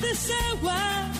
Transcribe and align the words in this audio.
aconteceu. 0.00 0.58
Ah. 0.64 1.19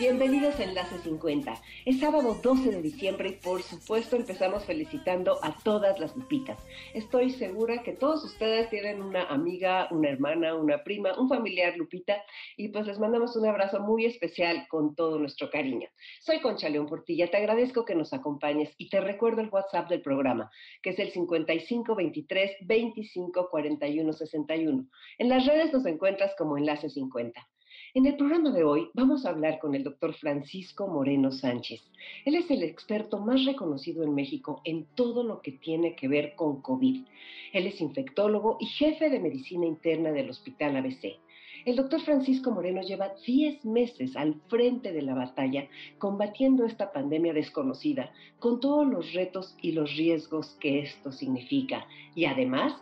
Bienvenidos 0.00 0.58
a 0.58 0.64
Enlace 0.64 0.96
50. 0.96 1.60
Es 1.84 2.00
sábado 2.00 2.34
12 2.42 2.70
de 2.70 2.80
diciembre 2.80 3.28
y 3.28 3.32
por 3.32 3.60
supuesto 3.60 4.16
empezamos 4.16 4.64
felicitando 4.64 5.38
a 5.42 5.54
todas 5.62 6.00
las 6.00 6.16
lupitas. 6.16 6.58
Estoy 6.94 7.28
segura 7.28 7.82
que 7.82 7.92
todos 7.92 8.24
ustedes 8.24 8.70
tienen 8.70 9.02
una 9.02 9.24
amiga, 9.24 9.88
una 9.90 10.08
hermana, 10.08 10.54
una 10.54 10.82
prima, 10.84 11.20
un 11.20 11.28
familiar 11.28 11.76
lupita 11.76 12.16
y 12.56 12.68
pues 12.68 12.86
les 12.86 12.98
mandamos 12.98 13.36
un 13.36 13.46
abrazo 13.46 13.80
muy 13.80 14.06
especial 14.06 14.66
con 14.70 14.94
todo 14.94 15.18
nuestro 15.18 15.50
cariño. 15.50 15.90
Soy 16.22 16.40
Concha 16.40 16.70
León 16.70 16.86
Portilla, 16.86 17.30
te 17.30 17.36
agradezco 17.36 17.84
que 17.84 17.94
nos 17.94 18.14
acompañes 18.14 18.74
y 18.78 18.88
te 18.88 19.02
recuerdo 19.02 19.42
el 19.42 19.50
WhatsApp 19.50 19.90
del 19.90 20.00
programa, 20.00 20.50
que 20.80 20.90
es 20.90 20.98
el 20.98 21.10
5523 21.10 22.52
25 22.62 23.50
41 23.50 24.12
61. 24.14 24.86
En 25.18 25.28
las 25.28 25.44
redes 25.44 25.74
nos 25.74 25.84
encuentras 25.84 26.34
como 26.38 26.56
Enlace 26.56 26.88
50. 26.88 27.46
En 27.92 28.06
el 28.06 28.16
programa 28.16 28.52
de 28.52 28.62
hoy 28.62 28.88
vamos 28.94 29.26
a 29.26 29.30
hablar 29.30 29.58
con 29.58 29.74
el 29.74 29.82
doctor 29.82 30.14
Francisco 30.14 30.86
Moreno 30.86 31.32
Sánchez. 31.32 31.82
Él 32.24 32.36
es 32.36 32.48
el 32.48 32.62
experto 32.62 33.18
más 33.18 33.44
reconocido 33.44 34.04
en 34.04 34.14
México 34.14 34.60
en 34.64 34.86
todo 34.94 35.24
lo 35.24 35.42
que 35.42 35.50
tiene 35.50 35.96
que 35.96 36.06
ver 36.06 36.36
con 36.36 36.62
COVID. 36.62 37.04
Él 37.52 37.66
es 37.66 37.80
infectólogo 37.80 38.58
y 38.60 38.66
jefe 38.66 39.10
de 39.10 39.18
medicina 39.18 39.66
interna 39.66 40.12
del 40.12 40.30
Hospital 40.30 40.76
ABC. 40.76 41.16
El 41.64 41.74
doctor 41.74 42.00
Francisco 42.02 42.52
Moreno 42.52 42.80
lleva 42.80 43.12
10 43.26 43.64
meses 43.64 44.14
al 44.14 44.40
frente 44.46 44.92
de 44.92 45.02
la 45.02 45.14
batalla 45.14 45.66
combatiendo 45.98 46.66
esta 46.66 46.92
pandemia 46.92 47.32
desconocida, 47.32 48.12
con 48.38 48.60
todos 48.60 48.86
los 48.86 49.12
retos 49.14 49.56
y 49.60 49.72
los 49.72 49.96
riesgos 49.96 50.56
que 50.60 50.78
esto 50.78 51.10
significa. 51.10 51.88
Y 52.14 52.26
además 52.26 52.72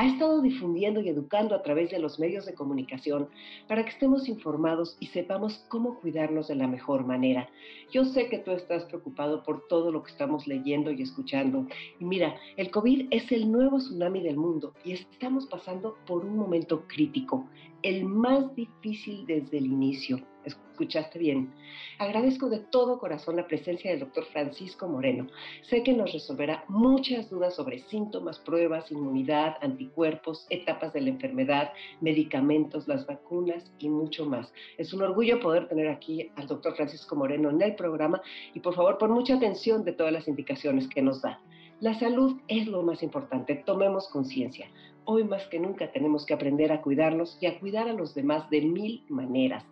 ha 0.00 0.06
estado 0.06 0.40
difundiendo 0.40 1.02
y 1.02 1.10
educando 1.10 1.54
a 1.54 1.62
través 1.62 1.90
de 1.90 1.98
los 1.98 2.18
medios 2.18 2.46
de 2.46 2.54
comunicación 2.54 3.28
para 3.68 3.84
que 3.84 3.90
estemos 3.90 4.30
informados 4.30 4.96
y 4.98 5.08
sepamos 5.08 5.62
cómo 5.68 6.00
cuidarnos 6.00 6.48
de 6.48 6.54
la 6.54 6.66
mejor 6.66 7.04
manera. 7.04 7.50
Yo 7.92 8.06
sé 8.06 8.30
que 8.30 8.38
tú 8.38 8.52
estás 8.52 8.86
preocupado 8.86 9.42
por 9.42 9.68
todo 9.68 9.92
lo 9.92 10.02
que 10.02 10.10
estamos 10.10 10.46
leyendo 10.46 10.90
y 10.90 11.02
escuchando. 11.02 11.66
Y 11.98 12.06
mira, 12.06 12.34
el 12.56 12.70
COVID 12.70 13.08
es 13.10 13.30
el 13.30 13.52
nuevo 13.52 13.76
tsunami 13.76 14.22
del 14.22 14.38
mundo 14.38 14.72
y 14.86 14.92
estamos 14.92 15.44
pasando 15.44 15.98
por 16.06 16.24
un 16.24 16.34
momento 16.34 16.86
crítico, 16.88 17.46
el 17.82 18.06
más 18.06 18.54
difícil 18.56 19.26
desde 19.26 19.58
el 19.58 19.66
inicio 19.66 20.29
escuchaste 20.44 21.18
bien. 21.18 21.52
Agradezco 21.98 22.48
de 22.48 22.60
todo 22.60 22.98
corazón 22.98 23.36
la 23.36 23.46
presencia 23.46 23.90
del 23.90 24.00
doctor 24.00 24.24
Francisco 24.26 24.88
Moreno. 24.88 25.26
Sé 25.62 25.82
que 25.82 25.92
nos 25.92 26.12
resolverá 26.12 26.64
muchas 26.68 27.28
dudas 27.28 27.54
sobre 27.54 27.80
síntomas, 27.80 28.38
pruebas, 28.38 28.90
inmunidad, 28.90 29.56
anticuerpos, 29.60 30.46
etapas 30.48 30.92
de 30.92 31.02
la 31.02 31.10
enfermedad, 31.10 31.72
medicamentos, 32.00 32.88
las 32.88 33.06
vacunas 33.06 33.70
y 33.78 33.88
mucho 33.88 34.24
más. 34.24 34.52
Es 34.78 34.92
un 34.94 35.02
orgullo 35.02 35.40
poder 35.40 35.68
tener 35.68 35.88
aquí 35.88 36.30
al 36.36 36.46
doctor 36.46 36.74
Francisco 36.74 37.14
Moreno 37.16 37.50
en 37.50 37.60
el 37.60 37.74
programa 37.74 38.22
y 38.54 38.60
por 38.60 38.74
favor 38.74 38.98
pon 38.98 39.12
mucha 39.12 39.34
atención 39.34 39.84
de 39.84 39.92
todas 39.92 40.12
las 40.12 40.28
indicaciones 40.28 40.88
que 40.88 41.02
nos 41.02 41.20
da. 41.20 41.40
La 41.80 41.98
salud 41.98 42.38
es 42.46 42.66
lo 42.66 42.82
más 42.82 43.02
importante, 43.02 43.54
tomemos 43.54 44.08
conciencia. 44.08 44.68
Hoy 45.04 45.24
más 45.24 45.46
que 45.48 45.58
nunca 45.58 45.90
tenemos 45.90 46.26
que 46.26 46.34
aprender 46.34 46.72
a 46.72 46.82
cuidarnos 46.82 47.38
y 47.40 47.46
a 47.46 47.58
cuidar 47.58 47.88
a 47.88 47.94
los 47.94 48.14
demás 48.14 48.48
de 48.50 48.60
mil 48.60 49.04
maneras. 49.08 49.64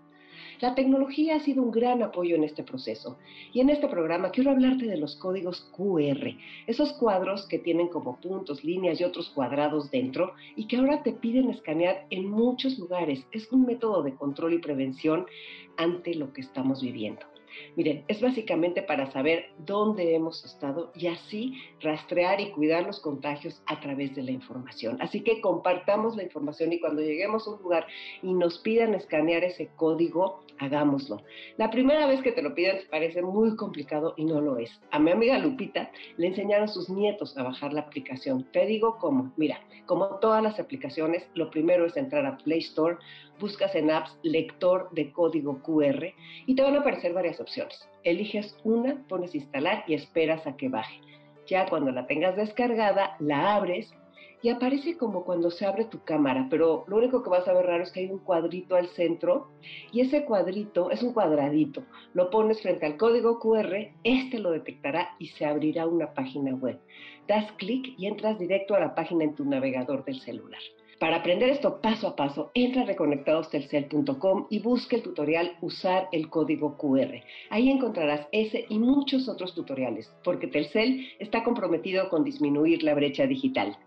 La 0.60 0.74
tecnología 0.74 1.36
ha 1.36 1.40
sido 1.40 1.62
un 1.62 1.70
gran 1.70 2.02
apoyo 2.02 2.36
en 2.36 2.44
este 2.44 2.62
proceso 2.62 3.18
y 3.52 3.60
en 3.60 3.70
este 3.70 3.88
programa 3.88 4.30
quiero 4.30 4.50
hablarte 4.50 4.86
de 4.86 4.96
los 4.96 5.16
códigos 5.16 5.60
QR, 5.76 6.36
esos 6.66 6.92
cuadros 6.94 7.46
que 7.46 7.58
tienen 7.58 7.88
como 7.88 8.20
puntos, 8.20 8.64
líneas 8.64 9.00
y 9.00 9.04
otros 9.04 9.30
cuadrados 9.30 9.90
dentro 9.90 10.32
y 10.56 10.66
que 10.66 10.76
ahora 10.76 11.02
te 11.02 11.12
piden 11.12 11.50
escanear 11.50 12.06
en 12.10 12.28
muchos 12.28 12.78
lugares. 12.78 13.26
Es 13.32 13.50
un 13.52 13.66
método 13.66 14.02
de 14.02 14.14
control 14.14 14.54
y 14.54 14.58
prevención 14.58 15.26
ante 15.76 16.14
lo 16.14 16.32
que 16.32 16.40
estamos 16.40 16.82
viviendo. 16.82 17.26
Miren, 17.76 18.04
es 18.08 18.20
básicamente 18.20 18.82
para 18.82 19.10
saber 19.12 19.46
dónde 19.58 20.14
hemos 20.14 20.44
estado 20.44 20.92
y 20.94 21.06
así 21.06 21.54
rastrear 21.80 22.40
y 22.40 22.50
cuidar 22.50 22.84
los 22.84 23.00
contagios 23.00 23.62
a 23.66 23.80
través 23.80 24.14
de 24.14 24.22
la 24.22 24.30
información. 24.30 24.96
Así 25.00 25.22
que 25.22 25.40
compartamos 25.40 26.16
la 26.16 26.22
información 26.22 26.72
y 26.72 26.80
cuando 26.80 27.02
lleguemos 27.02 27.46
a 27.46 27.50
un 27.50 27.62
lugar 27.62 27.86
y 28.22 28.32
nos 28.32 28.58
pidan 28.58 28.94
escanear 28.94 29.44
ese 29.44 29.70
código, 29.76 30.42
hagámoslo. 30.58 31.22
La 31.56 31.70
primera 31.70 32.06
vez 32.06 32.20
que 32.22 32.32
te 32.32 32.42
lo 32.42 32.54
piden 32.54 32.78
parece 32.90 33.22
muy 33.22 33.56
complicado 33.56 34.14
y 34.16 34.24
no 34.24 34.40
lo 34.40 34.58
es. 34.58 34.70
A 34.90 34.98
mi 34.98 35.10
amiga 35.10 35.38
Lupita 35.38 35.90
le 36.16 36.28
enseñaron 36.28 36.68
sus 36.68 36.88
nietos 36.90 37.36
a 37.36 37.42
bajar 37.42 37.72
la 37.72 37.82
aplicación. 37.82 38.44
Te 38.52 38.66
digo 38.66 38.98
cómo. 38.98 39.32
Mira, 39.36 39.60
como 39.86 40.06
todas 40.18 40.42
las 40.42 40.58
aplicaciones, 40.60 41.28
lo 41.34 41.50
primero 41.50 41.86
es 41.86 41.96
entrar 41.96 42.26
a 42.26 42.36
Play 42.38 42.58
Store, 42.58 42.96
buscas 43.40 43.74
en 43.74 43.90
apps 43.90 44.18
lector 44.22 44.90
de 44.92 45.12
código 45.12 45.62
QR 45.62 46.12
y 46.46 46.54
te 46.54 46.62
van 46.62 46.76
a 46.76 46.80
aparecer 46.80 47.12
varias 47.12 47.40
opciones. 47.40 47.47
Eliges 48.04 48.56
una, 48.64 49.04
pones 49.08 49.34
instalar 49.34 49.84
y 49.86 49.94
esperas 49.94 50.46
a 50.46 50.56
que 50.56 50.68
baje. 50.68 51.00
Ya 51.46 51.66
cuando 51.66 51.90
la 51.90 52.06
tengas 52.06 52.36
descargada, 52.36 53.16
la 53.20 53.56
abres 53.56 53.92
y 54.42 54.50
aparece 54.50 54.96
como 54.96 55.24
cuando 55.24 55.50
se 55.50 55.66
abre 55.66 55.84
tu 55.84 56.04
cámara, 56.04 56.46
pero 56.48 56.84
lo 56.86 56.96
único 56.96 57.22
que 57.22 57.30
vas 57.30 57.48
a 57.48 57.52
ver 57.52 57.66
raro 57.66 57.82
es 57.82 57.90
que 57.90 58.00
hay 58.00 58.06
un 58.06 58.18
cuadrito 58.18 58.76
al 58.76 58.88
centro 58.88 59.48
y 59.90 60.00
ese 60.00 60.24
cuadrito 60.24 60.90
es 60.90 61.02
un 61.02 61.12
cuadradito. 61.12 61.82
Lo 62.14 62.30
pones 62.30 62.62
frente 62.62 62.86
al 62.86 62.96
código 62.96 63.40
QR, 63.40 63.90
este 64.04 64.38
lo 64.38 64.50
detectará 64.52 65.10
y 65.18 65.28
se 65.28 65.44
abrirá 65.44 65.86
una 65.86 66.14
página 66.14 66.54
web. 66.54 66.78
Das 67.26 67.50
clic 67.52 67.94
y 67.98 68.06
entras 68.06 68.38
directo 68.38 68.74
a 68.74 68.80
la 68.80 68.94
página 68.94 69.24
en 69.24 69.34
tu 69.34 69.44
navegador 69.44 70.04
del 70.04 70.20
celular. 70.20 70.60
Para 70.98 71.18
aprender 71.18 71.48
esto 71.50 71.80
paso 71.80 72.08
a 72.08 72.16
paso, 72.16 72.50
entra 72.54 72.82
a 72.82 72.86
reconectadostelcel.com 72.86 74.48
y 74.50 74.58
busca 74.58 74.96
el 74.96 75.02
tutorial 75.02 75.56
Usar 75.60 76.08
el 76.10 76.28
código 76.28 76.76
QR. 76.76 77.22
Ahí 77.50 77.70
encontrarás 77.70 78.26
ese 78.32 78.66
y 78.68 78.80
muchos 78.80 79.28
otros 79.28 79.54
tutoriales, 79.54 80.12
porque 80.24 80.48
Telcel 80.48 81.06
está 81.20 81.44
comprometido 81.44 82.08
con 82.08 82.24
disminuir 82.24 82.82
la 82.82 82.94
brecha 82.94 83.28
digital. 83.28 83.78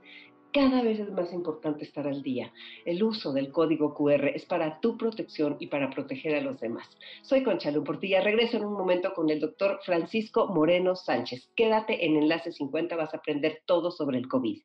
Cada 0.53 0.81
vez 0.83 0.99
es 0.99 1.11
más 1.11 1.33
importante 1.33 1.83
estar 1.83 2.07
al 2.07 2.21
día. 2.21 2.53
El 2.85 3.03
uso 3.03 3.33
del 3.33 3.51
código 3.51 3.93
QR 3.93 4.29
es 4.33 4.45
para 4.45 4.79
tu 4.79 4.97
protección 4.97 5.57
y 5.59 5.67
para 5.67 5.89
proteger 5.89 6.35
a 6.35 6.41
los 6.41 6.61
demás. 6.61 6.87
Soy 7.23 7.43
Concha 7.43 7.71
Portilla. 7.83 8.21
Regreso 8.21 8.57
en 8.57 8.65
un 8.65 8.73
momento 8.73 9.13
con 9.13 9.29
el 9.29 9.39
doctor 9.39 9.79
Francisco 9.85 10.47
Moreno 10.47 10.95
Sánchez. 10.95 11.49
Quédate 11.55 12.05
en 12.05 12.15
Enlace 12.15 12.53
50, 12.53 12.95
vas 12.95 13.13
a 13.13 13.17
aprender 13.17 13.63
todo 13.65 13.91
sobre 13.91 14.17
el 14.17 14.27
COVID. 14.27 14.61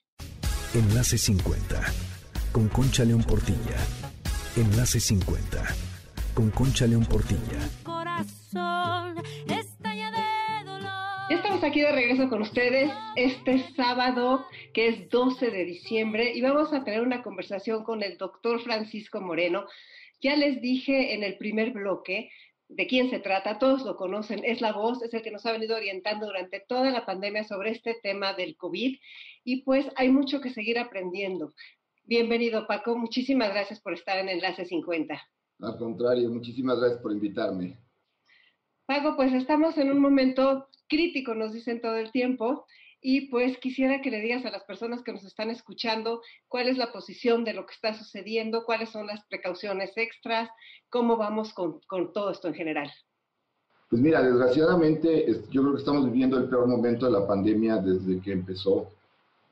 Enlace 0.75 1.19
50 1.19 2.16
con 2.57 2.71
Concha 2.71 3.05
León 3.05 3.23
Portilla. 3.23 3.77
Enlace 4.57 4.99
50 4.99 5.63
con 6.33 6.51
Concha 6.51 6.87
León 6.87 7.05
Portilla. 7.05 7.61
Corazón 7.83 9.23
Ya 11.29 11.37
estamos 11.37 11.63
aquí 11.63 11.83
de 11.83 11.93
regreso 11.93 12.31
con 12.31 12.41
ustedes 12.41 12.91
este 13.15 13.59
sábado 13.75 14.47
que 14.73 14.89
es 14.89 15.11
12 15.11 15.51
de 15.51 15.67
diciembre 15.67 16.33
y 16.35 16.41
vamos 16.41 16.73
a 16.73 16.83
tener 16.83 17.03
una 17.03 17.23
conversación 17.23 17.85
con 17.85 18.03
el 18.03 18.17
doctor 18.17 18.63
Francisco 18.63 19.21
Moreno. 19.21 19.67
Ya 20.23 20.35
les 20.35 20.63
dije 20.63 21.13
en 21.13 21.25
el 21.25 21.37
primer 21.37 21.73
bloque 21.73 22.31
de 22.69 22.87
quién 22.87 23.11
se 23.11 23.19
trata, 23.19 23.59
todos 23.59 23.83
lo 23.83 23.97
conocen, 23.97 24.43
es 24.47 24.63
la 24.63 24.73
voz, 24.73 25.03
es 25.03 25.13
el 25.13 25.21
que 25.21 25.31
nos 25.31 25.45
ha 25.45 25.53
venido 25.53 25.77
orientando 25.77 26.25
durante 26.25 26.61
toda 26.61 26.91
la 26.91 27.05
pandemia 27.05 27.45
sobre 27.45 27.73
este 27.73 27.99
tema 28.03 28.33
del 28.33 28.57
COVID 28.57 28.97
y 29.45 29.61
pues 29.61 29.87
hay 29.97 30.09
mucho 30.09 30.41
que 30.41 30.49
seguir 30.49 30.79
aprendiendo. 30.79 31.53
Bienvenido, 32.09 32.69
Paco. 32.69 32.97
Muchísimas 32.97 33.51
gracias 33.51 33.81
por 33.81 33.93
estar 33.93 34.17
en 34.19 34.29
Enlace 34.29 34.65
50. 34.65 35.21
Al 35.61 35.77
contrario, 35.77 36.31
muchísimas 36.31 36.79
gracias 36.79 37.01
por 37.01 37.11
invitarme. 37.11 37.81
Paco, 38.87 39.17
pues 39.17 39.33
estamos 39.33 39.77
en 39.77 39.91
un 39.91 39.99
momento 39.99 40.69
crítico, 40.89 41.35
nos 41.35 41.53
dicen 41.53 41.81
todo 41.81 41.97
el 41.97 42.13
tiempo, 42.13 42.65
y 43.01 43.23
pues 43.23 43.59
quisiera 43.59 44.03
que 44.03 44.13
le 44.13 44.21
digas 44.21 44.47
a 44.47 44.53
las 44.53 44.63
personas 44.63 45.03
que 45.03 45.13
nos 45.13 45.25
están 45.25 45.51
escuchando 45.51 46.23
cuál 46.47 46.69
es 46.69 46.79
la 46.79 46.93
posición 46.93 47.43
de 47.43 47.55
lo 47.55 47.67
que 47.67 47.75
está 47.75 47.93
sucediendo, 47.93 48.65
cuáles 48.65 48.91
son 48.91 49.09
las 49.09 49.27
precauciones 49.27 49.91
extras, 49.97 50.49
cómo 50.89 51.17
vamos 51.17 51.53
con, 51.55 51.81
con 51.89 52.13
todo 52.13 52.31
esto 52.31 52.47
en 52.47 52.55
general. 52.55 52.89
Pues 53.91 54.01
mira, 54.01 54.23
desgraciadamente 54.23 55.27
yo 55.51 55.63
creo 55.63 55.73
que 55.75 55.81
estamos 55.81 56.05
viviendo 56.05 56.39
el 56.39 56.49
peor 56.49 56.69
momento 56.69 57.07
de 57.07 57.19
la 57.19 57.27
pandemia 57.27 57.79
desde 57.79 58.21
que 58.21 58.31
empezó 58.31 58.93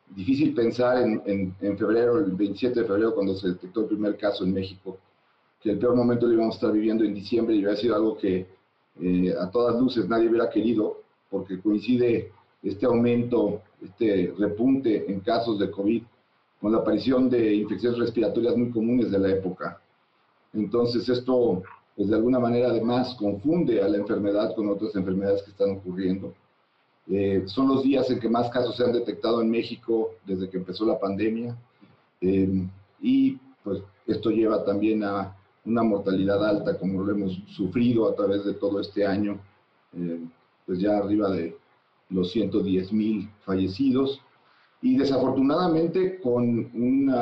difícil 0.08 0.54
pensar 0.54 1.02
en, 1.02 1.54
en, 1.60 1.78
febrero, 1.78 2.18
el 2.18 2.32
27 2.32 2.80
de 2.80 2.86
febrero, 2.86 3.14
cuando 3.14 3.34
se 3.34 3.48
detectó 3.48 3.80
el 3.80 3.86
primer 3.86 4.16
caso 4.16 4.44
en 4.44 4.52
México, 4.52 4.98
que 5.60 5.70
el 5.70 5.78
peor 5.78 5.96
momento 5.96 6.26
lo 6.26 6.34
íbamos 6.34 6.54
a 6.54 6.58
estar 6.58 6.72
viviendo 6.72 7.04
en 7.04 7.14
diciembre 7.14 7.54
y 7.54 7.60
hubiera 7.60 7.76
sido 7.76 7.96
algo 7.96 8.16
que 8.16 8.46
eh, 9.00 9.34
a 9.38 9.50
todas 9.50 9.80
luces 9.80 10.08
nadie 10.08 10.28
hubiera 10.28 10.50
querido, 10.50 11.00
porque 11.30 11.60
coincide 11.60 12.30
este 12.62 12.86
aumento, 12.86 13.62
este 13.82 14.32
repunte 14.38 15.10
en 15.10 15.20
casos 15.20 15.58
de 15.58 15.70
COVID 15.70 16.02
con 16.60 16.72
la 16.72 16.78
aparición 16.78 17.28
de 17.28 17.54
infecciones 17.54 17.98
respiratorias 17.98 18.56
muy 18.56 18.70
comunes 18.70 19.10
de 19.10 19.18
la 19.18 19.30
época. 19.30 19.80
Entonces 20.52 21.08
esto, 21.08 21.62
pues 21.96 22.08
de 22.08 22.14
alguna 22.14 22.38
manera 22.38 22.68
además 22.68 23.14
confunde 23.16 23.82
a 23.82 23.88
la 23.88 23.98
enfermedad 23.98 24.54
con 24.54 24.68
otras 24.68 24.94
enfermedades 24.94 25.42
que 25.42 25.50
están 25.50 25.72
ocurriendo. 25.72 26.32
Eh, 27.06 27.42
son 27.46 27.68
los 27.68 27.82
días 27.82 28.08
en 28.10 28.18
que 28.18 28.28
más 28.28 28.48
casos 28.50 28.76
se 28.76 28.84
han 28.84 28.92
detectado 28.92 29.42
en 29.42 29.50
México 29.50 30.12
desde 30.24 30.48
que 30.48 30.56
empezó 30.56 30.86
la 30.86 30.98
pandemia. 30.98 31.56
Eh, 32.20 32.66
y 33.00 33.38
pues 33.62 33.82
esto 34.06 34.30
lleva 34.30 34.64
también 34.64 35.04
a 35.04 35.36
una 35.64 35.82
mortalidad 35.82 36.44
alta 36.44 36.78
como 36.78 37.02
lo 37.02 37.12
hemos 37.12 37.42
sufrido 37.48 38.08
a 38.08 38.14
través 38.14 38.44
de 38.44 38.54
todo 38.54 38.80
este 38.80 39.06
año, 39.06 39.38
eh, 39.94 40.20
pues 40.66 40.78
ya 40.78 40.98
arriba 40.98 41.30
de 41.30 41.56
los 42.10 42.30
110 42.32 42.92
mil 42.92 43.28
fallecidos. 43.44 44.20
Y 44.80 44.96
desafortunadamente 44.96 46.20
con 46.20 46.42
un 46.42 47.14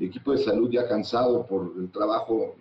equipo 0.00 0.32
de 0.32 0.38
salud 0.38 0.70
ya 0.70 0.88
cansado 0.88 1.46
por 1.46 1.72
el 1.78 1.90
trabajo 1.90 2.56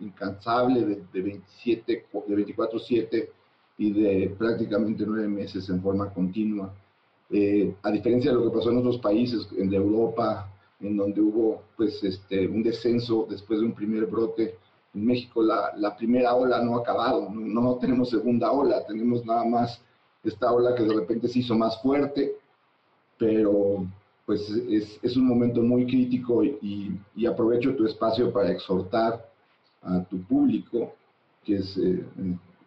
incansable 0.00 0.84
de, 0.84 1.02
de 1.12 1.22
27, 1.22 2.06
de 2.26 2.34
24/7 2.34 3.28
y 3.76 3.92
de 3.92 4.34
prácticamente 4.38 5.04
nueve 5.06 5.28
meses 5.28 5.68
en 5.68 5.82
forma 5.82 6.12
continua. 6.12 6.72
Eh, 7.30 7.74
a 7.82 7.90
diferencia 7.90 8.30
de 8.30 8.36
lo 8.36 8.44
que 8.44 8.56
pasó 8.56 8.70
en 8.70 8.78
otros 8.78 8.98
países, 8.98 9.48
en 9.56 9.72
Europa, 9.72 10.50
en 10.80 10.96
donde 10.96 11.20
hubo 11.20 11.62
pues, 11.76 12.02
este, 12.04 12.46
un 12.46 12.62
descenso 12.62 13.26
después 13.28 13.60
de 13.60 13.66
un 13.66 13.74
primer 13.74 14.06
brote, 14.06 14.56
en 14.94 15.06
México 15.06 15.42
la, 15.42 15.72
la 15.76 15.96
primera 15.96 16.34
ola 16.34 16.62
no 16.62 16.76
ha 16.76 16.80
acabado, 16.80 17.28
no, 17.30 17.60
no, 17.62 17.74
tenemos 17.76 18.10
segunda 18.10 18.52
ola, 18.52 18.86
tenemos 18.86 19.24
nada 19.24 19.44
más 19.44 19.80
esta 20.22 20.52
ola 20.52 20.74
que 20.74 20.84
de 20.84 20.94
repente 20.94 21.28
se 21.28 21.40
hizo 21.40 21.56
más 21.56 21.80
fuerte, 21.82 22.32
pero 23.18 23.86
pues 24.26 24.48
es, 24.50 24.98
es 25.02 25.16
un 25.16 25.26
momento 25.26 25.60
muy 25.60 25.86
crítico 25.86 26.42
y, 26.42 26.98
y, 27.14 27.26
aprovecho 27.26 27.76
tu 27.76 27.86
espacio 27.86 28.32
para 28.32 28.50
exhortar 28.50 29.28
a 29.82 30.02
tu 30.04 30.22
público, 30.22 30.94
que 31.44 31.56
es 31.56 31.76
eh, 31.76 32.04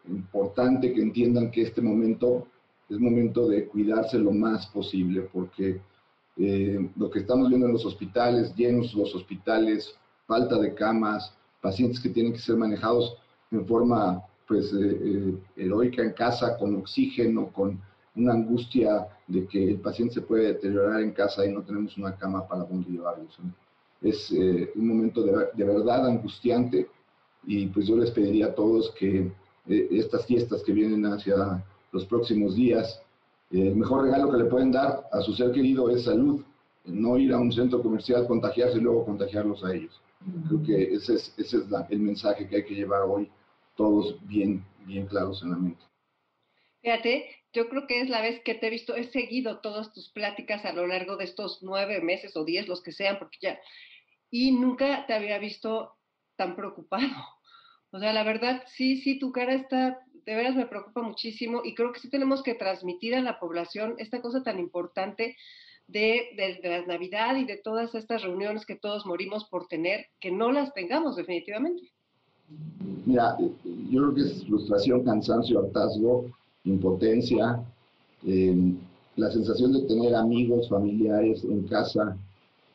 importante 0.10 0.94
que 0.94 1.02
entiendan 1.02 1.52
que 1.52 1.62
este 1.64 1.82
momento 1.82 2.48
es 2.90 3.00
momento 3.00 3.48
de 3.48 3.68
cuidarse 3.68 4.18
lo 4.18 4.32
más 4.32 4.68
posible, 4.68 5.22
porque 5.34 5.82
eh, 6.38 6.90
lo 6.96 7.10
que 7.10 7.20
estamos 7.20 7.50
viendo 7.50 7.68
en 7.68 7.74
los 7.74 7.86
hospitales, 7.86 8.56
llenos 8.56 8.94
los 8.94 9.14
hospitales, 9.14 9.94
falta 10.26 10.58
de 10.58 10.74
camas, 10.74 11.34
pacientes 11.62 12.00
que 12.00 12.10
tienen 12.10 12.34
que 12.34 12.40
ser 12.40 12.56
manejados 12.56 13.18
en 13.52 13.66
forma 13.66 14.24
pues 14.48 14.72
eh, 14.72 15.00
eh, 15.04 15.38
heroica 15.58 16.02
en 16.02 16.14
casa, 16.14 16.58
con 16.58 16.76
oxígeno, 16.76 17.52
con 17.52 17.82
una 18.16 18.34
angustia 18.34 19.08
de 19.28 19.46
que 19.46 19.72
el 19.72 19.80
paciente 19.80 20.16
se 20.16 20.22
puede 20.22 20.54
deteriorar 20.54 21.02
en 21.02 21.12
casa 21.12 21.46
y 21.46 21.52
no 21.52 21.62
tenemos 21.64 21.98
una 21.98 22.16
cama 22.16 22.48
para 22.48 22.64
donde 22.64 22.90
llevarlos. 22.90 23.38
Es 24.02 24.32
un 24.32 24.88
momento 24.88 25.24
de, 25.24 25.48
de 25.54 25.64
verdad 25.64 26.06
angustiante 26.06 26.88
y 27.46 27.68
pues 27.68 27.88
yo 27.88 27.98
les 27.98 28.12
pediría 28.12 28.48
a 28.48 28.56
todos 28.56 28.92
que 28.98 29.32
eh, 29.70 29.88
estas 29.92 30.26
fiestas 30.26 30.64
que 30.64 30.72
vienen 30.72 31.06
hacia 31.06 31.64
los 31.92 32.06
próximos 32.06 32.56
días, 32.56 33.02
el 33.52 33.76
mejor 33.76 34.04
regalo 34.04 34.32
que 34.32 34.38
le 34.38 34.46
pueden 34.46 34.72
dar 34.72 35.08
a 35.12 35.22
su 35.22 35.34
ser 35.34 35.52
querido 35.52 35.90
es 35.90 36.04
salud, 36.04 36.44
no 36.86 37.18
ir 37.18 37.34
a 37.34 37.40
un 37.40 37.52
centro 37.52 37.82
comercial, 37.82 38.28
contagiarse 38.28 38.78
y 38.78 38.82
luego 38.82 39.06
contagiarlos 39.06 39.64
a 39.64 39.74
ellos. 39.74 40.02
Creo 40.48 40.64
que 40.64 40.96
ese 40.96 41.16
es, 41.16 41.34
ese 41.38 41.58
es 41.58 41.64
el 41.90 42.00
mensaje 42.00 42.48
que 42.48 42.58
hay 42.58 42.66
que 42.66 42.76
llevar 42.76 43.04
hoy 43.04 43.30
todos 43.76 44.18
bien, 44.28 44.66
bien 44.86 45.06
claros 45.06 45.42
en 45.44 45.52
la 45.52 45.58
mente. 45.58 45.84
Fíjate, 46.82 47.30
yo 47.54 47.70
creo 47.70 47.88
que 47.88 48.02
es 48.02 48.10
la 48.10 48.22
vez 48.22 48.42
que 48.44 48.56
te 48.56 48.68
he 48.68 48.70
visto, 48.70 48.96
he 48.96 49.06
seguido 49.06 49.60
todas 49.60 49.94
tus 49.94 50.10
pláticas 50.10 50.66
a 50.66 50.74
lo 50.74 50.88
largo 50.88 51.18
de 51.18 51.26
estos 51.26 51.60
nueve 51.62 52.02
meses 52.02 52.36
o 52.36 52.44
diez, 52.44 52.68
los 52.68 52.82
que 52.82 52.92
sean, 52.92 53.20
porque 53.20 53.38
ya, 53.42 53.60
y 54.30 54.52
nunca 54.52 55.06
te 55.06 55.14
había 55.14 55.38
visto 55.40 55.94
tan 56.36 56.56
preocupado. 56.56 57.08
O 57.92 58.00
sea, 58.00 58.14
la 58.14 58.24
verdad, 58.24 58.64
sí, 58.68 58.98
sí, 58.98 59.18
tu 59.18 59.32
cara 59.32 59.54
está, 59.54 60.00
de 60.26 60.36
veras 60.36 60.56
me 60.56 60.68
preocupa 60.68 61.02
muchísimo 61.02 61.62
y 61.64 61.74
creo 61.74 61.94
que 61.94 62.00
sí 62.00 62.10
tenemos 62.10 62.44
que 62.44 62.54
transmitir 62.54 63.16
a 63.16 63.22
la 63.22 63.40
población 63.40 63.96
esta 63.98 64.22
cosa 64.22 64.44
tan 64.44 64.60
importante 64.60 65.36
de, 65.88 66.28
de, 66.36 66.70
la 66.70 66.86
Navidad 66.86 67.38
y 67.38 67.46
de 67.46 67.58
todas 67.58 67.96
estas 67.96 68.24
reuniones 68.24 68.66
que 68.66 68.76
todos 68.76 69.06
morimos 69.06 69.46
por 69.46 69.68
tener, 69.68 70.08
que 70.20 70.32
no 70.32 70.52
las 70.52 70.74
tengamos 70.74 71.16
definitivamente. 71.16 71.92
Mira, 73.06 73.38
yo 73.40 74.02
creo 74.02 74.14
que 74.14 74.22
es 74.22 74.46
frustración, 74.46 75.04
cansancio, 75.06 75.60
hartazgo, 75.60 76.30
impotencia, 76.66 77.64
eh, 78.26 78.74
la 79.16 79.32
sensación 79.32 79.74
de 79.74 79.82
tener 79.84 80.14
amigos, 80.14 80.70
familiares 80.70 81.44
en 81.44 81.68
casa, 81.68 82.18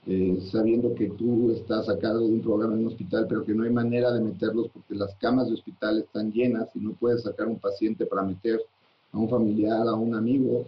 eh, 0.07 0.39
sabiendo 0.51 0.95
que 0.95 1.11
tú 1.11 1.53
estás 1.53 1.89
a 1.89 1.99
cargo 1.99 2.27
de 2.27 2.33
un 2.33 2.41
programa 2.41 2.75
en 2.75 2.81
un 2.81 2.87
hospital, 2.89 3.27
pero 3.29 3.45
que 3.45 3.55
no 3.55 3.65
hay 3.65 3.71
manera 3.71 4.13
de 4.13 4.21
meterlos 4.21 4.69
porque 4.73 4.95
las 4.95 5.15
camas 5.17 5.47
de 5.47 5.55
hospital 5.55 5.99
están 5.99 6.33
llenas 6.33 6.69
y 6.75 6.81
no 6.81 6.93
puedes 6.93 7.23
sacar 7.23 7.47
un 7.47 7.59
paciente 7.59 8.07
para 8.07 8.23
meter 8.23 8.61
a 9.13 9.19
un 9.19 9.29
familiar, 9.29 9.87
a 9.87 9.95
un 9.95 10.15
amigo, 10.15 10.67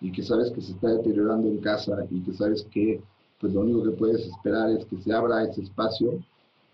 y 0.00 0.12
que 0.12 0.22
sabes 0.22 0.50
que 0.50 0.60
se 0.60 0.72
está 0.72 0.88
deteriorando 0.88 1.48
en 1.48 1.58
casa 1.58 2.04
y 2.10 2.20
que 2.20 2.34
sabes 2.34 2.66
que 2.70 3.00
pues 3.40 3.54
lo 3.54 3.60
único 3.60 3.82
que 3.84 3.90
puedes 3.90 4.26
esperar 4.26 4.70
es 4.70 4.84
que 4.84 4.98
se 4.98 5.12
abra 5.12 5.44
ese 5.44 5.62
espacio 5.62 6.22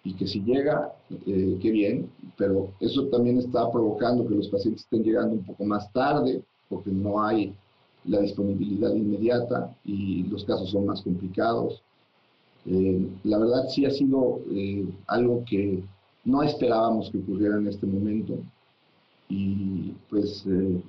y 0.03 0.15
que 0.15 0.27
si 0.27 0.41
llega, 0.41 0.93
eh, 1.27 1.59
qué 1.61 1.71
bien, 1.71 2.11
pero 2.37 2.71
eso 2.81 3.07
también 3.07 3.39
está 3.39 3.71
provocando 3.71 4.27
que 4.27 4.35
los 4.35 4.49
pacientes 4.49 4.83
estén 4.83 5.05
llegando 5.05 5.35
un 5.35 5.45
poco 5.45 5.65
más 5.65 5.93
tarde 5.93 6.43
porque 6.69 6.91
no 6.91 7.23
hay 7.23 7.55
la 8.05 8.21
disponibilidad 8.21 8.95
inmediata 8.95 9.77
y 9.85 10.23
los 10.25 10.45
casos 10.45 10.71
son 10.71 10.87
más 10.87 11.03
complicados. 11.03 11.83
Eh, 12.67 13.09
la 13.25 13.39
verdad 13.39 13.69
sí 13.69 13.85
ha 13.85 13.91
sido 13.91 14.41
eh, 14.51 14.87
algo 15.07 15.45
que 15.49 15.83
no 16.25 16.43
esperábamos 16.43 17.11
que 17.11 17.19
ocurriera 17.19 17.57
en 17.57 17.69
este 17.69 17.87
momento 17.87 18.35
y 19.29 19.93
pues 20.11 20.45
eh, 20.47 20.83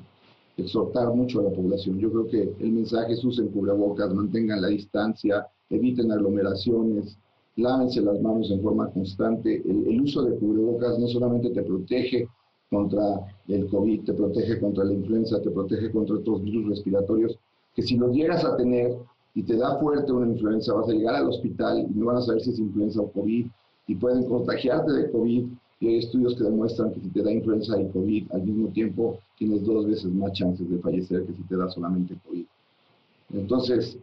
exhortar 0.58 1.14
mucho 1.14 1.40
a 1.40 1.44
la 1.44 1.52
población. 1.52 2.00
Yo 2.00 2.12
creo 2.12 2.28
que 2.28 2.54
el 2.60 2.72
mensaje 2.72 3.14
es 3.14 3.24
usen 3.24 3.48
cubrebocas, 3.50 4.14
mantengan 4.14 4.62
la 4.62 4.68
distancia, 4.68 5.48
eviten 5.70 6.12
aglomeraciones, 6.12 7.18
lávense 7.56 8.02
las 8.02 8.20
manos 8.22 8.52
en 8.52 8.62
forma 8.62 8.92
constante. 8.92 9.62
El, 9.66 9.88
el 9.88 10.02
uso 10.02 10.24
de 10.24 10.38
cubrebocas 10.38 11.00
no 11.00 11.08
solamente 11.08 11.52
te 11.52 11.64
protege 11.64 12.28
contra 12.70 13.04
el 13.48 13.68
COVID, 13.68 14.06
te 14.06 14.14
protege 14.14 14.60
contra 14.60 14.86
la 14.86 14.94
influenza, 14.94 15.42
te 15.42 15.52
protege 15.52 15.92
contra 15.92 16.16
otros 16.16 16.42
virus 16.42 16.70
respiratorios, 16.70 17.38
que 17.76 17.82
si 17.82 17.98
los 17.98 18.14
llegas 18.16 18.44
a 18.46 18.56
tener, 18.56 18.98
y 19.34 19.44
te 19.44 19.56
da 19.56 19.80
fuerte 19.80 20.12
una 20.12 20.28
influenza, 20.28 20.74
vas 20.74 20.90
a 20.90 20.94
llegar 20.94 21.16
al 21.16 21.30
hospital 21.30 21.88
y 21.90 21.94
no 21.98 22.08
van 22.08 22.18
a 22.18 22.22
saber 22.22 22.42
si 22.42 22.52
es 22.52 22.60
influenza 22.60 23.02
o 23.02 23.12
COVID 23.12 23.48
y 23.88 23.96
pueden 23.96 24.26
contagiarte 24.26 24.92
de 24.92 25.12
COVID 25.12 25.46
y 25.80 25.88
hay 25.88 25.98
estudios 25.98 26.36
que 26.36 26.44
demuestran 26.44 26.94
que 26.94 27.00
si 27.00 27.10
te 27.10 27.24
da 27.24 27.32
influenza 27.32 27.80
y 27.80 27.90
COVID 27.90 28.32
al 28.34 28.44
mismo 28.44 28.68
tiempo 28.70 29.20
tienes 29.38 29.66
dos 29.66 29.88
veces 29.88 30.06
más 30.06 30.34
chances 30.34 30.70
de 30.70 30.78
fallecer 30.80 31.26
que 31.26 31.34
si 31.34 31.44
te 31.44 31.58
da 31.58 31.70
solamente 31.70 32.16
COVID. 32.28 32.46
Entonces, 33.34 33.98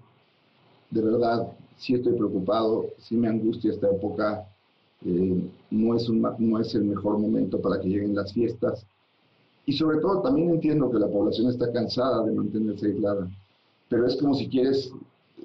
de 0.90 1.02
verdad, 1.02 1.52
sí 1.76 1.94
estoy 1.94 2.14
preocupado, 2.14 2.86
sí 2.98 3.16
me 3.16 3.28
angustia 3.28 3.70
esta 3.70 3.88
época, 3.88 4.48
eh, 5.04 5.48
no, 5.70 5.94
es 5.94 6.08
un, 6.08 6.26
no 6.38 6.58
es 6.58 6.74
el 6.74 6.84
mejor 6.84 7.18
momento 7.18 7.60
para 7.60 7.80
que 7.80 7.88
lleguen 7.88 8.16
las 8.16 8.32
fiestas. 8.32 8.84
Y 9.66 9.74
sobre 9.74 9.98
todo 9.98 10.22
también 10.22 10.50
entiendo 10.50 10.90
que 10.90 10.98
la 10.98 11.08
población 11.08 11.50
está 11.50 11.70
cansada 11.70 12.24
de 12.24 12.32
mantenerse 12.32 12.86
aislada, 12.86 13.30
pero 13.88 14.06
es 14.06 14.16
como 14.16 14.34
si 14.34 14.48
quieres 14.48 14.90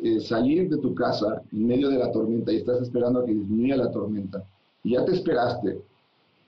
eh, 0.02 0.20
salir 0.20 0.70
de 0.70 0.78
tu 0.78 0.94
casa 0.96 1.42
en 1.52 1.68
medio 1.68 1.90
de 1.90 1.98
la 1.98 2.12
tormenta 2.12 2.52
y 2.52 2.58
estás 2.58 2.82
esperando 2.82 3.20
a 3.20 3.26
que 3.26 3.34
disminuya 3.34 3.78
la 3.78 3.92
tormenta 3.92 4.44
y 4.84 4.92
ya 4.92 5.06
te 5.06 5.14
esperaste, 5.14 5.82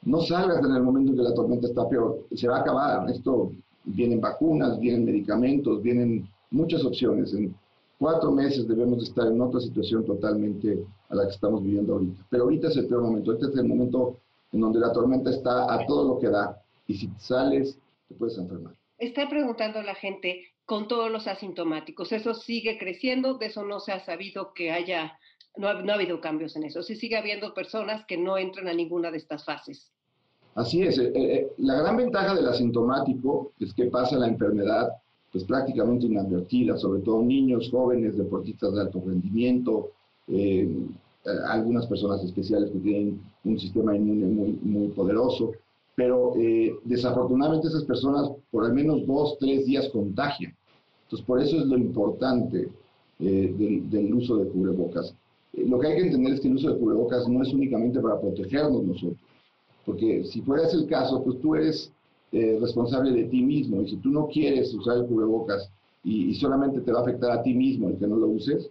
no 0.03 0.21
salgas 0.21 0.63
en 0.63 0.75
el 0.75 0.83
momento 0.83 1.11
en 1.11 1.17
que 1.17 1.23
la 1.23 1.33
tormenta 1.33 1.67
está 1.67 1.87
peor, 1.87 2.25
se 2.35 2.47
va 2.47 2.57
a 2.57 2.61
acabar. 2.61 3.09
Esto 3.09 3.51
vienen 3.85 4.21
vacunas, 4.21 4.79
vienen 4.79 5.05
medicamentos, 5.05 5.81
vienen 5.81 6.27
muchas 6.51 6.83
opciones. 6.83 7.33
En 7.33 7.55
cuatro 7.97 8.31
meses 8.31 8.67
debemos 8.67 9.03
estar 9.03 9.27
en 9.27 9.41
otra 9.41 9.59
situación 9.59 10.05
totalmente 10.05 10.85
a 11.09 11.15
la 11.15 11.23
que 11.25 11.33
estamos 11.33 11.63
viviendo 11.63 11.93
ahorita. 11.93 12.23
Pero 12.29 12.43
ahorita 12.43 12.67
es 12.67 12.77
el 12.77 12.87
peor 12.87 13.03
momento, 13.03 13.33
este 13.33 13.47
es 13.47 13.55
el 13.55 13.67
momento 13.67 14.17
en 14.51 14.61
donde 14.61 14.79
la 14.79 14.91
tormenta 14.91 15.29
está 15.29 15.73
a 15.73 15.85
todo 15.85 16.07
lo 16.07 16.19
que 16.19 16.29
da 16.29 16.61
y 16.87 16.95
si 16.95 17.09
sales 17.17 17.77
te 18.07 18.15
puedes 18.15 18.37
enfermar. 18.37 18.73
Está 18.97 19.27
preguntando 19.27 19.81
la 19.81 19.95
gente, 19.95 20.41
con 20.65 20.87
todos 20.87 21.11
los 21.11 21.27
asintomáticos. 21.27 22.11
Eso 22.11 22.33
sigue 22.33 22.77
creciendo, 22.77 23.35
de 23.35 23.47
eso 23.47 23.63
no 23.63 23.79
se 23.79 23.91
ha 23.91 24.03
sabido 24.03 24.53
que 24.53 24.71
haya, 24.71 25.17
no 25.57 25.67
ha, 25.67 25.93
habido 25.93 26.19
cambios 26.21 26.55
en 26.55 26.63
eso. 26.63 26.81
Sí 26.83 26.95
sigue 26.95 27.17
habiendo 27.17 27.53
personas 27.53 28.05
que 28.05 28.17
no 28.17 28.37
entran 28.37 28.67
a 28.67 28.73
ninguna 28.73 29.11
de 29.11 29.17
estas 29.17 29.45
fases. 29.45 29.91
Así 30.55 30.81
es. 30.81 30.97
Eh, 30.97 31.11
eh, 31.15 31.51
la 31.57 31.75
gran 31.75 31.97
ventaja 31.97 32.33
del 32.33 32.47
asintomático 32.47 33.51
es 33.59 33.73
que 33.73 33.85
pasa 33.85 34.17
la 34.17 34.27
enfermedad 34.27 34.89
pues 35.31 35.43
prácticamente 35.43 36.05
inadvertida, 36.05 36.77
sobre 36.77 37.01
todo 37.01 37.21
niños, 37.21 37.69
jóvenes, 37.69 38.17
deportistas 38.17 38.73
de 38.73 38.81
alto 38.81 39.03
rendimiento, 39.05 39.91
eh, 40.29 40.65
algunas 41.49 41.87
personas 41.87 42.23
especiales 42.23 42.71
que 42.71 42.79
tienen 42.79 43.21
un 43.43 43.59
sistema 43.59 43.93
inmune 43.97 44.27
muy, 44.27 44.59
muy 44.61 44.87
poderoso, 44.89 45.51
pero 45.95 46.33
eh, 46.35 46.75
desafortunadamente 46.83 47.67
esas 47.67 47.85
personas 47.85 48.29
por 48.51 48.65
al 48.65 48.73
menos 48.73 49.05
dos, 49.07 49.37
tres 49.39 49.65
días 49.65 49.89
contagian. 49.89 50.53
Entonces, 51.03 51.25
por 51.25 51.41
eso 51.41 51.57
es 51.57 51.65
lo 51.65 51.77
importante 51.77 52.69
eh, 53.19 53.81
del, 53.89 54.13
uso 54.13 54.37
de 54.37 54.49
cubrebocas. 54.49 55.15
Eh, 55.53 55.65
lo 55.65 55.79
que 55.79 55.87
hay 55.87 55.95
que 55.95 56.07
entender 56.07 56.33
es 56.33 56.41
que 56.41 56.49
el 56.49 56.55
uso 56.55 56.73
de 56.73 56.79
cubrebocas 56.79 57.27
no 57.27 57.41
es 57.41 57.53
únicamente 57.53 57.99
para 58.01 58.19
protegernos 58.19 58.83
nosotros, 58.83 59.17
porque 59.85 60.25
si 60.25 60.41
fuera 60.41 60.67
el 60.69 60.87
caso, 60.87 61.23
pues 61.23 61.39
tú 61.41 61.55
eres 61.55 61.91
responsable 62.31 63.13
de 63.13 63.29
ti 63.29 63.41
mismo, 63.41 63.81
y 63.81 63.87
si 63.87 63.95
tú 63.97 64.09
no 64.09 64.27
quieres 64.27 64.73
usar 64.73 64.97
el 64.97 65.05
cubrebocas 65.05 65.71
y, 66.03 66.31
y 66.31 66.35
solamente 66.35 66.81
te 66.81 66.91
va 66.91 66.99
a 66.99 67.01
afectar 67.03 67.31
a 67.31 67.41
ti 67.41 67.53
mismo 67.53 67.87
el 67.87 67.97
que 67.97 68.07
no 68.07 68.17
lo 68.17 68.27
uses, 68.27 68.69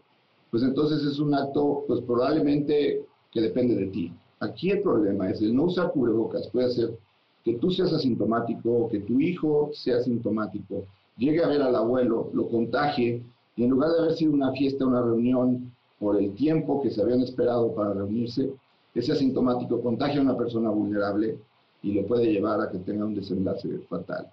pues 0.51 0.63
entonces 0.63 1.03
es 1.03 1.19
un 1.19 1.35
acto, 1.35 1.85
pues 1.87 2.03
probablemente 2.03 3.07
que 3.33 3.41
depende 3.41 3.75
de 3.75 3.87
ti. 3.87 4.13
Aquí 4.41 4.71
el 4.71 4.83
problema 4.83 5.31
es 5.31 5.41
el 5.41 5.55
no 5.55 5.65
usar 5.65 5.93
cubrebocas 5.93 6.49
puede 6.49 6.67
hacer 6.67 6.99
que 7.45 7.55
tú 7.55 7.71
seas 7.71 7.93
asintomático, 7.93 8.89
que 8.89 9.01
tu 9.01 9.21
hijo 9.21 9.71
sea 9.75 9.99
asintomático, 9.99 10.87
llegue 11.19 11.45
a 11.45 11.49
ver 11.49 11.63
al 11.63 11.77
abuelo, 11.77 12.31
lo 12.33 12.49
contagie, 12.49 13.23
y 13.57 13.65
en 13.65 13.71
lugar 13.71 13.91
de 13.93 13.99
haber 13.99 14.15
sido 14.15 14.33
una 14.33 14.53
fiesta, 14.53 14.87
una 14.87 15.03
reunión, 15.03 15.73
por 15.99 16.21
el 16.21 16.35
tiempo 16.35 16.83
que 16.83 16.91
se 16.91 17.01
habían 17.01 17.21
esperado 17.21 17.75
para 17.75 17.95
reunirse, 17.95 18.51
ese 18.95 19.13
asintomático 19.13 19.81
contagia 19.81 20.21
a 20.21 20.23
una 20.23 20.37
persona 20.37 20.71
vulnerable 20.71 21.39
y 21.83 21.93
le 21.93 22.03
puede 22.05 22.33
llevar 22.33 22.61
a 22.61 22.71
que 22.71 22.79
tenga 22.79 23.05
un 23.05 23.15
desenlace 23.15 23.69
fatal. 23.89 24.27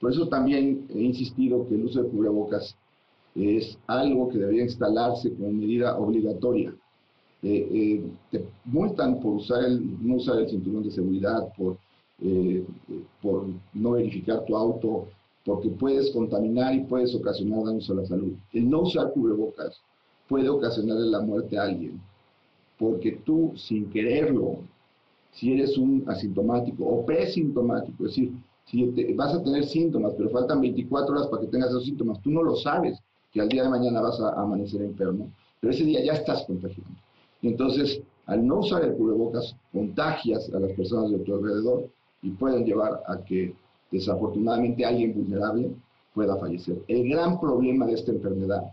Por 0.00 0.12
eso 0.12 0.28
también 0.28 0.86
he 0.94 1.00
insistido 1.00 1.66
que 1.68 1.74
el 1.74 1.84
uso 1.84 2.02
de 2.02 2.08
cubrebocas 2.08 2.76
es 3.34 3.78
algo 3.86 4.28
que 4.28 4.38
debería 4.38 4.64
instalarse 4.64 5.32
como 5.32 5.52
medida 5.52 5.98
obligatoria. 5.98 6.74
Eh, 7.42 7.68
eh, 7.70 8.10
te 8.30 8.44
multan 8.64 9.20
por 9.20 9.34
usar 9.34 9.64
el, 9.64 10.06
no 10.06 10.16
usar 10.16 10.38
el 10.38 10.48
cinturón 10.48 10.84
de 10.84 10.90
seguridad, 10.90 11.52
por, 11.56 11.78
eh, 12.22 12.64
por 13.20 13.46
no 13.74 13.90
verificar 13.92 14.44
tu 14.44 14.56
auto, 14.56 15.08
porque 15.44 15.68
puedes 15.68 16.10
contaminar 16.10 16.74
y 16.74 16.84
puedes 16.84 17.14
ocasionar 17.14 17.64
daños 17.64 17.88
a 17.90 17.94
la 17.94 18.06
salud. 18.06 18.32
El 18.52 18.68
no 18.68 18.82
usar 18.82 19.12
cubrebocas 19.12 19.80
puede 20.28 20.48
ocasionarle 20.48 21.06
la 21.06 21.20
muerte 21.20 21.58
a 21.58 21.64
alguien, 21.64 22.00
porque 22.78 23.20
tú, 23.24 23.52
sin 23.56 23.90
quererlo, 23.90 24.58
si 25.32 25.52
eres 25.52 25.76
un 25.76 26.04
asintomático 26.08 26.84
o 26.84 27.04
presintomático, 27.04 28.06
es 28.06 28.10
decir, 28.10 28.32
si 28.64 29.12
vas 29.14 29.34
a 29.34 29.42
tener 29.42 29.64
síntomas, 29.64 30.14
pero 30.16 30.30
faltan 30.30 30.60
24 30.60 31.14
horas 31.14 31.28
para 31.28 31.42
que 31.42 31.48
tengas 31.48 31.68
esos 31.68 31.84
síntomas, 31.84 32.20
tú 32.22 32.30
no 32.30 32.42
lo 32.42 32.56
sabes, 32.56 32.98
que 33.32 33.40
al 33.40 33.48
día 33.48 33.64
de 33.64 33.68
mañana 33.68 34.00
vas 34.00 34.18
a 34.20 34.30
amanecer 34.30 34.82
enfermo, 34.82 35.30
pero 35.60 35.72
ese 35.72 35.84
día 35.84 36.02
ya 36.02 36.14
estás 36.14 36.44
contagiando. 36.46 36.98
Y 37.42 37.48
entonces, 37.48 38.00
al 38.24 38.44
no 38.46 38.60
usar 38.60 38.82
el 38.82 38.94
cubrebocas, 38.94 39.54
contagias 39.72 40.50
a 40.52 40.58
las 40.58 40.72
personas 40.72 41.10
de 41.10 41.18
tu 41.18 41.34
alrededor 41.34 41.88
y 42.26 42.30
pueden 42.30 42.64
llevar 42.64 43.02
a 43.06 43.18
que 43.18 43.54
desafortunadamente 43.90 44.84
alguien 44.84 45.14
vulnerable 45.14 45.70
pueda 46.12 46.36
fallecer. 46.36 46.82
El 46.88 47.08
gran 47.08 47.38
problema 47.38 47.86
de 47.86 47.92
esta 47.92 48.10
enfermedad, 48.10 48.64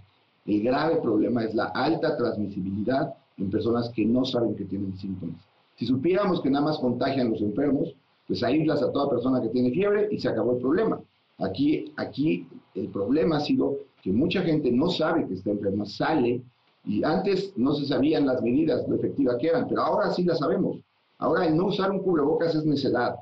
el 0.48 0.64
grave 0.64 0.96
problema 0.98 1.44
es 1.44 1.54
la 1.54 1.66
alta 1.66 2.18
transmisibilidad 2.18 3.14
en 3.38 3.52
personas 3.52 3.90
que 3.90 4.06
no 4.06 4.26
saben 4.26 4.56
que 4.56 4.66
tienen 4.66 4.98
síntomas. 4.98 5.38
Si 5.76 5.86
supiéramos 5.86 6.42
que 6.42 6.50
nada 6.50 6.66
más 6.66 6.80
contagian 6.80 7.30
los 7.30 7.42
enfermos, 7.42 7.94
pues 8.28 8.42
aíslas 8.42 8.82
a 8.82 8.92
toda 8.92 9.10
persona 9.10 9.42
que 9.42 9.50
tiene 9.50 9.72
fiebre 9.72 10.08
y 10.12 10.18
se 10.18 10.30
acabó 10.30 10.54
el 10.54 10.62
problema. 10.62 11.00
Aquí, 11.38 11.92
aquí 11.98 12.48
el 12.74 12.88
problema 12.88 13.38
ha 13.38 13.42
sido 13.42 13.78
que 14.02 14.12
mucha 14.12 14.42
gente 14.42 14.72
no 14.72 14.90
sabe 14.90 15.28
que 15.28 15.36
está 15.36 15.52
enferma, 15.52 15.86
sale 15.86 16.42
y 16.86 17.04
antes 17.04 17.54
no 17.56 17.74
se 17.76 17.86
sabían 17.86 18.26
las 18.26 18.42
medidas, 18.42 18.88
lo 18.88 18.96
efectivas 18.96 19.38
que 19.40 19.48
eran, 19.48 19.68
pero 19.68 19.82
ahora 19.82 20.12
sí 20.12 20.24
las 20.24 20.40
sabemos. 20.40 20.78
Ahora 21.20 21.46
el 21.46 21.56
no 21.56 21.68
usar 21.68 21.92
un 21.92 22.00
cubrebocas 22.00 22.56
es 22.56 22.66
necedad. 22.66 23.16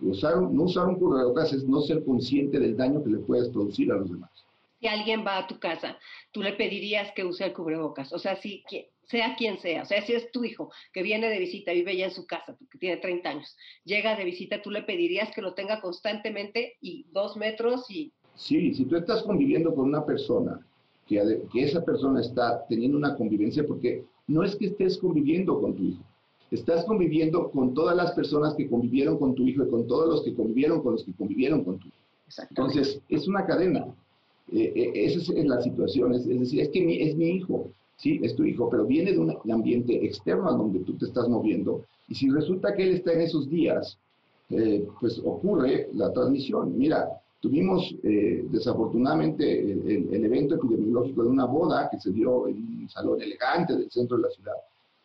Usar, 0.00 0.40
no 0.40 0.62
usar 0.64 0.86
un 0.86 0.96
cubrebocas 0.96 1.52
es 1.52 1.64
no 1.64 1.80
ser 1.80 2.04
consciente 2.04 2.58
del 2.58 2.76
daño 2.76 3.02
que 3.02 3.10
le 3.10 3.18
puedes 3.18 3.48
producir 3.48 3.90
a 3.90 3.96
los 3.96 4.10
demás. 4.10 4.30
Si 4.80 4.86
alguien 4.86 5.24
va 5.26 5.38
a 5.38 5.46
tu 5.48 5.58
casa, 5.58 5.98
tú 6.30 6.40
le 6.40 6.52
pedirías 6.52 7.12
que 7.12 7.24
use 7.24 7.44
el 7.44 7.52
cubrebocas. 7.52 8.12
O 8.12 8.18
sea, 8.18 8.36
si, 8.36 8.62
sea 9.02 9.34
quien 9.36 9.58
sea, 9.58 9.82
o 9.82 9.86
sea, 9.86 10.02
si 10.06 10.12
es 10.12 10.30
tu 10.30 10.44
hijo 10.44 10.70
que 10.92 11.02
viene 11.02 11.28
de 11.28 11.38
visita, 11.40 11.72
vive 11.72 11.96
ya 11.96 12.04
en 12.04 12.12
su 12.12 12.26
casa, 12.26 12.54
porque 12.56 12.78
tiene 12.78 12.98
30 12.98 13.28
años, 13.28 13.56
llega 13.84 14.14
de 14.14 14.24
visita, 14.24 14.62
tú 14.62 14.70
le 14.70 14.82
pedirías 14.82 15.34
que 15.34 15.42
lo 15.42 15.54
tenga 15.54 15.80
constantemente 15.80 16.76
y 16.80 17.06
dos 17.10 17.36
metros 17.36 17.90
y 17.90 18.12
Sí, 18.38 18.72
si 18.72 18.84
tú 18.84 18.94
estás 18.94 19.24
conviviendo 19.24 19.74
con 19.74 19.88
una 19.88 20.06
persona, 20.06 20.64
que, 21.08 21.42
que 21.52 21.64
esa 21.64 21.84
persona 21.84 22.20
está 22.20 22.64
teniendo 22.68 22.96
una 22.96 23.16
convivencia, 23.16 23.66
porque 23.66 24.04
no 24.28 24.44
es 24.44 24.54
que 24.54 24.66
estés 24.66 24.96
conviviendo 24.96 25.60
con 25.60 25.74
tu 25.74 25.82
hijo, 25.82 26.04
estás 26.50 26.84
conviviendo 26.84 27.50
con 27.50 27.74
todas 27.74 27.96
las 27.96 28.12
personas 28.12 28.54
que 28.54 28.68
convivieron 28.68 29.18
con 29.18 29.34
tu 29.34 29.46
hijo 29.46 29.64
y 29.64 29.68
con 29.68 29.86
todos 29.86 30.08
los 30.08 30.22
que 30.22 30.34
convivieron 30.34 30.82
con 30.82 30.92
los 30.92 31.04
que 31.04 31.12
convivieron 31.12 31.64
con 31.64 31.78
tu 31.78 31.88
hijo. 31.88 31.96
Entonces, 32.50 33.00
es 33.08 33.26
una 33.28 33.46
cadena. 33.46 33.86
Eh, 34.52 34.72
eh, 34.74 34.92
esa 34.94 35.18
es 35.32 35.46
la 35.46 35.60
situación. 35.60 36.14
Es, 36.14 36.26
decir, 36.26 36.60
es 36.60 36.68
que 36.70 37.08
es 37.08 37.16
mi 37.16 37.30
hijo, 37.30 37.68
sí, 37.96 38.20
es 38.22 38.34
tu 38.34 38.44
hijo, 38.44 38.68
pero 38.70 38.86
viene 38.86 39.12
de 39.12 39.18
un 39.18 39.52
ambiente 39.52 40.04
externo 40.04 40.48
a 40.48 40.52
donde 40.52 40.80
tú 40.80 40.94
te 40.94 41.06
estás 41.06 41.28
moviendo. 41.28 41.84
Y 42.08 42.14
si 42.14 42.30
resulta 42.30 42.74
que 42.74 42.82
él 42.82 42.94
está 42.94 43.12
en 43.12 43.22
esos 43.22 43.48
días, 43.48 43.98
eh, 44.50 44.86
pues 45.00 45.20
ocurre 45.24 45.88
la 45.92 46.12
transmisión. 46.12 46.76
Mira, 46.76 47.20
Tuvimos 47.40 47.94
eh, 48.02 48.44
desafortunadamente 48.50 49.60
el, 49.60 50.24
evento 50.24 50.56
epidemiológico 50.56 51.22
de 51.22 51.28
una 51.28 51.44
boda 51.44 51.88
que 51.88 52.00
se 52.00 52.10
dio 52.10 52.48
en 52.48 52.56
un 52.56 52.88
salón 52.88 53.22
elegante 53.22 53.76
del 53.76 53.88
centro 53.92 54.16
de 54.16 54.24
la 54.24 54.30
ciudad, 54.30 54.54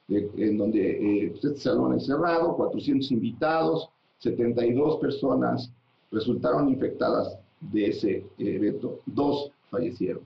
en 0.09 0.57
donde 0.57 1.25
eh, 1.25 1.29
pues, 1.31 1.45
este 1.45 1.59
salón 1.59 1.95
es 1.95 2.05
cerrado, 2.05 2.55
400 2.55 3.11
invitados, 3.11 3.89
72 4.19 4.99
personas 4.99 5.71
resultaron 6.11 6.69
infectadas 6.69 7.37
de 7.59 7.87
ese 7.87 8.25
evento, 8.37 8.99
dos 9.05 9.51
fallecieron. 9.69 10.23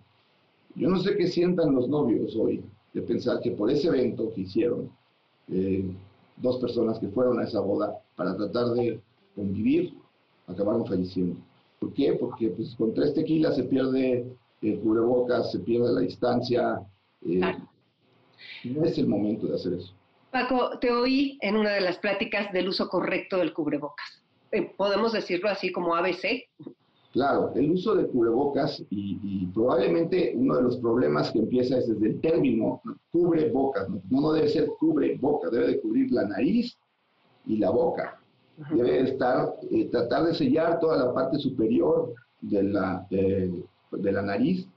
Yo 0.76 0.90
no 0.90 1.00
sé 1.00 1.16
qué 1.16 1.28
sientan 1.28 1.74
los 1.74 1.88
novios 1.88 2.36
hoy 2.36 2.64
de 2.94 3.02
pensar 3.02 3.40
que 3.42 3.52
por 3.52 3.72
ese 3.72 3.88
evento 3.88 4.32
que 4.34 4.42
hicieron, 4.42 4.90
eh, 5.50 5.86
dos 6.38 6.58
personas 6.58 7.00
que 7.00 7.08
fueron 7.08 7.40
a 7.40 7.44
esa 7.44 7.62
boda 7.62 7.98
para 8.16 8.36
tratar 8.36 8.72
de 8.72 9.00
convivir, 9.36 9.94
acabaron 10.48 10.86
falleciendo. 10.86 11.36
¿Por 11.80 11.94
qué? 11.94 12.14
Porque 12.14 12.50
pues, 12.50 12.76
con 12.76 12.94
tres 12.94 13.14
tequilas 13.14 13.56
se 13.56 13.64
pierde 13.64 14.26
el 14.62 14.80
cubrebocas, 14.80 15.52
se 15.52 15.60
pierde 15.60 15.94
la 15.94 16.02
distancia. 16.02 16.82
Eh, 17.26 17.42
no 18.64 18.86
es 18.86 18.98
el 18.98 19.08
momento 19.08 19.48
de 19.48 19.56
hacer 19.56 19.74
eso. 19.74 19.94
Paco, 20.32 20.78
te 20.80 20.92
oí 20.92 21.38
en 21.42 21.56
una 21.56 21.72
de 21.72 21.82
las 21.82 21.98
pláticas 21.98 22.52
del 22.52 22.70
uso 22.70 22.90
correcto 22.90 23.38
del 23.38 23.54
cubrebocas. 23.54 24.22
Eh, 24.52 24.74
¿Podemos 24.76 25.14
decirlo 25.14 25.50
así 25.50 25.72
como 25.72 25.96
ABC? 25.96 26.48
Claro, 27.14 27.52
el 27.56 27.72
uso 27.72 27.96
de 27.96 28.08
cubrebocas 28.08 28.84
y, 28.90 29.46
probablemente 29.48 30.34
uno 30.36 30.58
de 30.58 30.64
los 30.64 30.78
problemas 30.78 31.32
que 31.32 31.40
empieza 31.40 31.78
es 31.78 31.88
desde 31.88 32.08
el 32.08 32.22
término 32.22 32.82
cubrebocas. 33.12 33.90
No, 33.90 34.02
no 34.10 34.32
debe 34.34 34.50
ser 34.50 34.68
cubreboca, 34.80 35.50
debe 35.50 35.68
de 35.68 35.82
cubrir 35.82 36.12
la 36.12 36.28
nariz 36.28 36.78
y 37.46 37.58
la 37.58 37.70
boca 37.70 38.20
debe 38.72 39.02
estar, 39.02 39.56
eh, 39.70 39.88
tratar 39.92 40.26
de 40.26 40.34
sellar 40.34 40.80
toda 40.80 40.98
la 40.98 41.14
parte 41.14 41.38
superior 41.38 42.14
de 42.42 42.64
la, 42.64 43.06
de 43.10 44.12
la 44.12 44.22
nariz 44.22 44.68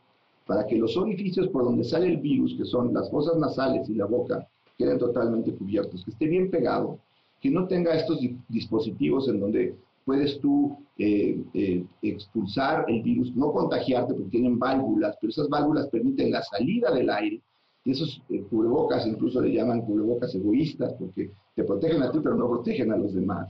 para 0.51 0.67
que 0.67 0.77
los 0.77 0.97
orificios 0.97 1.47
por 1.47 1.63
donde 1.63 1.85
sale 1.85 2.09
el 2.09 2.17
virus, 2.17 2.57
que 2.57 2.65
son 2.65 2.93
las 2.93 3.09
fosas 3.09 3.37
nasales 3.39 3.89
y 3.89 3.95
la 3.95 4.07
boca, 4.07 4.49
queden 4.77 4.99
totalmente 4.99 5.55
cubiertos, 5.55 6.05
que 6.05 6.11
esté 6.11 6.27
bien 6.27 6.51
pegado, 6.51 6.99
que 7.41 7.51
no 7.51 7.69
tenga 7.69 7.95
estos 7.95 8.19
dispositivos 8.49 9.29
en 9.29 9.39
donde 9.39 9.77
puedes 10.05 10.41
tú 10.41 10.77
eh, 10.99 11.41
eh, 11.55 11.85
expulsar 12.03 12.85
el 12.89 13.01
virus, 13.01 13.33
no 13.37 13.53
contagiarte 13.53 14.13
porque 14.13 14.31
tienen 14.31 14.59
válvulas, 14.59 15.17
pero 15.21 15.31
esas 15.31 15.49
válvulas 15.49 15.87
permiten 15.87 16.33
la 16.33 16.43
salida 16.43 16.93
del 16.93 17.11
aire 17.11 17.41
y 17.85 17.93
esos 17.93 18.21
eh, 18.29 18.43
cubrebocas 18.51 19.07
incluso 19.07 19.41
le 19.41 19.53
llaman 19.53 19.83
cubrebocas 19.83 20.35
egoístas 20.35 20.95
porque 20.95 21.31
te 21.55 21.63
protegen 21.63 22.03
a 22.03 22.11
ti 22.11 22.19
pero 22.21 22.35
no 22.35 22.51
protegen 22.51 22.91
a 22.91 22.97
los 22.97 23.15
demás. 23.15 23.49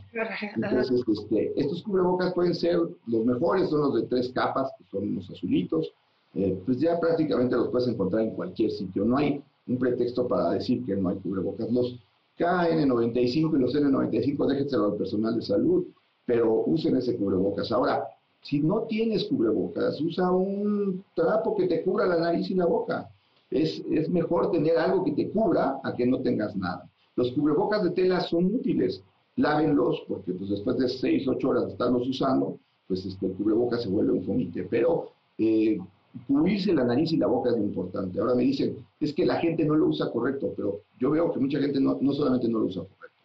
Entonces, 0.55 1.03
este, 1.09 1.59
estos 1.59 1.83
cubrebocas 1.83 2.35
pueden 2.35 2.55
ser 2.55 2.79
los 3.07 3.25
mejores, 3.25 3.71
son 3.71 3.81
los 3.81 3.95
de 3.95 4.03
tres 4.03 4.31
capas, 4.35 4.71
que 4.77 4.85
son 4.91 5.15
los 5.15 5.31
azulitos. 5.31 5.95
Eh, 6.35 6.61
pues 6.65 6.79
ya 6.79 6.99
prácticamente 7.01 7.57
los 7.57 7.69
puedes 7.69 7.89
encontrar 7.89 8.23
en 8.23 8.31
cualquier 8.31 8.71
sitio. 8.71 9.05
No 9.05 9.17
hay 9.17 9.43
un 9.67 9.79
pretexto 9.79 10.29
para 10.29 10.51
decir 10.51 10.85
que 10.85 10.97
no 10.97 11.09
hay 11.09 11.17
cubrebocas. 11.17 11.71
Los 11.71 11.99
KN95 12.39 13.57
y 13.57 13.61
los 13.61 13.75
N95 13.75 14.47
déjenselo 14.47 14.87
al 14.87 14.97
personal 14.97 15.37
de 15.37 15.43
salud, 15.43 15.87
pero 16.25 16.65
usen 16.67 16.97
ese 16.97 17.17
cubrebocas. 17.17 17.71
Ahora, 17.73 18.05
si 18.43 18.61
no 18.61 18.83
tienes 18.83 19.25
cubrebocas, 19.25 20.01
usa 20.01 20.31
un 20.31 21.05
trapo 21.15 21.55
que 21.57 21.67
te 21.67 21.83
cubra 21.83 22.07
la 22.07 22.19
nariz 22.19 22.51
y 22.51 22.55
la 22.55 22.67
boca 22.67 23.11
es, 23.51 23.83
es 23.91 24.09
mejor 24.09 24.51
tener 24.51 24.79
algo 24.79 25.05
que 25.05 25.13
te 25.13 25.31
cubra 25.31 25.81
a 25.83 25.95
que 25.95 26.07
no 26.07 26.21
tengas 26.21 26.57
nada. 26.57 26.89
Los 27.17 27.33
cubrebocas 27.33 27.83
de 27.83 27.91
tela 27.91 28.21
son 28.21 28.47
útiles, 28.47 29.03
lávenlos 29.37 30.03
porque 30.09 30.33
pues, 30.33 30.51
después 30.51 30.79
de 30.79 30.89
6, 30.89 31.29
8 31.29 31.49
horas 31.49 31.67
de 31.67 31.73
estarlos 31.73 32.09
usando, 32.09 32.59
pues 32.89 33.05
este, 33.05 33.29
cubrebocas 33.33 33.83
se 33.83 33.89
vuelve 33.89 34.13
un 34.13 34.25
fomite. 34.25 34.67
Pero 34.71 35.11
eh, 35.37 35.79
cubrirse 36.27 36.73
la 36.73 36.85
nariz 36.85 37.13
y 37.13 37.17
la 37.17 37.27
boca 37.27 37.51
es 37.51 37.57
muy 37.57 37.67
importante. 37.67 38.21
Ahora 38.21 38.35
me 38.35 38.43
dicen, 38.43 38.77
es 38.99 39.13
que 39.13 39.25
la 39.25 39.37
gente 39.37 39.65
no 39.65 39.75
lo 39.75 39.87
usa 39.87 40.11
correcto, 40.11 40.53
pero 40.57 40.81
yo 40.99 41.11
veo 41.11 41.33
que 41.33 41.41
mucha 41.41 41.61
gente 41.61 41.81
no, 41.81 41.99
no 42.01 42.13
solamente 42.13 42.49
no 42.49 42.61
lo 42.61 42.67
usa 42.67 42.83
correcto, 42.83 43.19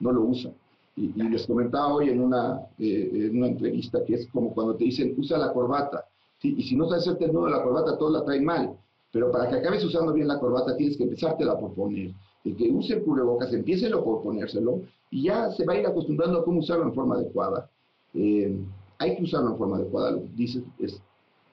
no 0.00 0.12
lo 0.12 0.22
usa. 0.22 0.50
Y, 0.96 1.12
les 1.12 1.46
comentaba 1.46 1.94
hoy 1.94 2.10
en 2.10 2.20
una, 2.20 2.60
eh, 2.78 3.10
en 3.12 3.38
una 3.38 3.48
entrevista 3.48 4.04
que 4.04 4.14
es 4.14 4.26
como 4.28 4.52
cuando 4.52 4.76
te 4.76 4.84
dicen, 4.84 5.14
usa 5.16 5.38
la 5.38 5.52
corbata. 5.52 6.04
Y 6.42 6.62
si 6.62 6.74
no 6.74 6.88
sabes 6.88 7.06
hacerte 7.06 7.26
el 7.26 7.32
nudo 7.32 7.46
de 7.46 7.52
la 7.52 7.62
corbata, 7.62 7.98
todos 7.98 8.12
la 8.12 8.24
traen 8.24 8.44
mal. 8.44 8.74
Pero 9.12 9.30
para 9.30 9.48
que 9.48 9.56
acabes 9.56 9.84
usando 9.84 10.12
bien 10.12 10.28
la 10.28 10.38
corbata, 10.38 10.76
tienes 10.76 10.96
que 10.96 11.04
empezártela 11.04 11.58
por 11.58 11.74
poner. 11.74 12.12
El 12.44 12.56
que 12.56 12.70
use 12.70 12.94
el 12.94 13.02
cubrebocas, 13.02 13.52
empiécelo 13.52 14.02
por 14.02 14.22
ponérselo 14.22 14.80
y 15.10 15.24
ya 15.24 15.50
se 15.50 15.66
va 15.66 15.74
a 15.74 15.78
ir 15.78 15.86
acostumbrando 15.86 16.38
a 16.38 16.44
cómo 16.44 16.60
usarlo 16.60 16.84
en 16.84 16.94
forma 16.94 17.16
adecuada. 17.16 17.68
Eh, 18.14 18.56
hay 18.98 19.16
que 19.16 19.24
usarlo 19.24 19.50
en 19.50 19.58
forma 19.58 19.76
adecuada, 19.76 20.12
lo 20.12 20.22
que 20.22 20.28
dices 20.36 20.62
es 20.78 21.00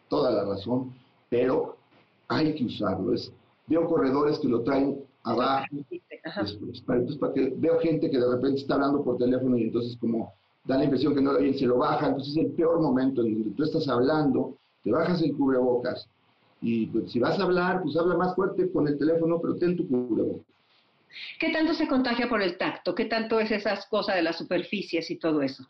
toda 0.09 0.31
la 0.31 0.45
razón, 0.45 0.93
pero 1.29 1.77
hay 2.27 2.55
que 2.55 2.65
usarlo. 2.65 3.13
Es, 3.13 3.31
veo 3.67 3.87
corredores 3.87 4.39
que 4.39 4.47
lo 4.47 4.61
traen 4.61 4.99
abajo. 5.23 5.65
Entonces, 5.71 7.17
para 7.17 7.33
que 7.33 7.53
veo 7.57 7.79
gente 7.79 8.09
que 8.09 8.19
de 8.19 8.29
repente 8.29 8.61
está 8.61 8.75
hablando 8.75 9.03
por 9.03 9.17
teléfono 9.17 9.57
y 9.57 9.63
entonces 9.63 9.97
como 9.97 10.33
da 10.65 10.77
la 10.77 10.83
impresión 10.83 11.15
que 11.15 11.21
no 11.21 11.33
lo 11.33 11.39
se 11.39 11.65
lo 11.65 11.77
baja, 11.77 12.07
entonces 12.07 12.35
es 12.35 12.45
el 12.45 12.51
peor 12.51 12.81
momento 12.81 13.21
en 13.21 13.35
donde 13.35 13.51
tú 13.51 13.63
estás 13.63 13.87
hablando, 13.87 14.57
te 14.83 14.91
bajas 14.91 15.21
el 15.21 15.35
cubrebocas 15.35 16.07
y 16.61 16.87
pues, 16.87 17.11
si 17.11 17.19
vas 17.19 17.39
a 17.39 17.43
hablar, 17.43 17.81
pues 17.81 17.95
habla 17.95 18.17
más 18.17 18.35
fuerte 18.35 18.69
con 18.71 18.87
el 18.87 18.97
teléfono, 18.97 19.39
pero 19.39 19.55
ten 19.55 19.77
tu 19.77 19.87
cubrebocas. 19.87 20.45
¿Qué 21.39 21.51
tanto 21.51 21.73
se 21.73 21.87
contagia 21.87 22.27
por 22.27 22.41
el 22.41 22.57
tacto? 22.57 22.93
¿Qué 22.93 23.05
tanto 23.05 23.39
es 23.39 23.49
esas 23.51 23.85
cosas 23.87 24.15
de 24.15 24.23
las 24.23 24.37
superficies 24.37 25.09
y 25.09 25.17
todo 25.17 25.41
eso? 25.41 25.65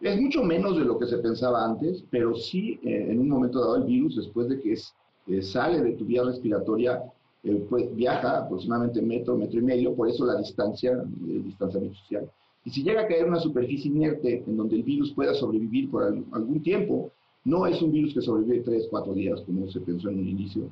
Es 0.00 0.20
mucho 0.20 0.44
menos 0.44 0.76
de 0.76 0.84
lo 0.84 0.96
que 0.96 1.06
se 1.06 1.18
pensaba 1.18 1.64
antes, 1.64 2.04
pero 2.08 2.34
sí 2.34 2.78
eh, 2.84 3.08
en 3.10 3.18
un 3.18 3.28
momento 3.28 3.58
dado 3.58 3.76
el 3.76 3.84
virus, 3.84 4.14
después 4.14 4.48
de 4.48 4.60
que 4.60 4.74
eh, 4.74 5.42
sale 5.42 5.82
de 5.82 5.92
tu 5.94 6.04
vía 6.04 6.22
respiratoria, 6.22 7.02
eh, 7.42 7.66
pues, 7.68 7.94
viaja 7.96 8.38
aproximadamente 8.38 9.02
metro, 9.02 9.36
metro 9.36 9.58
y 9.58 9.62
medio, 9.62 9.94
por 9.94 10.08
eso 10.08 10.24
la 10.24 10.36
distancia, 10.36 10.92
el 10.92 11.44
distanciamiento 11.44 11.98
social. 11.98 12.30
Y 12.64 12.70
si 12.70 12.84
llega 12.84 13.02
a 13.02 13.06
caer 13.08 13.26
una 13.26 13.40
superficie 13.40 13.90
inerte 13.90 14.44
en 14.46 14.56
donde 14.56 14.76
el 14.76 14.84
virus 14.84 15.12
pueda 15.14 15.34
sobrevivir 15.34 15.90
por 15.90 16.04
algún 16.04 16.62
tiempo, 16.62 17.10
no 17.44 17.66
es 17.66 17.82
un 17.82 17.90
virus 17.90 18.14
que 18.14 18.20
sobrevive 18.20 18.60
tres, 18.60 18.86
cuatro 18.90 19.14
días, 19.14 19.40
como 19.40 19.68
se 19.68 19.80
pensó 19.80 20.10
en 20.10 20.20
un 20.20 20.28
inicio, 20.28 20.70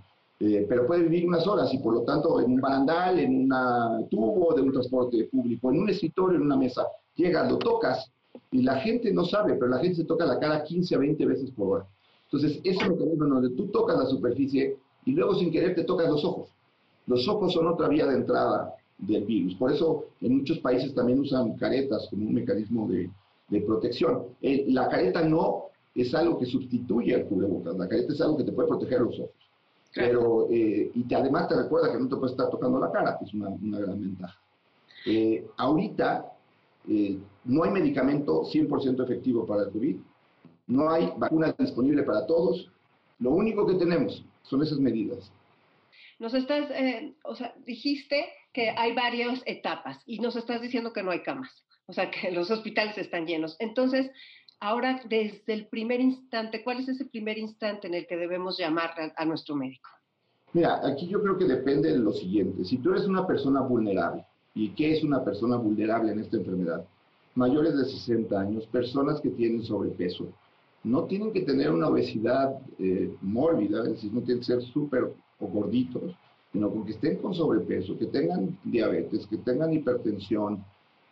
pero 0.69 0.87
puede 0.87 1.05
vivir 1.05 1.27
unas 1.27 1.47
horas 1.47 1.73
y 1.73 1.79
por 1.79 1.95
lo 1.95 2.03
tanto 2.03 2.39
en 2.41 2.53
un 2.53 2.61
barandal, 2.61 3.19
en 3.19 3.51
un 3.51 4.09
tubo 4.11 4.53
de 4.55 4.61
un 4.61 4.73
transporte 4.73 5.25
público, 5.25 5.71
en 5.71 5.79
un 5.81 5.89
escritorio, 5.89 6.37
en 6.37 6.43
una 6.43 6.57
mesa, 6.57 6.87
llega, 7.15 7.49
lo 7.49 7.57
tocas 7.57 8.13
y 8.51 8.63
la 8.63 8.81
gente 8.81 9.13
no 9.13 9.25
sabe, 9.25 9.55
pero 9.55 9.69
la 9.69 9.79
gente 9.79 9.97
se 9.97 10.05
toca 10.05 10.27
la 10.27 10.39
cara 10.39 10.63
15 10.63 10.95
a 10.95 10.99
20 10.99 11.27
veces 11.27 11.51
por 11.51 11.69
hora. 11.69 11.87
Entonces, 12.25 12.61
ese 12.65 12.89
mecanismo 12.89 13.27
donde 13.27 13.51
tú 13.51 13.67
tocas 13.69 13.99
la 13.99 14.07
superficie 14.07 14.77
y 15.05 15.13
luego 15.13 15.35
sin 15.37 15.51
querer 15.51 15.75
te 15.75 15.85
tocas 15.85 16.09
los 16.09 16.25
ojos. 16.25 16.49
Los 17.07 17.27
ojos 17.29 17.53
son 17.53 17.69
otra 17.69 17.89
vía 17.89 18.07
de 18.07 18.17
entrada 18.17 18.75
del 18.99 19.25
virus. 19.25 19.55
Por 19.55 19.73
eso 19.73 20.07
en 20.21 20.39
muchos 20.39 20.59
países 20.59 20.95
también 20.95 21.21
usan 21.21 21.57
caretas 21.57 22.09
como 22.11 22.27
un 22.27 22.35
mecanismo 22.35 22.89
de, 22.89 23.11
de 23.49 23.61
protección. 23.61 24.25
Eh, 24.43 24.67
la 24.69 24.89
careta 24.89 25.23
no 25.23 25.67
es 25.95 26.15
algo 26.15 26.39
que 26.39 26.47
sustituye 26.47 27.15
al 27.15 27.27
cubrebocas, 27.27 27.77
la 27.77 27.89
careta 27.89 28.13
es 28.13 28.21
algo 28.21 28.37
que 28.37 28.45
te 28.45 28.53
puede 28.53 28.69
proteger 28.69 29.01
los 29.01 29.19
ojos. 29.19 29.31
Pero, 29.95 30.49
eh, 30.51 30.91
y 30.95 31.05
te, 31.05 31.15
además 31.15 31.49
te 31.49 31.57
recuerda 31.57 31.91
que 31.91 31.99
no 31.99 32.09
te 32.09 32.17
puedes 32.17 32.33
estar 32.33 32.51
tocando 32.51 32.79
la 32.79 32.93
cara, 32.93 33.17
que 33.19 33.25
es 33.25 33.33
una, 33.33 33.49
una 33.49 33.81
gran 33.81 34.01
ventaja. 34.01 34.39
Eh, 35.07 35.47
ahorita 35.57 36.36
eh, 36.89 37.19
no 37.45 37.65
hay 37.65 37.71
medicamento 37.71 38.43
100% 38.43 39.05
efectivo 39.05 39.47
para 39.47 39.65
el 39.65 39.71
COVID, 39.71 39.97
no 40.69 40.91
hay 40.91 41.13
vacuna 41.17 41.55
disponible 41.59 42.03
para 42.03 42.27
todos, 42.27 42.71
lo 43.19 43.31
único 43.31 43.67
que 43.67 43.75
tenemos 43.75 44.25
son 44.43 44.63
esas 44.63 44.79
medidas. 44.79 45.33
Nos 46.19 46.35
estás, 46.35 46.71
eh, 46.71 47.15
o 47.25 47.35
sea, 47.35 47.55
dijiste 47.67 48.27
que 48.53 48.71
hay 48.71 48.95
varias 48.95 49.43
etapas 49.47 50.03
y 50.07 50.19
nos 50.19 50.37
estás 50.37 50.61
diciendo 50.61 50.93
que 50.93 51.03
no 51.03 51.11
hay 51.11 51.23
camas, 51.23 51.65
o 51.87 51.93
sea, 51.93 52.11
que 52.11 52.31
los 52.31 52.51
hospitales 52.51 52.97
están 52.99 53.27
llenos. 53.27 53.57
Entonces, 53.59 54.11
ahora, 54.61 55.03
desde 55.09 55.53
el 55.53 55.67
primer 55.67 56.01
instante, 56.01 56.65
¿cuál 56.65 56.81
es 56.81 56.89
ese 56.89 57.05
primer 57.05 57.39
instante 57.39 57.87
en 57.87 57.95
el 57.95 58.07
que 58.07 58.17
debemos 58.17 58.59
llamar 58.59 58.93
a, 58.99 59.13
a 59.23 59.25
nuestro 59.25 59.55
médico? 59.55 59.91
Mira, 60.53 60.81
aquí 60.87 61.07
yo 61.07 61.23
creo 61.23 61.37
que 61.37 61.45
depende 61.45 61.93
de 61.93 61.99
lo 61.99 62.13
siguiente. 62.13 62.65
Si 62.65 62.79
tú 62.79 62.93
eres 62.93 63.07
una 63.07 63.27
persona 63.27 63.61
vulnerable, 63.61 64.25
¿Y 64.57 64.71
qué 64.71 64.93
es 64.97 65.05
una 65.05 65.23
persona 65.23 65.57
vulnerable 65.57 66.11
en 66.13 66.21
esta 66.21 66.39
enfermedad? 66.39 66.83
Mayores 67.35 67.77
de 67.77 67.85
60 67.85 68.41
años, 68.41 68.67
personas 68.69 69.21
que 69.21 69.29
tienen 69.29 69.63
sobrepeso. 69.63 70.29
No 70.83 71.05
tienen 71.05 71.31
que 71.35 71.43
tener 71.43 71.71
una 71.71 71.89
obesidad 71.89 72.57
eh, 72.79 73.15
mórbida, 73.21 73.83
es 73.83 73.91
decir, 73.91 74.13
no 74.15 74.23
tienen 74.23 74.39
que 74.39 74.47
ser 74.47 74.63
súper 74.63 75.13
o 75.39 75.47
gorditos, 75.47 76.15
sino 76.53 76.73
que 76.87 76.93
estén 76.93 77.17
con 77.19 77.35
sobrepeso, 77.35 77.99
que 77.99 78.07
tengan 78.07 78.59
diabetes, 78.65 79.27
que 79.27 79.37
tengan 79.37 79.75
hipertensión, 79.75 80.65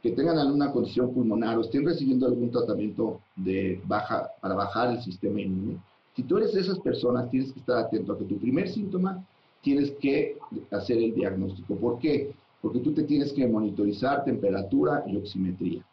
que 0.02 0.12
tengan 0.12 0.38
alguna 0.38 0.72
condición 0.72 1.12
pulmonar 1.12 1.59
o 1.59 1.61
estén 1.61 1.85
recibiendo 1.85 2.26
algún 2.26 2.50
tratamiento 2.50 3.20
de 3.37 3.78
baja, 3.85 4.30
para 4.40 4.54
bajar 4.54 4.94
el 4.94 5.02
sistema 5.02 5.42
inmune. 5.42 5.78
Si 6.16 6.22
tú 6.22 6.38
eres 6.38 6.54
de 6.54 6.62
esas 6.62 6.78
personas, 6.78 7.28
tienes 7.30 7.52
que 7.52 7.61
estar 7.61 7.76
atento 7.76 8.14
a 8.14 8.18
que 8.18 8.24
tu 8.24 8.38
primer 8.38 8.70
síntoma 8.70 9.22
tienes 9.61 9.90
que 10.00 10.38
hacer 10.70 10.96
el 10.96 11.14
diagnóstico. 11.14 11.74
¿Por 11.76 11.98
qué? 11.98 12.33
Porque 12.64 12.79
tú 12.79 12.94
te 12.94 13.03
tienes 13.03 13.31
que 13.35 13.46
monitorizar 13.46 14.24
temperatura 14.24 15.05
y 15.07 15.18
oximetría. 15.18 15.85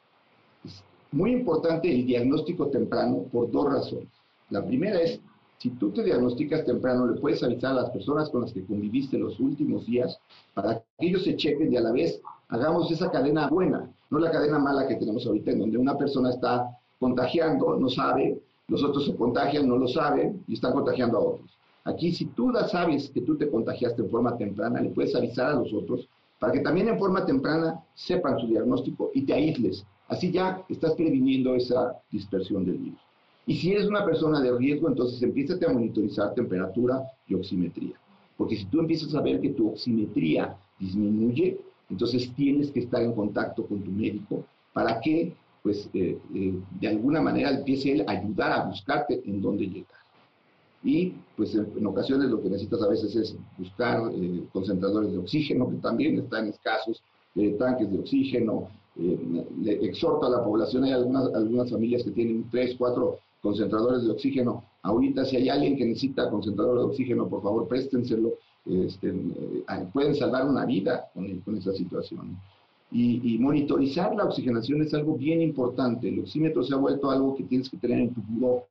Es 0.64 0.82
muy 1.12 1.34
importante 1.34 1.94
el 1.94 2.06
diagnóstico 2.06 2.68
temprano 2.68 3.26
por 3.30 3.52
dos 3.52 3.74
razones. 3.74 4.08
La 4.50 4.66
primera 4.66 5.02
es, 5.02 5.20
si 5.58 5.72
tú 5.72 5.92
te 5.92 6.02
diagnosticas 6.02 6.64
temprano, 6.64 7.08
le 7.08 7.20
puedes 7.20 7.44
avisar 7.44 7.72
a 7.72 7.82
las 7.82 7.90
personas 7.90 8.30
con 8.30 8.44
las 8.44 8.54
que 8.54 8.64
conviviste 8.64 9.20
los 9.20 9.38
últimos 9.42 9.86
días 9.86 10.18
para 10.54 10.76
que 10.98 11.08
ellos 11.08 11.26
se 11.26 11.36
chequen 11.36 11.74
y 11.74 11.76
a 11.76 11.82
la 11.82 11.92
vez 11.92 12.22
hagamos 12.48 12.90
esa 12.90 13.12
cadena 13.12 13.50
buena, 13.50 13.92
no 14.10 14.20
la 14.20 14.32
cadena 14.32 14.58
mala 14.58 14.88
que 14.88 14.96
tenemos 14.96 15.28
ahorita, 15.28 15.52
en 15.52 15.60
donde 15.60 15.78
una 15.78 15.98
persona 15.98 16.30
está 16.30 16.70
contagiando, 17.02 17.78
no 17.78 17.90
sabe, 17.90 18.40
los 18.70 18.82
otros 18.82 19.08
se 19.08 19.16
contagian, 19.18 19.68
no 19.68 19.76
lo 19.76 19.90
saben 19.90 20.42
y 20.48 20.54
están 20.54 20.72
contagiando 20.72 21.18
a 21.18 21.22
otros. 21.22 21.52
Aquí, 21.84 22.14
si 22.14 22.28
tú 22.28 22.54
sabes 22.72 23.10
que 23.10 23.20
tú 23.20 23.36
te 23.36 23.50
contagiaste 23.50 24.04
en 24.04 24.10
forma 24.10 24.38
temprana, 24.38 24.80
le 24.80 24.92
puedes 24.92 25.14
avisar 25.14 25.48
a 25.48 25.56
los 25.56 25.74
otros 25.74 26.08
para 26.42 26.54
que 26.54 26.62
también 26.62 26.88
en 26.88 26.98
forma 26.98 27.24
temprana 27.24 27.80
sepan 27.94 28.40
su 28.40 28.48
diagnóstico 28.48 29.12
y 29.14 29.22
te 29.22 29.34
aísles. 29.36 29.86
Así 30.08 30.32
ya 30.32 30.66
estás 30.70 30.96
previniendo 30.96 31.54
esa 31.54 32.02
dispersión 32.10 32.66
del 32.66 32.80
virus. 32.80 33.00
Y 33.46 33.58
si 33.58 33.74
eres 33.74 33.86
una 33.86 34.04
persona 34.04 34.42
de 34.42 34.58
riesgo, 34.58 34.88
entonces 34.88 35.22
empieza 35.22 35.54
a 35.54 35.72
monitorizar 35.72 36.34
temperatura 36.34 37.04
y 37.28 37.36
oximetría. 37.36 37.94
Porque 38.38 38.58
si 38.58 38.66
tú 38.66 38.80
empiezas 38.80 39.14
a 39.14 39.22
ver 39.22 39.40
que 39.40 39.50
tu 39.50 39.70
oximetría 39.70 40.58
disminuye, 40.80 41.60
entonces 41.92 42.34
tienes 42.34 42.72
que 42.72 42.80
estar 42.80 43.04
en 43.04 43.14
contacto 43.14 43.68
con 43.68 43.84
tu 43.84 43.92
médico 43.92 44.44
para 44.74 45.00
que, 45.00 45.36
pues, 45.62 45.92
eh, 45.94 46.18
eh, 46.34 46.60
de 46.80 46.88
alguna 46.88 47.22
manera 47.22 47.52
empiece 47.52 47.92
él 47.92 48.04
a 48.08 48.14
ayudar 48.14 48.52
a 48.52 48.66
buscarte 48.66 49.22
en 49.26 49.44
dónde 49.44 49.68
llegar 49.68 50.01
y 50.84 51.14
pues 51.38 51.54
en, 51.56 51.86
ocasiones 51.86 52.30
lo 52.30 52.42
que 52.42 52.50
necesitas 52.50 52.82
a 52.82 52.88
veces 52.88 53.16
es 53.16 53.36
buscar 53.58 54.12
eh, 54.14 54.44
concentradores 54.52 55.12
de 55.12 55.20
oxígeno, 55.20 55.70
que 55.70 55.78
también 55.78 56.18
están 56.18 56.48
escasos, 56.48 57.02
eh, 57.36 57.56
tanques 57.60 57.92
de 57.92 58.00
oxígeno. 58.00 58.68
Eh, 58.98 59.80
exhorto 59.84 60.26
a 60.26 60.30
la 60.30 60.44
población, 60.44 60.84
hay 60.84 60.92
algunas, 60.92 61.34
algunas 61.34 61.70
familias 61.70 62.04
que 62.04 62.12
tienen 62.12 62.50
tres, 62.50 62.76
cuatro 62.78 63.20
concentradores 63.42 64.04
de 64.04 64.12
oxígeno. 64.12 64.64
Ahorita 64.82 65.24
si 65.26 65.38
hay 65.38 65.50
alguien 65.50 65.78
que 65.78 65.86
necesita 65.86 66.30
concentrador 66.30 66.80
de 66.80 66.86
oxígeno, 66.86 67.28
por 67.28 67.42
favor 67.42 67.68
préstenselo. 67.68 68.34
Este, 68.64 69.12
pueden 69.92 70.14
salvar 70.16 70.48
una 70.48 70.66
vida 70.66 71.10
con, 71.16 71.40
con 71.40 71.58
esa 71.58 71.74
situación. 71.74 72.38
Y, 72.92 73.34
y, 73.36 73.40
monitorizar 73.40 74.14
la 74.14 74.26
oxigenación 74.26 74.82
es 74.82 74.94
algo 74.94 75.16
bien 75.16 75.42
importante. 75.42 76.10
El 76.10 76.20
oxímetro 76.20 76.62
se 76.64 76.74
ha 76.76 76.78
vuelto 76.78 77.10
algo 77.10 77.36
que 77.36 77.44
tienes 77.44 77.70
que 77.70 77.78
tener 77.78 78.00
en 78.00 78.14
tu 78.14 78.22
buró 78.22 78.66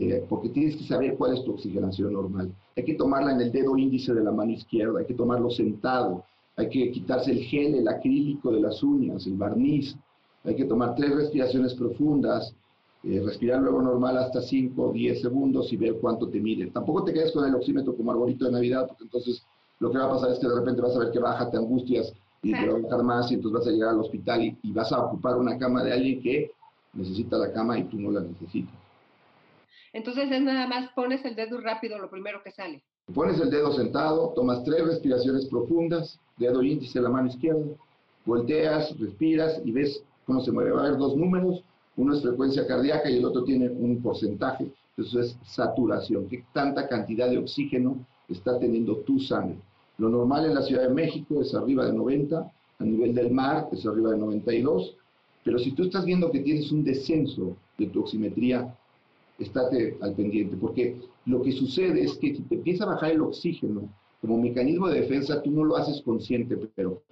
eh, 0.00 0.24
porque 0.26 0.48
tienes 0.48 0.76
que 0.76 0.84
saber 0.84 1.16
cuál 1.16 1.36
es 1.36 1.44
tu 1.44 1.52
oxigenación 1.52 2.14
normal. 2.14 2.50
Hay 2.76 2.84
que 2.84 2.94
tomarla 2.94 3.32
en 3.32 3.42
el 3.42 3.52
dedo 3.52 3.76
índice 3.76 4.14
de 4.14 4.24
la 4.24 4.32
mano 4.32 4.52
izquierda, 4.52 5.00
hay 5.00 5.06
que 5.06 5.12
tomarlo 5.12 5.50
sentado, 5.50 6.24
hay 6.56 6.70
que 6.70 6.90
quitarse 6.90 7.32
el 7.32 7.42
gel, 7.44 7.74
el 7.74 7.86
acrílico 7.86 8.50
de 8.52 8.60
las 8.60 8.82
uñas, 8.82 9.26
el 9.26 9.36
barniz, 9.36 9.94
hay 10.44 10.56
que 10.56 10.64
tomar 10.64 10.94
tres 10.94 11.14
respiraciones 11.14 11.74
profundas, 11.74 12.54
eh, 13.04 13.20
respirar 13.22 13.60
luego 13.60 13.82
normal 13.82 14.16
hasta 14.16 14.40
5 14.40 14.82
o 14.82 14.92
10 14.92 15.20
segundos 15.20 15.70
y 15.72 15.76
ver 15.76 15.98
cuánto 16.00 16.28
te 16.28 16.40
mide. 16.40 16.68
Tampoco 16.68 17.04
te 17.04 17.12
quedes 17.12 17.32
con 17.32 17.46
el 17.46 17.54
oxímetro 17.54 17.94
como 17.94 18.12
arbolito 18.12 18.46
de 18.46 18.52
Navidad, 18.52 18.86
porque 18.88 19.04
entonces 19.04 19.42
lo 19.78 19.90
que 19.90 19.98
va 19.98 20.06
a 20.06 20.10
pasar 20.10 20.30
es 20.30 20.38
que 20.38 20.48
de 20.48 20.54
repente 20.54 20.80
vas 20.80 20.96
a 20.96 21.00
ver 21.00 21.10
que 21.10 21.18
baja, 21.18 21.50
te 21.50 21.58
angustias 21.58 22.14
y 22.42 22.52
te 22.52 22.66
va 22.66 22.78
a 22.78 22.80
bajar 22.80 23.02
más 23.02 23.30
y 23.30 23.34
entonces 23.34 23.58
vas 23.60 23.68
a 23.68 23.70
llegar 23.70 23.90
al 23.90 24.00
hospital 24.00 24.42
y, 24.42 24.58
y 24.62 24.72
vas 24.72 24.90
a 24.90 25.04
ocupar 25.04 25.36
una 25.36 25.58
cama 25.58 25.84
de 25.84 25.92
alguien 25.92 26.22
que 26.22 26.50
necesita 26.94 27.36
la 27.36 27.52
cama 27.52 27.78
y 27.78 27.84
tú 27.84 28.00
no 28.00 28.10
la 28.10 28.20
necesitas. 28.20 28.81
Entonces 29.92 30.30
es 30.30 30.42
nada 30.42 30.66
más 30.66 30.90
pones 30.92 31.24
el 31.24 31.34
dedo 31.34 31.60
rápido, 31.60 31.98
lo 31.98 32.10
primero 32.10 32.42
que 32.42 32.50
sale. 32.50 32.82
Pones 33.14 33.40
el 33.40 33.50
dedo 33.50 33.72
sentado, 33.72 34.32
tomas 34.34 34.64
tres 34.64 34.86
respiraciones 34.86 35.46
profundas, 35.46 36.18
dedo 36.38 36.62
índice 36.62 36.98
de 36.98 37.02
la 37.02 37.10
mano 37.10 37.28
izquierda, 37.28 37.66
volteas, 38.24 38.98
respiras 38.98 39.60
y 39.64 39.72
ves 39.72 40.02
cómo 40.24 40.40
se 40.40 40.52
mueve. 40.52 40.70
Va 40.70 40.82
a 40.82 40.86
haber 40.86 40.98
dos 40.98 41.16
números, 41.16 41.62
uno 41.96 42.14
es 42.14 42.22
frecuencia 42.22 42.66
cardíaca 42.66 43.10
y 43.10 43.18
el 43.18 43.24
otro 43.24 43.44
tiene 43.44 43.68
un 43.68 44.00
porcentaje. 44.00 44.70
Eso 44.96 45.20
es 45.20 45.36
saturación, 45.44 46.28
qué 46.28 46.44
tanta 46.52 46.88
cantidad 46.88 47.28
de 47.28 47.38
oxígeno 47.38 48.06
está 48.28 48.58
teniendo 48.58 48.96
tu 48.98 49.18
sangre. 49.18 49.58
Lo 49.98 50.08
normal 50.08 50.46
en 50.46 50.54
la 50.54 50.62
Ciudad 50.62 50.82
de 50.82 50.94
México 50.94 51.40
es 51.40 51.54
arriba 51.54 51.86
de 51.86 51.92
90, 51.92 52.52
a 52.78 52.84
nivel 52.84 53.14
del 53.14 53.30
mar 53.30 53.68
es 53.72 53.86
arriba 53.86 54.10
de 54.10 54.18
92, 54.18 54.96
pero 55.44 55.58
si 55.58 55.72
tú 55.72 55.84
estás 55.84 56.04
viendo 56.04 56.30
que 56.30 56.40
tienes 56.40 56.70
un 56.72 56.84
descenso 56.84 57.56
de 57.78 57.86
tu 57.86 58.00
oximetría, 58.00 58.74
estate 59.42 59.98
al 60.00 60.14
pendiente, 60.14 60.56
porque 60.56 61.00
lo 61.26 61.42
que 61.42 61.52
sucede 61.52 62.02
es 62.02 62.14
que 62.18 62.34
si 62.34 62.42
te 62.42 62.56
empieza 62.56 62.84
a 62.84 62.94
bajar 62.94 63.12
el 63.12 63.22
oxígeno, 63.22 63.88
como 64.20 64.38
mecanismo 64.38 64.88
de 64.88 65.00
defensa, 65.00 65.42
tú 65.42 65.50
no 65.50 65.64
lo 65.64 65.76
haces 65.76 66.00
consciente, 66.02 66.56
pero 66.74 67.02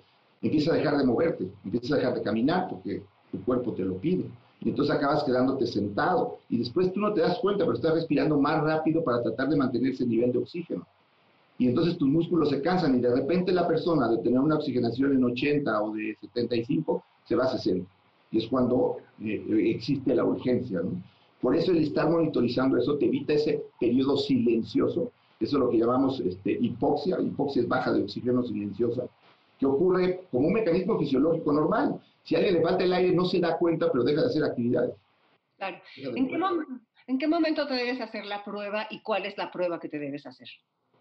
empieza 0.40 0.72
a 0.72 0.76
dejar 0.76 0.96
de 0.96 1.04
moverte, 1.04 1.48
empieza 1.64 1.94
a 1.94 1.98
dejar 1.98 2.14
de 2.14 2.22
caminar 2.22 2.68
porque 2.70 3.02
tu 3.32 3.42
cuerpo 3.44 3.72
te 3.72 3.84
lo 3.84 3.96
pide. 3.96 4.24
Y 4.60 4.68
entonces 4.68 4.94
acabas 4.94 5.24
quedándote 5.24 5.66
sentado. 5.66 6.38
Y 6.48 6.58
después 6.58 6.92
tú 6.92 7.00
no 7.00 7.12
te 7.12 7.22
das 7.22 7.38
cuenta, 7.38 7.64
pero 7.64 7.76
estás 7.76 7.94
respirando 7.94 8.38
más 8.38 8.62
rápido 8.62 9.02
para 9.02 9.22
tratar 9.22 9.48
de 9.48 9.56
mantener 9.56 9.92
ese 9.92 10.06
nivel 10.06 10.32
de 10.32 10.38
oxígeno. 10.38 10.86
Y 11.58 11.68
entonces 11.68 11.98
tus 11.98 12.08
músculos 12.08 12.50
se 12.50 12.62
cansan 12.62 12.96
y 12.96 13.00
de 13.00 13.14
repente 13.14 13.52
la 13.52 13.66
persona 13.66 14.08
de 14.08 14.18
tener 14.18 14.38
una 14.38 14.56
oxigenación 14.56 15.12
en 15.12 15.24
80 15.24 15.82
o 15.82 15.92
de 15.94 16.16
75 16.20 17.04
se 17.24 17.36
va 17.36 17.44
a 17.44 17.58
60. 17.58 17.90
Y 18.32 18.38
es 18.38 18.46
cuando 18.46 18.98
eh, 19.22 19.72
existe 19.74 20.14
la 20.14 20.24
urgencia. 20.24 20.80
¿no? 20.80 21.02
Por 21.40 21.56
eso 21.56 21.72
el 21.72 21.78
estar 21.78 22.08
monitorizando 22.08 22.76
eso 22.76 22.98
te 22.98 23.06
evita 23.06 23.32
ese 23.32 23.64
periodo 23.78 24.16
silencioso, 24.16 25.12
eso 25.40 25.56
es 25.56 25.60
lo 25.60 25.70
que 25.70 25.78
llamamos 25.78 26.20
este, 26.20 26.52
hipoxia, 26.52 27.18
hipoxia 27.20 27.62
es 27.62 27.68
baja 27.68 27.92
de 27.92 28.02
oxígeno 28.02 28.42
silenciosa, 28.42 29.08
que 29.58 29.66
ocurre 29.66 30.24
como 30.30 30.48
un 30.48 30.52
mecanismo 30.52 30.98
fisiológico 30.98 31.52
normal. 31.52 32.00
Si 32.24 32.34
a 32.34 32.38
alguien 32.38 32.56
le 32.56 32.62
falta 32.62 32.84
el 32.84 32.92
aire 32.92 33.14
no 33.14 33.24
se 33.24 33.40
da 33.40 33.56
cuenta, 33.56 33.90
pero 33.90 34.04
deja 34.04 34.20
de 34.20 34.26
hacer 34.26 34.44
actividades. 34.44 34.94
Claro. 35.56 35.78
¿En 35.96 36.28
qué, 36.28 36.38
¿En 37.06 37.18
qué, 37.18 37.26
momento 37.26 37.66
te 37.66 37.74
debes 37.74 38.00
hacer 38.00 38.26
la 38.26 38.44
prueba 38.44 38.86
y 38.90 39.00
cuál 39.00 39.24
es 39.24 39.36
la 39.38 39.50
prueba 39.50 39.80
que 39.80 39.88
te 39.88 39.98
debes 39.98 40.26
hacer? 40.26 40.48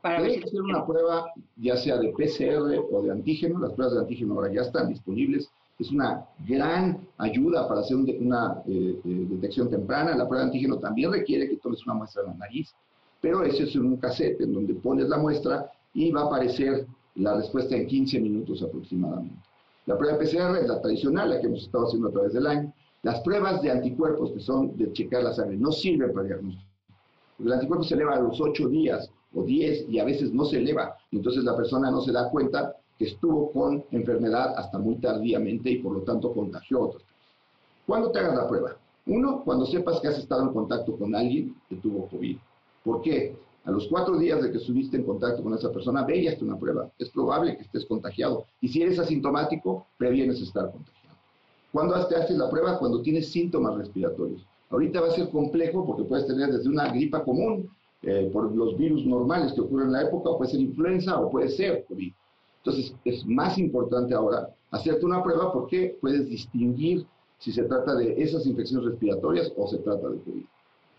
Para 0.02 0.22
Debes 0.22 0.46
hacer 0.46 0.62
una 0.62 0.86
prueba 0.86 1.26
ya 1.58 1.76
sea 1.76 1.98
de 1.98 2.10
PCR 2.14 2.80
o 2.92 3.02
de 3.02 3.12
antígeno. 3.12 3.60
Las 3.60 3.74
pruebas 3.74 3.96
de 3.96 4.02
antígeno 4.02 4.36
ahora 4.36 4.54
ya 4.54 4.62
están 4.62 4.88
disponibles 4.88 5.52
es 5.80 5.92
una 5.92 6.26
gran 6.46 7.08
ayuda 7.18 7.68
para 7.68 7.80
hacer 7.80 7.96
una 7.96 8.62
eh, 8.68 9.00
eh, 9.04 9.28
detección 9.30 9.70
temprana. 9.70 10.16
La 10.16 10.28
prueba 10.28 10.44
de 10.44 10.52
antígeno 10.52 10.78
también 10.78 11.12
requiere 11.12 11.50
que 11.50 11.56
tomes 11.58 11.86
una 11.86 11.96
muestra 11.96 12.22
en 12.24 12.28
la 12.28 12.34
nariz, 12.36 12.74
pero 13.22 13.44
ese 13.44 13.64
es 13.64 13.76
un 13.76 13.96
cassette 13.96 14.42
en 14.42 14.54
donde 14.54 14.74
pones 14.76 15.08
la 15.08 15.18
muestra 15.18 15.72
y 15.94 16.12
va 16.12 16.22
a 16.22 16.26
aparecer 16.26 16.86
la 17.16 17.36
respuesta 17.38 17.76
en 17.76 17.88
15 17.88 18.20
minutos 18.20 18.62
aproximadamente. 18.62 19.36
La 19.86 19.98
prueba 19.98 20.20
PCR 20.20 20.58
es 20.62 20.68
la 20.68 20.82
tradicional, 20.82 21.30
la 21.30 21.40
que 21.40 21.48
hemos 21.48 21.64
estado 21.64 21.88
haciendo 21.88 22.10
a 22.10 22.12
través 22.12 22.34
del 22.34 22.46
año. 22.46 22.74
Las 23.02 23.22
pruebas 23.22 23.62
de 23.62 23.72
anticuerpos, 23.72 24.32
que 24.34 24.40
son 24.42 24.76
de 24.78 24.92
checar 24.92 25.24
la 25.24 25.34
sangre, 25.34 25.58
no 25.58 25.72
sirven 25.72 26.14
para 26.14 26.28
diagnóstico. 26.28 26.70
El 27.40 27.54
anticuerpo 27.54 27.86
se 27.86 27.96
eleva 27.96 28.16
a 28.16 28.20
los 28.20 28.40
8 28.40 28.68
días 28.68 29.10
o 29.34 29.44
10 29.44 29.88
y 29.90 30.00
a 30.00 30.04
veces 30.04 30.34
no 30.34 30.44
se 30.44 30.58
eleva. 30.58 30.96
Entonces 31.12 31.44
la 31.46 31.56
persona 31.56 31.90
no 31.90 32.02
se 32.02 32.12
da 32.12 32.30
cuenta 32.30 32.76
que 33.00 33.06
estuvo 33.06 33.52
con 33.54 33.86
enfermedad 33.92 34.56
hasta 34.58 34.78
muy 34.78 34.96
tardíamente 34.96 35.72
y 35.72 35.78
por 35.78 35.94
lo 35.94 36.02
tanto 36.02 36.34
contagió 36.34 36.80
a 36.80 36.86
otros. 36.88 37.04
¿Cuándo 37.88 38.12
te 38.12 38.20
hagas 38.20 38.36
la 38.36 38.48
prueba? 38.48 38.76
Uno, 39.08 39.42
cuando 39.46 39.66
sepas 39.66 40.02
que 40.02 40.10
has 40.10 40.20
estado 40.20 40.44
en 40.44 40.54
contacto 40.54 40.98
con 40.98 41.16
alguien 41.16 41.56
que 41.70 41.78
tuvo 41.78 42.08
COVID. 42.08 42.38
¿Por 42.84 43.02
qué? 43.02 43.36
A 43.64 43.72
los 43.72 43.88
cuatro 43.88 44.18
días 44.18 44.42
de 44.42 44.52
que 44.52 44.58
estuviste 44.58 44.98
en 44.98 45.04
contacto 45.04 45.42
con 45.42 45.54
esa 45.54 45.72
persona, 45.72 46.04
ve 46.04 46.18
y 46.18 46.44
una 46.44 46.60
prueba. 46.60 46.92
Es 47.00 47.10
probable 47.10 47.56
que 47.56 47.64
estés 47.64 47.86
contagiado. 47.86 48.46
Y 48.60 48.68
si 48.68 48.82
eres 48.82 49.00
asintomático, 49.00 49.88
previenes 49.98 50.42
estar 50.42 50.70
contagiado. 50.72 51.16
¿Cuándo 51.72 52.06
te 52.08 52.16
haces 52.18 52.38
la 52.38 52.50
prueba? 52.50 52.78
Cuando 52.80 53.02
tienes 53.02 53.32
síntomas 53.32 53.76
respiratorios. 53.76 54.46
Ahorita 54.70 55.02
va 55.02 55.08
a 55.08 55.12
ser 55.12 55.30
complejo 55.30 55.86
porque 55.86 56.04
puedes 56.04 56.28
tener 56.28 56.52
desde 56.52 56.70
una 56.70 56.92
gripa 56.92 57.24
común, 57.24 57.70
eh, 58.02 58.30
por 58.32 58.56
los 58.56 58.78
virus 58.78 59.06
normales 59.06 59.54
que 59.54 59.62
ocurren 59.62 59.88
en 59.88 59.94
la 59.94 60.04
época, 60.04 60.30
o 60.30 60.38
puede 60.38 60.52
ser 60.52 60.62
influenza 60.62 61.20
o 61.20 61.30
puede 61.30 61.50
ser 61.50 61.86
COVID. 61.88 62.14
Entonces, 62.64 62.94
es 63.06 63.26
más 63.26 63.58
importante 63.58 64.14
ahora 64.14 64.50
hacerte 64.72 65.06
una 65.06 65.24
prueba 65.24 65.52
porque 65.52 65.98
puedes 66.02 66.28
distinguir 66.30 67.06
si 67.40 67.52
se 67.52 67.64
trata 67.64 67.96
de 67.96 68.22
esas 68.22 68.46
infecciones 68.46 68.92
respiratorias 68.92 69.52
o 69.56 69.68
se 69.68 69.78
trata 69.78 70.10
de 70.10 70.20
COVID. 70.20 70.44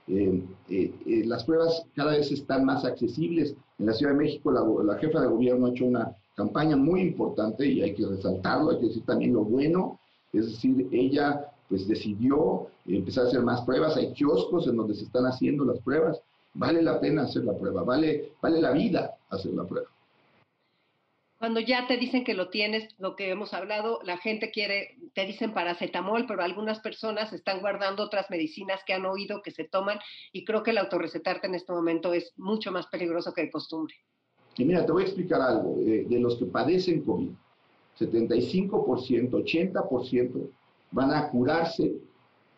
Eh, 0.09 0.43
eh, 0.71 0.93
eh, 1.07 1.23
las 1.27 1.45
pruebas 1.45 1.87
cada 1.95 2.13
vez 2.13 2.33
están 2.33 2.65
más 2.65 2.85
accesibles. 2.85 3.55
En 3.79 3.87
la 3.87 3.93
Ciudad 3.93 4.13
de 4.13 4.19
México, 4.19 4.51
la, 4.51 4.99
jefa 4.99 5.21
de 5.21 5.29
gobierno 5.29 5.67
ha 5.67 5.71
hecho 5.71 5.85
una 5.85 6.17
campaña 6.35 6.77
muy 6.77 7.03
importante 7.03 7.67
y 7.67 7.83
hay 7.83 7.95
que 7.95 8.07
resaltarlo, 8.07 8.71
hay 8.71 8.79
que 8.79 8.87
decir 8.87 9.05
también 9.05 9.35
lo 9.35 9.45
bueno. 9.45 10.01
Es 10.33 10.47
decir, 10.47 10.89
ella 10.91 11.47
pues 11.69 11.87
decidió 11.87 12.67
empezar 12.87 13.27
a 13.27 13.29
hacer 13.29 13.43
más 13.43 13.61
pruebas. 13.63 13.97
Hay 13.97 14.13
kioscos 14.13 14.67
en 14.67 14.77
donde 14.77 14.95
se 14.95 15.05
están 15.05 15.27
haciendo 15.27 15.65
las 15.65 15.79
pruebas. 15.81 16.21
Vale 16.55 16.83
la 16.83 16.99
pena 16.99 17.23
hacer 17.23 17.45
la 17.45 17.57
prueba, 17.57 17.85
vale, 17.85 18.33
vale 18.43 18.61
la 18.61 18.73
vida 18.73 19.15
hacer 19.29 19.53
la 19.53 19.65
prueba. 19.65 19.87
Cuando 21.41 21.59
ya 21.61 21.87
te 21.87 21.97
dicen 21.97 22.23
que 22.23 22.35
lo 22.35 22.51
tienes, 22.51 22.95
lo 22.99 23.17
que 23.17 23.31
hemos 23.31 23.55
hablado, 23.55 24.01
la 24.05 24.19
gente 24.19 24.51
quiere, 24.51 24.99
te 25.15 25.25
dicen 25.25 25.55
paracetamol, 25.55 26.27
pero 26.27 26.43
algunas 26.43 26.81
personas 26.81 27.33
están 27.33 27.61
guardando 27.61 28.03
otras 28.03 28.29
medicinas 28.29 28.83
que 28.87 28.93
han 28.93 29.07
oído 29.07 29.41
que 29.41 29.51
se 29.51 29.65
toman 29.65 29.99
y 30.35 30.45
creo 30.45 30.63
que 30.63 30.73
el 30.73 30.77
autorrecetarte 30.77 31.47
en 31.47 31.55
este 31.55 31.73
momento 31.73 32.13
es 32.13 32.35
mucho 32.37 32.71
más 32.73 32.89
peligroso 32.89 33.33
que 33.33 33.41
de 33.41 33.51
costumbre. 33.51 33.95
Y 34.59 34.67
mira, 34.67 34.85
te 34.85 34.93
voy 34.93 35.05
a 35.05 35.07
explicar 35.07 35.41
algo. 35.41 35.77
de 35.79 36.21
los 36.21 36.37
que 36.37 36.45
padecen 36.45 37.03
COVID, 37.05 37.31
75%, 37.99 39.31
80% 39.31 40.51
van 40.91 41.15
a 41.15 41.31
curarse 41.31 41.95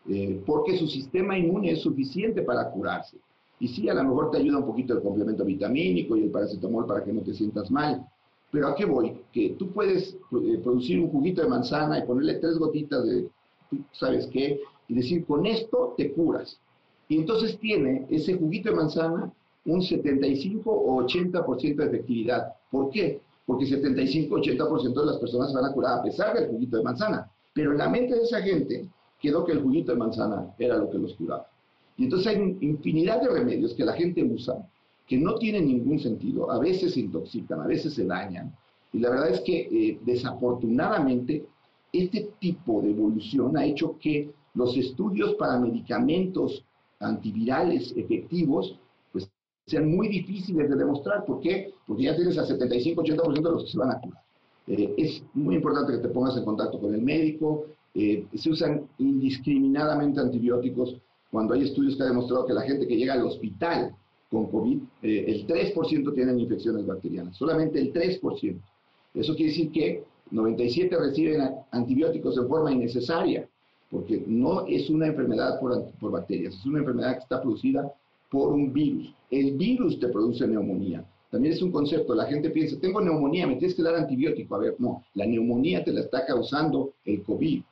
eh, 0.09 0.43
porque 0.45 0.77
su 0.77 0.89
sistema 0.89 1.39
inmune 1.39 1.71
es 1.71 1.83
suficiente 1.83 2.43
para 2.43 2.69
curarse. 2.73 3.17
Y 3.61 3.69
sí, 3.69 3.89
a 3.89 3.95
lo 3.95 4.03
mejor 4.03 4.33
te 4.33 4.39
ayuda 4.39 4.59
un 4.59 4.67
poquito 4.67 4.95
el 4.95 5.03
complemento 5.03 5.45
vitamínico 5.45 6.17
y 6.17 6.25
el 6.25 6.33
paracetamol 6.33 6.85
para 6.85 7.05
que 7.05 7.13
no 7.13 7.23
te 7.23 7.33
sientas 7.33 7.71
mal, 7.71 8.05
pero 8.53 8.69
¿a 8.69 8.75
qué 8.75 8.85
voy? 8.85 9.17
Que 9.33 9.57
tú 9.59 9.73
puedes 9.73 10.15
eh, 10.15 10.61
producir 10.63 11.01
un 11.01 11.09
juguito 11.09 11.41
de 11.41 11.49
manzana 11.49 11.99
y 11.99 12.03
ponerle 12.03 12.35
tres 12.35 12.59
gotitas 12.59 13.03
de, 13.03 13.31
¿sabes 13.93 14.27
qué? 14.27 14.61
Y 14.89 14.95
decir, 14.95 15.25
con 15.25 15.47
esto 15.47 15.95
te 15.97 16.13
curas. 16.13 16.61
Y 17.09 17.17
entonces 17.17 17.59
tiene 17.59 18.07
ese 18.11 18.35
juguito 18.35 18.69
de 18.69 18.77
manzana 18.77 19.33
un 19.65 19.83
75 19.83 20.71
o 20.71 21.03
80% 21.03 21.77
de 21.77 21.85
efectividad. 21.87 22.53
¿Por 22.71 22.91
qué? 22.91 23.23
Porque 23.47 23.65
75-80% 23.65 25.01
de 25.01 25.07
las 25.07 25.17
personas 25.17 25.51
se 25.51 25.57
van 25.57 25.65
a 25.65 25.73
curar 25.73 26.01
a 26.01 26.03
pesar 26.03 26.35
del 26.37 26.51
juguito 26.51 26.77
de 26.77 26.83
manzana. 26.83 27.31
Pero 27.55 27.73
en 27.73 27.79
la 27.79 27.89
mente 27.89 28.15
de 28.15 28.23
esa 28.23 28.43
gente 28.43 28.87
quedó 29.19 29.47
que 29.47 29.53
el 29.53 29.63
juguito 29.63 29.93
de 29.93 29.99
manzana 29.99 30.55
era 30.59 30.77
lo 30.77 30.91
que 30.91 30.99
los 30.99 31.15
curaba. 31.15 31.47
Y 31.97 32.05
entonces 32.05 32.27
hay 32.27 32.59
infinidad 32.61 33.23
de 33.23 33.29
remedios 33.29 33.73
que 33.73 33.85
la 33.85 33.95
gente 33.95 34.23
usa 34.23 34.59
que 35.13 35.19
no 35.19 35.35
tienen 35.35 35.67
ningún 35.67 35.99
sentido, 35.99 36.51
a 36.51 36.59
veces 36.59 36.95
se 36.95 37.01
intoxican, 37.01 37.61
a 37.61 37.67
veces 37.67 37.93
se 37.93 38.07
dañan. 38.07 38.51
Y 38.95 38.99
la 38.99 39.11
verdad 39.11 39.29
es 39.29 39.41
que 39.41 39.69
eh, 39.71 39.99
desafortunadamente 40.07 41.45
este 41.93 42.31
tipo 42.41 42.81
de 42.81 42.93
evolución 42.93 43.55
ha 43.59 43.67
hecho 43.67 43.99
que 44.01 44.31
los 44.55 44.75
estudios 44.75 45.35
para 45.35 45.61
medicamentos 45.61 46.65
antivirales 46.99 47.93
efectivos 47.95 48.79
pues, 49.13 49.29
sean 49.67 49.95
muy 49.95 50.09
difíciles 50.09 50.71
de 50.71 50.77
demostrar. 50.77 51.27
¿Por 51.27 51.41
qué? 51.41 51.75
Porque 51.87 52.05
ya 52.05 52.17
tienes 52.17 52.39
al 52.39 52.47
75-80% 52.47 53.35
de 53.35 53.43
los 53.43 53.65
que 53.65 53.71
se 53.71 53.79
van 53.79 53.91
a 53.91 54.01
curar. 54.01 54.23
Eh, 54.67 54.95
es 54.97 55.23
muy 55.35 55.57
importante 55.57 55.93
que 55.93 55.99
te 55.99 56.09
pongas 56.09 56.39
en 56.39 56.47
contacto 56.47 56.81
con 56.81 56.95
el 56.95 57.03
médico. 57.03 57.67
Eh, 57.95 58.25
se 58.35 58.49
usan 58.49 58.89
indiscriminadamente 58.97 60.21
antibióticos 60.21 60.97
cuando 61.31 61.53
hay 61.53 61.65
estudios 61.65 61.97
que 61.97 62.03
han 62.03 62.09
demostrado 62.09 62.47
que 62.47 62.55
la 62.55 62.63
gente 62.63 62.89
que 62.89 62.97
llega 62.97 63.13
al 63.13 63.27
hospital 63.27 63.95
con 64.33 64.47
COVID, 64.47 64.79
eh, 65.03 65.25
el 65.29 65.47
3% 65.47 66.15
tienen 66.15 66.41
infecciones 66.41 66.87
bacterianas, 66.87 67.37
solamente 67.37 67.79
el 67.79 67.93
3%. 67.93 68.57
Eso 69.15 69.37
quiere 69.37 69.53
decir 69.53 69.71
que 69.71 70.05
97 70.31 70.97
reciben 70.97 71.43
antibióticos 71.71 72.39
en 72.39 72.49
forma 72.49 72.73
innecesaria, 72.73 73.47
porque 73.91 74.25
no 74.27 74.67
es 74.67 74.89
una 74.89 75.09
enfermedad 75.09 75.61
por, 75.61 75.85
por 76.01 76.13
bacterias, 76.13 76.55
es 76.55 76.65
una 76.65 76.79
enfermedad 76.79 77.13
que 77.13 77.25
está 77.25 77.43
producida 77.43 77.93
por 78.31 78.55
un 78.55 78.73
virus. 78.73 79.15
El 79.31 79.53
virus 79.59 80.01
te 80.01 80.09
produce 80.09 80.49
neumonía. 80.49 81.05
También 81.31 81.53
es 81.53 81.63
un 81.63 81.71
concepto, 81.71 82.15
la 82.15 82.25
gente 82.25 82.49
piensa, 82.49 82.81
tengo 82.81 83.03
neumonía, 83.03 83.47
me 83.47 83.57
tienes 83.57 83.77
que 83.77 83.83
dar 83.83 83.97
antibiótico. 83.97 84.55
A 84.55 84.59
ver, 84.59 84.77
no, 84.79 85.05
la 85.15 85.27
neumonía 85.27 85.85
te 85.85 85.93
la 85.93 86.01
está 86.01 86.25
causando 86.25 86.95
el 87.05 87.23
COVID. 87.23 87.63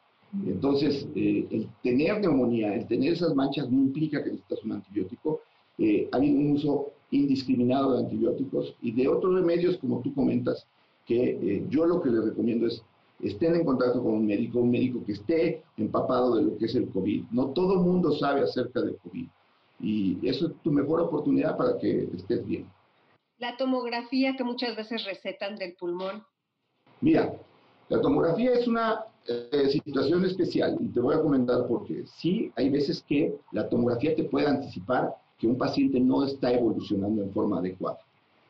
Entonces, 0.47 1.09
eh, 1.15 1.47
el 1.51 1.69
tener 1.83 2.21
neumonía, 2.21 2.75
el 2.75 2.87
tener 2.87 3.15
esas 3.15 3.35
manchas 3.35 3.71
no 3.71 3.79
implica 3.79 4.23
que 4.23 4.31
necesitas 4.31 4.63
un 4.65 4.73
antibiótico, 4.73 5.41
eh, 5.81 6.09
hay 6.13 6.31
un 6.31 6.53
uso 6.53 6.93
indiscriminado 7.11 7.95
de 7.95 8.05
antibióticos 8.05 8.77
y 8.83 8.93
de 8.93 9.09
otros 9.09 9.35
remedios, 9.35 9.79
como 9.79 10.01
tú 10.01 10.15
comentas, 10.15 10.67
que 11.07 11.31
eh, 11.31 11.67
yo 11.69 11.87
lo 11.87 12.01
que 12.01 12.11
les 12.11 12.25
recomiendo 12.25 12.67
es 12.67 12.83
estén 13.23 13.55
en 13.55 13.65
contacto 13.65 14.03
con 14.03 14.13
un 14.13 14.27
médico, 14.27 14.61
un 14.61 14.71
médico 14.71 15.05
que 15.05 15.13
esté 15.13 15.63
empapado 15.77 16.37
de 16.37 16.43
lo 16.43 16.59
que 16.59 16.67
es 16.67 16.75
el 16.75 16.89
COVID. 16.91 17.25
No 17.31 17.49
todo 17.49 17.75
el 17.75 17.81
mundo 17.81 18.13
sabe 18.13 18.43
acerca 18.43 18.81
del 18.81 18.97
COVID. 18.99 19.27
Y 19.81 20.29
eso 20.29 20.49
es 20.49 20.53
tu 20.63 20.71
mejor 20.71 21.01
oportunidad 21.01 21.57
para 21.57 21.79
que 21.79 22.09
estés 22.15 22.45
bien. 22.47 22.67
La 23.39 23.57
tomografía 23.57 24.37
que 24.37 24.45
muchas 24.45 24.77
veces 24.77 25.05
recetan 25.05 25.57
del 25.57 25.75
pulmón. 25.75 26.23
Mira, 27.01 27.35
la 27.89 28.01
tomografía 28.01 28.53
es 28.53 28.69
una 28.69 29.05
eh, 29.27 29.69
situación 29.71 30.25
especial 30.25 30.77
y 30.81 30.89
te 30.89 31.01
voy 31.01 31.15
a 31.15 31.23
comentar 31.23 31.67
por 31.67 31.87
qué. 31.87 32.05
Sí, 32.07 32.53
hay 32.57 32.69
veces 32.69 33.03
que 33.07 33.35
la 33.53 33.69
tomografía 33.69 34.15
te 34.15 34.25
puede 34.25 34.47
anticipar 34.47 35.15
que 35.41 35.47
un 35.47 35.57
paciente 35.57 35.99
no 35.99 36.25
está 36.25 36.53
evolucionando 36.53 37.23
en 37.23 37.33
forma 37.33 37.59
adecuada. 37.59 37.99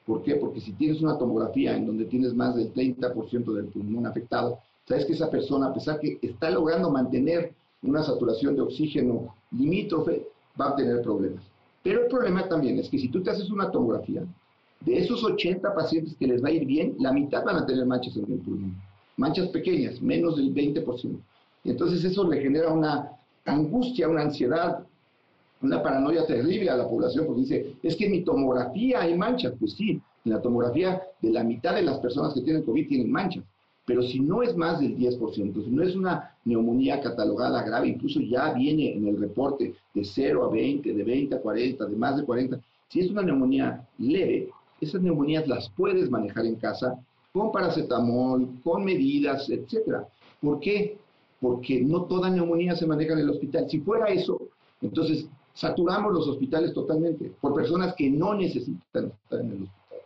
¿Por 0.05 0.25
qué? 0.25 0.35
Porque 0.35 0.61
si 0.61 0.73
tienes 0.73 1.01
una 1.01 1.17
tomografía 1.17 1.77
en 1.77 1.87
donde 1.87 2.05
tienes 2.07 2.35
más 2.35 2.57
del 2.57 2.75
30% 2.75 3.53
del 3.53 3.67
pulmón 3.67 4.07
afectado, 4.07 4.59
sabes 4.87 5.05
que 5.05 5.13
esa 5.13 5.31
persona, 5.31 5.67
a 5.67 5.75
pesar 5.75 6.01
que 6.01 6.19
está 6.21 6.51
logrando 6.51 6.91
mantener 6.91 7.53
una 7.83 8.03
saturación 8.03 8.57
de 8.57 8.63
oxígeno 8.63 9.35
limítrofe, 9.53 10.27
va 10.61 10.71
a 10.71 10.77
tener 10.77 11.01
problemas. 11.01 11.45
Pero 11.85 12.03
el 12.03 12.09
problema 12.09 12.49
también 12.49 12.79
es 12.81 12.89
que 12.89 12.99
si 12.99 13.09
tú 13.09 13.23
te 13.23 13.31
haces 13.31 13.51
una 13.51 13.71
tomografía, 13.71 14.25
de 14.81 14.99
esos 14.99 15.23
80 15.23 15.75
pacientes 15.75 16.17
que 16.17 16.27
les 16.27 16.43
va 16.43 16.49
a 16.49 16.53
ir 16.53 16.67
bien, 16.67 16.97
la 16.99 17.13
mitad 17.13 17.45
van 17.45 17.57
a 17.57 17.67
tener 17.67 17.87
manchas 17.87 18.17
en 18.17 18.33
el 18.33 18.39
pulmón. 18.41 18.75
Manchas 19.17 19.49
pequeñas, 19.49 20.03
menos 20.03 20.37
del 20.37 20.53
20%. 20.53 21.19
Y 21.63 21.71
entonces 21.71 22.03
eso 22.03 22.29
le 22.29 22.41
genera 22.41 22.73
una 22.73 23.13
angustia, 23.45 24.09
una 24.09 24.23
ansiedad, 24.23 24.85
una 25.63 25.83
paranoia 25.83 26.27
terrible 26.27 26.71
a 26.71 26.77
la 26.77 26.89
población, 26.89 27.27
porque 27.27 27.43
dice, 27.43 27.75
es 27.83 27.97
que 27.97 28.07
en 28.07 28.13
mi 28.13 28.23
tomografía 28.23 29.03
hay 29.03 29.17
manchas. 29.17 29.55
Pues 29.59 29.73
sí, 29.73 30.01
en 30.25 30.33
la 30.33 30.41
tomografía 30.41 31.03
de 31.21 31.31
la 31.31 31.45
mitad 31.45 31.75
de 31.75 31.83
las 31.83 31.99
personas 31.99 32.35
que 32.35 32.41
tienen 32.41 32.63
COVID 32.63 32.89
tienen 32.89 33.11
manchas. 33.11 33.45
Pero 33.85 34.03
si 34.03 34.21
no 34.21 34.43
es 34.43 34.57
más 34.57 34.81
del 34.81 34.97
10%, 34.97 35.65
si 35.65 35.71
no 35.71 35.83
es 35.83 35.97
una 35.97 36.37
neumonía 36.45 37.01
catalogada 37.01 37.63
grave, 37.63 37.89
incluso 37.89 38.21
ya 38.21 38.53
viene 38.53 38.93
en 38.95 39.07
el 39.09 39.19
reporte 39.19 39.75
de 39.95 40.05
0 40.05 40.45
a 40.45 40.51
20, 40.51 40.95
de 40.95 41.03
20 41.03 41.35
a 41.35 41.41
40, 41.41 41.87
de 41.87 41.97
más 41.97 42.17
de 42.17 42.25
40, 42.25 42.61
si 42.89 43.01
es 43.01 43.11
una 43.11 43.23
neumonía 43.23 43.87
leve, 43.99 44.49
esas 44.81 45.03
neumonías 45.03 45.47
las 45.47 45.69
puedes 45.71 46.11
manejar 46.11 46.47
en 46.47 46.57
casa 46.57 46.99
con 47.33 47.53
paracetamol, 47.53 48.49
con 48.63 48.85
medidas, 48.85 49.49
etc. 49.51 50.05
¿Por 50.41 50.61
qué? 50.61 50.97
Porque 51.41 51.81
no 51.81 52.05
toda 52.05 52.31
neumonía 52.31 52.77
se 52.77 52.87
maneja 52.87 53.15
en 53.15 53.21
el 53.21 53.31
hospital. 53.31 53.69
Si 53.69 53.81
fuera 53.81 54.07
eso, 54.07 54.41
entonces 54.83 55.27
saturamos 55.61 56.15
los 56.15 56.27
hospitales 56.27 56.73
totalmente 56.73 57.33
por 57.39 57.55
personas 57.55 57.95
que 57.95 58.09
no 58.09 58.35
necesitan 58.35 59.13
estar 59.25 59.41
en 59.41 59.51
el 59.51 59.63
hospital. 59.65 59.99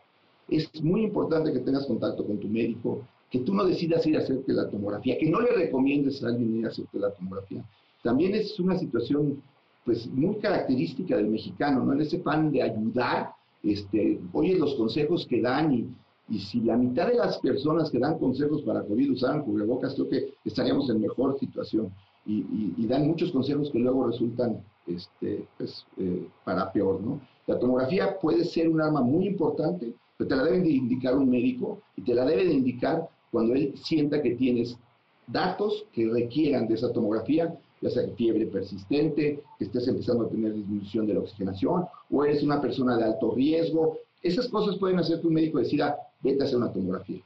Es 0.48 0.82
muy 0.82 1.04
importante 1.04 1.52
que 1.52 1.60
tengas 1.60 1.86
contacto 1.86 2.26
con 2.26 2.38
tu 2.38 2.48
médico, 2.48 3.02
que 3.30 3.38
tú 3.38 3.54
no 3.54 3.64
decidas 3.64 4.04
ir 4.04 4.16
a 4.16 4.20
hacerte 4.20 4.52
la 4.52 4.68
tomografía, 4.68 5.16
que 5.16 5.30
no 5.30 5.40
le 5.40 5.52
recomiendes 5.52 6.22
a 6.24 6.28
alguien 6.28 6.58
ir 6.58 6.66
a 6.66 6.70
hacerte 6.70 6.98
la 6.98 7.10
tomografía. 7.12 7.64
También 8.02 8.34
es 8.34 8.58
una 8.58 8.76
situación 8.76 9.40
pues 9.84 10.08
muy 10.08 10.36
característica 10.36 11.16
del 11.16 11.28
mexicano, 11.28 11.84
¿no? 11.84 11.92
En 11.92 12.00
ese 12.00 12.18
pan 12.18 12.50
de 12.50 12.62
ayudar, 12.62 13.30
este, 13.62 14.18
oye 14.32 14.58
los 14.58 14.74
consejos 14.74 15.24
que 15.28 15.40
dan 15.40 15.72
y, 15.72 15.86
y 16.30 16.40
si 16.40 16.62
la 16.62 16.76
mitad 16.76 17.06
de 17.06 17.14
las 17.14 17.38
personas 17.38 17.90
que 17.90 18.00
dan 18.00 18.18
consejos 18.18 18.62
para 18.62 18.82
COVID 18.82 19.12
usaran 19.12 19.44
cubrebocas, 19.44 19.94
creo 19.94 20.08
que 20.08 20.34
estaríamos 20.44 20.90
en 20.90 21.00
mejor 21.00 21.38
situación. 21.38 21.92
Y, 22.26 22.74
y, 22.78 22.86
dan 22.86 23.06
muchos 23.06 23.30
consejos 23.32 23.70
que 23.70 23.78
luego 23.78 24.06
resultan 24.06 24.64
este, 24.86 25.46
pues, 25.58 25.84
eh, 25.98 26.26
para 26.44 26.72
peor, 26.72 27.00
¿no? 27.00 27.20
La 27.46 27.58
tomografía 27.58 28.18
puede 28.18 28.44
ser 28.44 28.68
un 28.68 28.80
arma 28.80 29.02
muy 29.02 29.26
importante, 29.26 29.92
pero 30.16 30.28
te 30.28 30.36
la 30.36 30.44
deben 30.44 30.62
de 30.62 30.70
indicar 30.70 31.16
un 31.16 31.28
médico 31.28 31.80
y 31.96 32.02
te 32.02 32.14
la 32.14 32.24
debe 32.24 32.46
de 32.46 32.54
indicar 32.54 33.08
cuando 33.30 33.54
él 33.54 33.74
sienta 33.76 34.22
que 34.22 34.36
tienes 34.36 34.78
datos 35.26 35.86
que 35.92 36.08
requieran 36.08 36.66
de 36.66 36.74
esa 36.74 36.92
tomografía, 36.92 37.54
ya 37.80 37.90
sea 37.90 38.08
fiebre 38.16 38.46
persistente, 38.46 39.42
que 39.58 39.64
estés 39.64 39.88
empezando 39.88 40.24
a 40.24 40.28
tener 40.28 40.54
disminución 40.54 41.06
de 41.06 41.14
la 41.14 41.20
oxigenación, 41.20 41.84
o 42.10 42.24
eres 42.24 42.42
una 42.42 42.60
persona 42.60 42.96
de 42.96 43.04
alto 43.04 43.34
riesgo. 43.34 43.98
Esas 44.22 44.48
cosas 44.48 44.76
pueden 44.78 44.98
hacer 44.98 45.20
que 45.20 45.26
un 45.26 45.34
médico 45.34 45.58
decida, 45.58 45.98
vete 46.22 46.42
a 46.42 46.46
hacer 46.46 46.56
una 46.56 46.72
tomografía. 46.72 47.22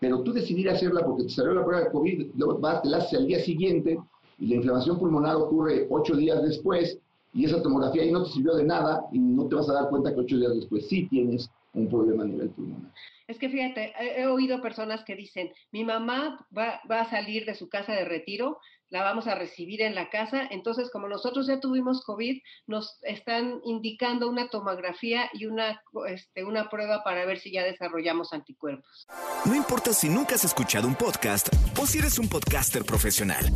Pero 0.00 0.22
tú 0.22 0.32
decidir 0.32 0.68
hacerla 0.68 1.04
porque 1.04 1.24
te 1.24 1.28
salió 1.28 1.54
la 1.54 1.64
prueba 1.64 1.84
de 1.84 1.90
COVID, 1.90 2.30
luego 2.34 2.58
vas, 2.58 2.82
te 2.82 2.88
la 2.88 2.96
haces 2.96 3.20
al 3.20 3.26
día 3.26 3.38
siguiente 3.40 3.98
y 4.42 4.46
la 4.48 4.56
inflamación 4.56 4.98
pulmonar 4.98 5.36
ocurre 5.36 5.86
ocho 5.88 6.16
días 6.16 6.42
después 6.42 6.98
y 7.32 7.44
esa 7.44 7.62
tomografía 7.62 8.02
ahí 8.02 8.10
no 8.10 8.24
te 8.24 8.30
sirvió 8.30 8.54
de 8.56 8.64
nada 8.64 9.06
y 9.12 9.20
no 9.20 9.46
te 9.46 9.54
vas 9.54 9.68
a 9.70 9.74
dar 9.74 9.88
cuenta 9.88 10.12
que 10.12 10.20
ocho 10.20 10.36
días 10.36 10.52
después 10.56 10.88
sí 10.88 11.06
tienes 11.08 11.48
un 11.74 11.88
problema 11.88 12.24
a 12.24 12.26
nivel 12.26 12.50
pulmonar. 12.50 12.92
Es 13.28 13.38
que 13.38 13.48
fíjate, 13.48 13.94
he, 14.00 14.26
oído 14.26 14.60
personas 14.60 15.04
que 15.04 15.14
dicen, 15.14 15.52
mi 15.70 15.84
mamá 15.84 16.44
va, 16.54 16.80
a 16.88 17.08
salir 17.08 17.46
de 17.46 17.54
su 17.54 17.68
casa 17.68 17.92
de 17.92 18.04
retiro, 18.04 18.58
la 18.90 19.04
vamos 19.04 19.28
a 19.28 19.36
recibir 19.36 19.80
en 19.80 19.94
la 19.94 20.10
casa, 20.10 20.42
entonces 20.50 20.90
como 20.90 21.06
nosotros 21.06 21.46
ya 21.46 21.60
tuvimos 21.60 22.04
COVID, 22.04 22.42
nos 22.66 22.98
están 23.02 23.60
indicando 23.64 24.28
una 24.28 24.48
tomografía 24.48 25.30
y 25.32 25.46
una, 25.46 25.80
este, 26.08 26.44
una 26.44 26.68
prueba 26.68 27.04
para 27.04 27.24
ver 27.24 27.38
si 27.38 27.52
ya 27.52 27.62
desarrollamos 27.62 28.32
anticuerpos. 28.32 29.06
No 29.46 29.54
importa 29.54 29.92
si 29.92 30.08
nunca 30.08 30.34
has 30.34 30.44
escuchado 30.44 30.88
un 30.88 30.96
podcast 30.96 31.48
o 31.80 31.86
si 31.86 32.00
eres 32.00 32.18
un 32.18 32.28
podcaster 32.28 32.84
profesional. 32.84 33.46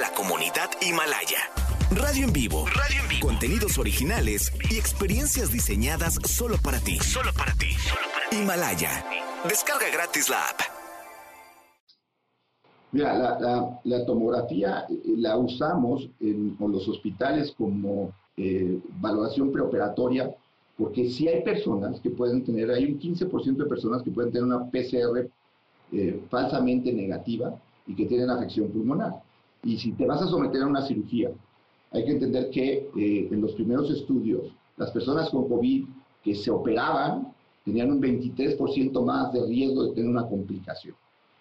La 0.00 0.14
comunidad 0.14 0.70
Himalaya. 0.80 1.40
Radio 1.90 2.24
en 2.24 2.32
vivo. 2.32 2.64
Radio 2.64 3.02
en 3.02 3.08
vivo. 3.10 3.26
Contenidos 3.26 3.76
originales 3.76 4.50
y 4.70 4.78
experiencias 4.78 5.52
diseñadas 5.52 6.14
solo 6.24 6.56
para 6.64 6.78
ti. 6.78 6.96
Solo 7.00 7.30
para 7.36 7.52
ti. 7.52 7.66
Himalaya. 8.32 9.04
Descarga 9.46 9.90
gratis 9.92 10.30
la 10.30 10.38
app. 10.38 10.60
Mira, 12.92 13.38
la, 13.84 14.06
tomografía 14.06 14.86
eh, 14.88 15.02
la 15.18 15.36
usamos 15.36 16.08
en, 16.20 16.56
los 16.58 16.88
hospitales 16.88 17.52
como 17.58 18.12
eh, 18.38 18.80
valoración 19.00 19.52
preoperatoria, 19.52 20.34
porque 20.78 21.10
si 21.10 21.28
hay 21.28 21.42
personas 21.42 22.00
que 22.00 22.08
pueden 22.08 22.42
tener, 22.42 22.70
hay 22.70 22.86
un 22.86 22.98
15% 22.98 23.56
de 23.56 23.66
personas 23.66 24.02
que 24.02 24.10
pueden 24.10 24.32
tener 24.32 24.46
una 24.46 24.64
PCR 24.70 25.28
eh, 25.92 26.22
falsamente 26.30 26.90
negativa 26.90 27.54
y 27.86 27.94
que 27.94 28.06
tienen 28.06 28.30
afección 28.30 28.70
pulmonar. 28.70 29.28
Y 29.62 29.78
si 29.78 29.92
te 29.92 30.06
vas 30.06 30.22
a 30.22 30.26
someter 30.26 30.62
a 30.62 30.66
una 30.66 30.82
cirugía, 30.82 31.30
hay 31.92 32.04
que 32.04 32.12
entender 32.12 32.50
que 32.50 32.88
en 32.94 33.40
los 33.40 33.52
primeros 33.52 33.90
estudios, 33.90 34.52
las 34.76 34.90
personas 34.90 35.28
con 35.30 35.48
COVID 35.48 35.86
que 36.22 36.34
se 36.34 36.50
operaban 36.50 37.34
tenían 37.64 37.90
un 37.90 38.00
23% 38.00 39.04
más 39.04 39.32
de 39.32 39.46
riesgo 39.46 39.84
de 39.84 39.94
tener 39.94 40.10
una 40.10 40.26
complicación. 40.26 40.94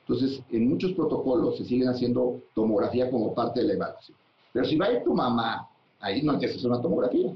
Entonces, 0.08 0.42
en 0.50 0.70
muchos 0.70 0.94
protocolos 0.94 1.58
se 1.58 1.66
siguen 1.66 1.88
haciendo 1.88 2.42
tomografía 2.56 3.10
como 3.12 3.34
parte 3.34 3.62
de 3.62 3.68
la 3.68 3.74
evaluación. 3.74 4.18
Pero 4.52 4.66
si 4.66 4.76
va 4.76 4.88
a 4.88 4.94
ir 4.94 5.04
tu 5.04 5.14
mamá, 5.14 5.70
ahí 6.00 6.22
no 6.24 6.32
hay 6.34 6.40
que 6.40 6.48
hacer 6.48 6.66
una 6.70 6.82
tomografía. 6.82 7.32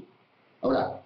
Ahora, 0.60 1.00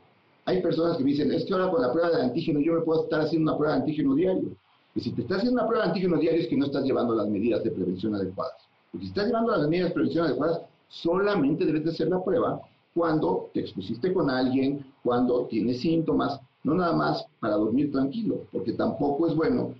hay 0.46 0.62
personas 0.62 0.96
que 0.96 1.04
me 1.04 1.10
dicen, 1.10 1.30
es 1.30 1.44
que 1.44 1.52
ahora 1.52 1.70
con 1.70 1.82
la 1.82 1.92
prueba 1.92 2.10
de 2.10 2.22
antígeno 2.22 2.58
yo 2.60 2.72
me 2.72 2.80
puedo 2.80 3.04
estar 3.04 3.20
haciendo 3.20 3.50
una 3.50 3.58
prueba 3.58 3.74
de 3.74 3.80
antígeno 3.80 4.14
diario. 4.14 4.56
Y 4.94 5.00
si 5.00 5.12
te 5.12 5.20
estás 5.20 5.38
haciendo 5.38 5.60
una 5.60 5.68
prueba 5.68 5.84
de 5.84 5.90
antígeno 5.90 6.16
diario 6.16 6.40
es 6.40 6.48
que 6.48 6.56
no 6.56 6.64
estás 6.64 6.84
llevando 6.84 7.14
las 7.14 7.28
medidas 7.28 7.62
de 7.62 7.70
prevención 7.70 8.14
adecuadas. 8.14 8.66
Porque 8.90 9.06
si 9.06 9.10
estás 9.10 9.26
llevando 9.26 9.56
las 9.56 9.68
medidas 9.68 9.90
de 9.90 9.94
prevención 9.94 10.26
adecuadas, 10.26 10.62
solamente 10.88 11.64
debes 11.64 11.84
de 11.84 11.90
hacer 11.90 12.08
la 12.08 12.22
prueba 12.22 12.60
cuando 12.94 13.50
te 13.52 13.60
expusiste 13.60 14.12
con 14.12 14.30
alguien, 14.30 14.84
cuando 15.02 15.46
tienes 15.46 15.80
síntomas, 15.80 16.40
no 16.64 16.74
nada 16.74 16.94
más 16.94 17.26
para 17.38 17.54
dormir 17.54 17.92
tranquilo, 17.92 18.46
porque 18.50 18.72
tampoco 18.72 19.28
es 19.28 19.34
bueno 19.34 19.74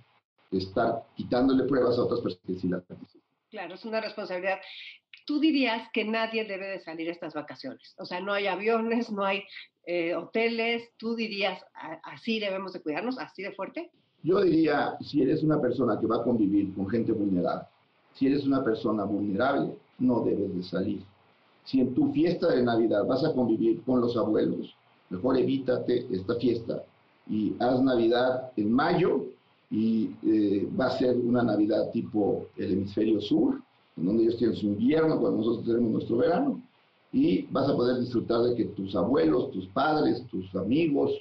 estar 0.51 1.03
quitándole 1.15 1.65
pruebas 1.65 1.97
a 1.97 2.03
otras 2.03 2.21
personas 2.21 2.45
que 2.45 2.55
sí 2.55 2.67
la 2.69 2.81
Claro, 3.49 3.75
es 3.75 3.85
una 3.85 3.99
responsabilidad. 3.99 4.59
Tú 5.25 5.39
dirías 5.39 5.89
que 5.91 6.05
nadie 6.05 6.45
debe 6.45 6.67
de 6.67 6.79
salir 6.79 7.09
a 7.09 7.11
estas 7.11 7.33
vacaciones. 7.33 7.95
O 7.97 8.05
sea, 8.05 8.19
no 8.19 8.31
hay 8.31 8.47
aviones, 8.47 9.11
no 9.11 9.25
hay 9.25 9.43
eh, 9.85 10.15
hoteles. 10.15 10.89
¿Tú 10.97 11.15
dirías 11.15 11.63
así 12.03 12.39
debemos 12.39 12.73
de 12.73 12.81
cuidarnos, 12.81 13.19
así 13.19 13.43
de 13.43 13.51
fuerte? 13.51 13.91
Yo 14.23 14.41
diría, 14.41 14.95
si 15.01 15.21
eres 15.21 15.43
una 15.43 15.59
persona 15.59 15.99
que 15.99 16.07
va 16.07 16.17
a 16.17 16.23
convivir 16.23 16.73
con 16.73 16.87
gente 16.89 17.11
vulnerable, 17.11 17.67
si 18.19 18.27
eres 18.27 18.45
una 18.45 18.61
persona 18.63 19.05
vulnerable, 19.05 19.77
no 19.97 20.19
debes 20.25 20.53
de 20.53 20.63
salir. 20.63 21.01
Si 21.63 21.79
en 21.79 21.95
tu 21.95 22.11
fiesta 22.11 22.49
de 22.53 22.61
Navidad 22.61 23.05
vas 23.07 23.23
a 23.23 23.33
convivir 23.33 23.81
con 23.83 24.01
los 24.01 24.17
abuelos, 24.17 24.75
mejor 25.09 25.37
evítate 25.37 26.05
esta 26.11 26.35
fiesta 26.35 26.83
y 27.29 27.55
haz 27.59 27.81
Navidad 27.81 28.51
en 28.57 28.73
mayo 28.73 29.25
y 29.71 30.11
eh, 30.25 30.67
va 30.77 30.87
a 30.87 30.97
ser 30.97 31.15
una 31.15 31.43
Navidad 31.43 31.91
tipo 31.91 32.47
el 32.57 32.73
hemisferio 32.73 33.21
sur, 33.21 33.61
en 33.95 34.05
donde 34.05 34.23
ellos 34.23 34.37
tienen 34.37 34.57
su 34.57 34.65
invierno 34.65 35.19
cuando 35.19 35.37
nosotros 35.37 35.65
tenemos 35.65 35.91
nuestro 35.91 36.17
verano, 36.17 36.61
y 37.13 37.43
vas 37.43 37.69
a 37.69 37.75
poder 37.75 37.99
disfrutar 38.01 38.41
de 38.41 38.55
que 38.55 38.65
tus 38.65 38.95
abuelos, 38.95 39.51
tus 39.51 39.65
padres, 39.67 40.25
tus 40.27 40.53
amigos, 40.55 41.11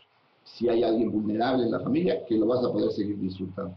si 0.44 0.68
hay 0.68 0.82
alguien 0.82 1.12
vulnerable 1.12 1.64
en 1.64 1.70
la 1.70 1.80
familia, 1.80 2.24
que 2.26 2.37
lo 2.37 2.46
vas 2.46 2.64
a 2.64 2.72
poder 2.72 2.90
seguir 2.90 3.18
disfrutando. 3.18 3.74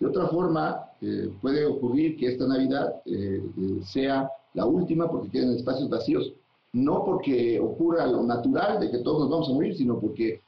De 0.00 0.06
otra 0.06 0.28
forma, 0.28 0.86
eh, 1.00 1.30
puede 1.40 1.64
ocurrir 1.64 2.16
que 2.16 2.32
esta 2.32 2.46
Navidad 2.46 3.02
eh, 3.06 3.42
sea 3.84 4.28
la 4.54 4.66
última 4.66 5.10
porque 5.10 5.30
queden 5.30 5.50
espacios 5.52 5.88
vacíos 5.88 6.32
no 6.74 7.04
porque 7.04 7.58
ocurra 7.60 8.06
lo 8.06 8.22
natural 8.24 8.80
de 8.80 8.90
que 8.90 8.98
todos 8.98 9.20
nos 9.20 9.30
vamos 9.30 9.48
a 9.48 9.52
morir, 9.52 9.76
sino 9.76 9.98
porque 9.98 10.40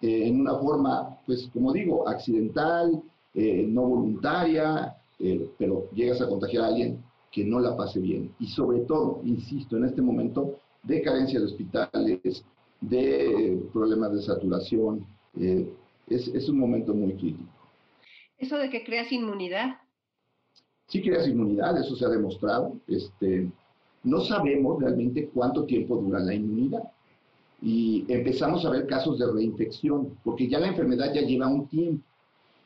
eh, 0.00 0.28
en 0.28 0.40
una 0.40 0.56
forma, 0.56 1.18
pues 1.26 1.48
como 1.52 1.72
digo, 1.72 2.08
accidental, 2.08 3.02
eh, 3.34 3.66
no 3.68 3.82
voluntaria, 3.82 4.96
eh, 5.18 5.50
pero 5.58 5.90
llegas 5.92 6.20
a 6.22 6.28
contagiar 6.28 6.64
a 6.64 6.66
alguien 6.68 7.04
que 7.30 7.44
no 7.44 7.60
la 7.60 7.76
pase 7.76 8.00
bien. 8.00 8.34
Y 8.40 8.46
sobre 8.48 8.80
todo, 8.80 9.20
insisto, 9.24 9.76
en 9.76 9.84
este 9.84 10.00
momento 10.00 10.54
de 10.82 11.02
carencia 11.02 11.38
de 11.38 11.46
hospitales, 11.46 12.44
de 12.80 13.62
problemas 13.72 14.12
de 14.12 14.22
saturación, 14.22 15.06
es, 15.36 16.28
es 16.28 16.48
un 16.48 16.58
momento 16.58 16.94
muy 16.94 17.14
crítico. 17.14 17.53
¿Eso 18.44 18.58
de 18.58 18.68
que 18.68 18.84
creas 18.84 19.10
inmunidad? 19.10 19.78
Sí 20.88 21.00
creas 21.00 21.26
inmunidad, 21.26 21.80
eso 21.80 21.96
se 21.96 22.04
ha 22.04 22.10
demostrado. 22.10 22.76
Este, 22.86 23.50
no 24.02 24.20
sabemos 24.20 24.82
realmente 24.82 25.30
cuánto 25.32 25.64
tiempo 25.64 25.96
dura 25.96 26.20
la 26.20 26.34
inmunidad. 26.34 26.82
y 27.62 28.04
empezamos 28.08 28.66
a 28.66 28.70
ver 28.70 28.86
casos 28.86 29.18
de 29.18 29.32
reinfección, 29.32 30.18
porque 30.22 30.46
ya 30.46 30.58
la 30.58 30.66
enfermedad 30.66 31.14
ya 31.14 31.22
lleva 31.22 31.48
un 31.48 31.66
tiempo. 31.68 32.04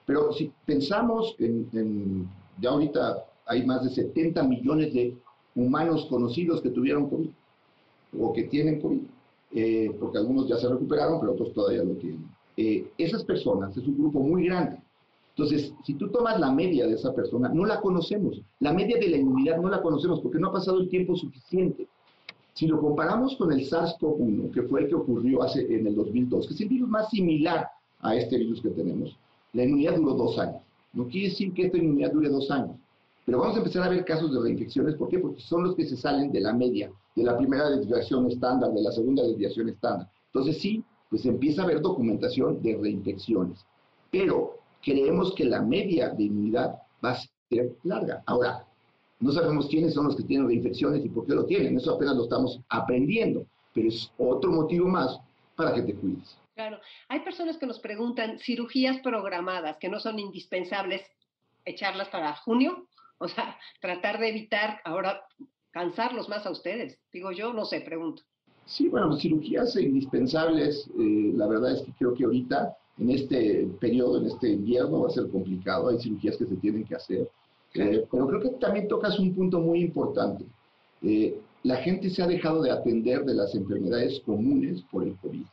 Pero 0.05 0.33
si 0.33 0.51
pensamos 0.67 1.37
en, 1.39 2.29
ya 2.61 2.71
ahorita 2.71 3.25
hay 3.47 3.65
más 3.65 3.85
de 3.85 3.91
70 3.91 4.43
millones 4.43 4.93
de 4.93 5.17
humanos 5.55 6.07
conocidos 6.11 6.61
que 6.61 6.71
tuvieron 6.71 7.09
COVID 7.09 7.31
o 8.19 8.33
que 8.33 8.43
tienen 8.45 8.81
COVID, 8.81 9.03
eh, 9.53 9.95
porque 10.01 10.19
algunos 10.19 10.49
ya 10.49 10.57
se 10.57 10.69
recuperaron, 10.69 11.21
pero 11.21 11.35
otros 11.35 11.53
todavía 11.53 11.85
lo 11.85 11.95
tienen. 11.95 12.27
Eh, 12.57 12.91
esas 12.99 13.23
personas 13.23 13.77
es 13.77 13.87
un 13.87 13.97
grupo 13.97 14.19
muy 14.19 14.47
grande. 14.47 14.79
Entonces, 15.39 15.73
si 15.85 15.95
tú 15.95 16.09
tomas 16.09 16.41
la 16.41 16.51
media 16.51 16.85
de 16.89 16.95
esa 16.95 17.15
persona, 17.15 17.49
no 17.49 17.65
la 17.65 17.81
conocemos. 17.81 18.43
La 18.59 18.73
media 18.73 18.99
de 18.99 19.09
la 19.09 19.19
inmunidad 19.19 19.59
no 19.59 19.69
la 19.69 19.81
conocemos 19.81 20.21
porque 20.21 20.41
no 20.41 20.49
ha 20.49 20.53
pasado 20.53 20.81
el 20.81 20.89
tiempo 20.89 21.15
suficiente. 21.15 21.87
Si 22.55 22.67
lo 22.67 22.81
comparamos 22.81 23.37
con 23.37 23.53
el 23.53 23.61
SARS-CoV-1, 23.61 24.51
que 24.51 24.63
fue 24.65 24.81
el 24.81 24.89
que 24.89 24.97
ocurrió 24.97 25.45
hace, 25.45 25.61
en 25.73 25.87
el 25.87 25.95
2002, 25.95 26.49
que 26.49 26.55
es 26.55 26.61
el 26.61 26.69
virus 26.69 26.89
más 26.89 27.09
similar 27.11 27.69
a 28.01 28.17
este 28.17 28.37
virus 28.37 28.61
que 28.61 28.71
tenemos, 28.71 29.17
la 29.53 29.63
inmunidad 29.63 29.95
duró 29.95 30.15
dos 30.15 30.37
años. 30.41 30.61
No 30.93 31.07
quiere 31.07 31.29
decir 31.29 31.55
que 31.55 31.67
esta 31.67 31.79
inmunidad 31.79 32.11
dure 32.11 32.31
dos 32.31 32.51
años. 32.51 32.75
Pero 33.25 33.39
vamos 33.39 33.55
a 33.55 33.59
empezar 33.59 33.85
a 33.85 33.91
ver 33.91 34.05
casos 34.05 34.33
de 34.35 34.41
reinfecciones. 34.41 34.97
¿Por 34.97 35.09
qué? 35.09 35.21
Porque 35.21 35.41
son 35.41 35.63
los 35.63 35.77
que 35.77 35.87
se 35.87 35.97
salen 35.97 36.33
de 36.33 36.41
la 36.41 36.53
media, 36.53 36.91
de 37.15 37.23
la 37.23 37.39
primera 37.39 37.71
desviación 37.71 38.27
estándar, 38.27 38.73
de 38.73 38.83
la 38.83 38.91
segunda 38.91 39.23
desviación 39.23 39.69
estándar. 39.69 40.11
Entonces 40.33 40.59
sí, 40.59 40.83
pues 41.09 41.25
empieza 41.27 41.63
a 41.63 41.65
haber 41.65 41.81
documentación 41.81 42.61
de 42.61 42.77
reinfecciones. 42.77 43.65
Pero 44.11 44.58
creemos 44.83 45.35
que 45.35 45.45
la 45.45 45.63
media 45.63 46.11
de 46.11 46.25
inmunidad 46.25 46.77
va 47.05 47.13
a 47.13 47.19
ser 47.49 47.77
larga. 47.85 48.23
Ahora, 48.27 48.65
no 49.21 49.33
sabemos 49.33 49.69
quiénes 49.69 49.95
son 49.95 50.07
los 50.07 50.17
que 50.17 50.23
tienen 50.23 50.47
reinfecciones 50.47 51.05
y 51.05 51.09
por 51.09 51.27
qué 51.27 51.35
lo 51.35 51.45
tienen. 51.45 51.77
Eso 51.77 51.95
apenas 51.95 52.17
lo 52.17 52.25
estamos 52.25 52.61
aprendiendo, 52.69 53.45
pero 53.75 53.89
es 53.89 54.11
otro 54.19 54.53
motivo 54.53 54.89
más 54.89 55.19
para 55.57 55.75
que 55.75 55.83
te 55.83 55.95
cuides. 55.95 56.39
Claro, 56.55 56.81
hay 57.09 57.21
personas 57.21 57.57
que 57.57 57.67
nos 57.67 57.79
preguntan 57.81 58.39
cirugías 58.39 59.01
programadas 59.01 59.77
que 59.79 59.89
no 59.89 60.01
son 60.01 60.19
indispensables 60.19 61.03
echarlas 61.65 62.09
para 62.09 62.35
junio, 62.37 62.87
o 63.19 63.29
sea, 63.29 63.57
tratar 63.81 64.19
de 64.19 64.29
evitar 64.29 64.81
ahora 64.85 65.23
cansarlos 65.71 66.29
más 66.29 66.47
a 66.47 66.51
ustedes. 66.51 66.99
Digo 67.13 67.31
yo, 67.33 67.53
no 67.53 67.65
sé, 67.65 67.81
pregunto. 67.81 68.23
Sí, 68.65 68.89
bueno, 68.89 69.17
cirugías 69.17 69.77
indispensables, 69.77 70.89
eh, 70.99 71.33
la 71.35 71.47
verdad 71.47 71.73
es 71.73 71.83
que 71.83 71.93
creo 71.93 72.15
que 72.15 72.25
ahorita, 72.25 72.77
en 72.99 73.11
este 73.11 73.69
periodo, 73.81 74.19
en 74.19 74.27
este 74.27 74.51
invierno, 74.51 75.03
va 75.03 75.09
a 75.09 75.13
ser 75.13 75.29
complicado. 75.29 75.89
Hay 75.89 76.01
cirugías 76.01 76.37
que 76.37 76.47
se 76.47 76.57
tienen 76.57 76.85
que 76.85 76.97
hacer. 76.97 77.29
Eh, 77.75 78.07
pero 78.11 78.27
creo 78.27 78.41
que 78.41 78.49
también 78.61 78.89
tocas 78.89 79.19
un 79.19 79.35
punto 79.35 79.61
muy 79.61 79.81
importante. 79.81 80.45
Eh, 81.03 81.39
la 81.63 81.77
gente 81.77 82.11
se 82.11 82.23
ha 82.23 82.27
dejado 82.27 82.63
de 82.63 82.71
atender 82.71 83.25
de 83.25 83.35
las 83.35 83.55
enfermedades 83.55 84.21
comunes 84.21 84.83
por 84.91 85.05
el 85.05 85.17
COVID. 85.17 85.45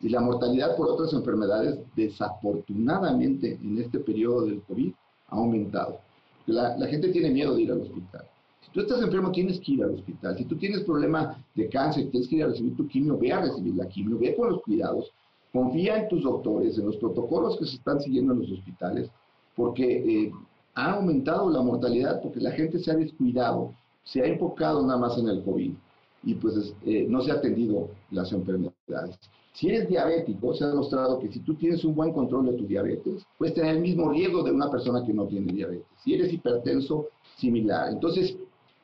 Y 0.00 0.08
la 0.08 0.20
mortalidad 0.20 0.76
por 0.76 0.88
otras 0.88 1.12
enfermedades, 1.12 1.78
desafortunadamente, 1.96 3.58
en 3.62 3.78
este 3.78 4.00
periodo 4.00 4.46
del 4.46 4.60
COVID, 4.62 4.92
ha 5.28 5.36
aumentado. 5.36 5.98
La, 6.46 6.76
la 6.76 6.86
gente 6.88 7.08
tiene 7.08 7.30
miedo 7.30 7.54
de 7.54 7.62
ir 7.62 7.72
al 7.72 7.82
hospital. 7.82 8.26
Si 8.60 8.70
tú 8.72 8.80
estás 8.80 9.02
enfermo, 9.02 9.30
tienes 9.30 9.60
que 9.60 9.72
ir 9.72 9.84
al 9.84 9.94
hospital. 9.94 10.36
Si 10.36 10.44
tú 10.44 10.56
tienes 10.56 10.80
problema 10.82 11.36
de 11.54 11.68
cáncer, 11.68 12.10
tienes 12.10 12.28
que 12.28 12.36
ir 12.36 12.44
a 12.44 12.48
recibir 12.48 12.76
tu 12.76 12.86
quimio, 12.88 13.16
ve 13.16 13.32
a 13.32 13.40
recibir 13.40 13.74
la 13.76 13.88
quimio, 13.88 14.18
ve 14.18 14.34
con 14.34 14.50
los 14.50 14.62
cuidados, 14.62 15.12
confía 15.52 15.98
en 15.98 16.08
tus 16.08 16.22
doctores, 16.22 16.78
en 16.78 16.86
los 16.86 16.96
protocolos 16.96 17.58
que 17.58 17.66
se 17.66 17.76
están 17.76 18.00
siguiendo 18.00 18.32
en 18.32 18.40
los 18.40 18.50
hospitales, 18.52 19.10
porque 19.54 20.24
eh, 20.24 20.32
ha 20.74 20.92
aumentado 20.92 21.50
la 21.50 21.60
mortalidad 21.60 22.22
porque 22.22 22.40
la 22.40 22.52
gente 22.52 22.78
se 22.78 22.90
ha 22.90 22.94
descuidado, 22.94 23.74
se 24.04 24.22
ha 24.22 24.26
enfocado 24.26 24.84
nada 24.86 24.98
más 24.98 25.18
en 25.18 25.28
el 25.28 25.42
COVID 25.44 25.72
y 26.24 26.34
pues 26.34 26.74
eh, 26.86 27.06
no 27.08 27.20
se 27.20 27.30
ha 27.30 27.34
atendido 27.34 27.90
las 28.10 28.32
enfermedades. 28.32 29.18
Si 29.52 29.68
eres 29.68 29.88
diabético, 29.88 30.54
se 30.54 30.64
ha 30.64 30.68
demostrado 30.68 31.18
que 31.18 31.28
si 31.28 31.40
tú 31.40 31.54
tienes 31.54 31.84
un 31.84 31.94
buen 31.94 32.12
control 32.12 32.46
de 32.46 32.52
tu 32.54 32.66
diabetes, 32.66 33.22
puedes 33.36 33.54
tener 33.54 33.76
el 33.76 33.82
mismo 33.82 34.10
riesgo 34.10 34.42
de 34.42 34.50
una 34.50 34.70
persona 34.70 35.04
que 35.04 35.12
no 35.12 35.26
tiene 35.26 35.52
diabetes. 35.52 35.86
Si 36.02 36.14
eres 36.14 36.32
hipertenso, 36.32 37.08
similar. 37.36 37.92
Entonces, 37.92 38.34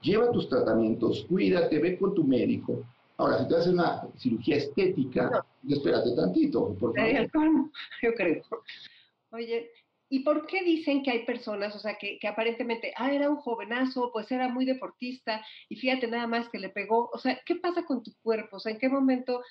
lleva 0.03 0.31
tus 0.31 0.49
tratamientos, 0.49 1.25
cuídate, 1.29 1.79
ve 1.79 1.99
con 1.99 2.15
tu 2.15 2.23
médico. 2.23 2.83
Ahora, 3.17 3.39
si 3.39 3.49
te 3.49 3.57
haces 3.57 3.73
una 3.73 4.07
cirugía 4.19 4.57
estética, 4.57 5.45
espérate 5.68 6.14
tantito, 6.14 6.75
por 6.75 6.94
favor. 6.94 7.71
Yo 8.03 8.14
creo. 8.14 8.42
Oye, 9.31 9.71
¿Y 10.11 10.21
por 10.21 10.47
qué 10.47 10.64
dicen 10.64 11.03
que 11.03 11.11
hay 11.11 11.27
personas, 11.27 11.77
o 11.77 11.79
sea, 11.79 11.99
que, 11.99 12.18
aparentemente, 12.27 12.92
ah, 12.97 13.12
era 13.12 13.29
un 13.29 13.37
jovenazo, 13.37 14.11
pues 14.12 14.31
era 14.33 14.49
muy 14.49 14.64
deportista, 14.64 15.42
y 15.68 15.77
fíjate 15.77 16.07
nada 16.07 16.27
más 16.27 16.49
que 16.49 16.59
le 16.59 16.71
pegó? 16.71 17.11
O 17.12 17.18
sea, 17.18 17.38
¿qué 17.44 17.57
pasa 17.57 17.85
con 17.85 18.03
tu 18.03 18.12
cuerpo? 18.23 18.57
O 18.57 18.61
sea, 18.61 18.73
¿en 18.73 18.79
qué 18.79 18.88
momento 18.88 19.42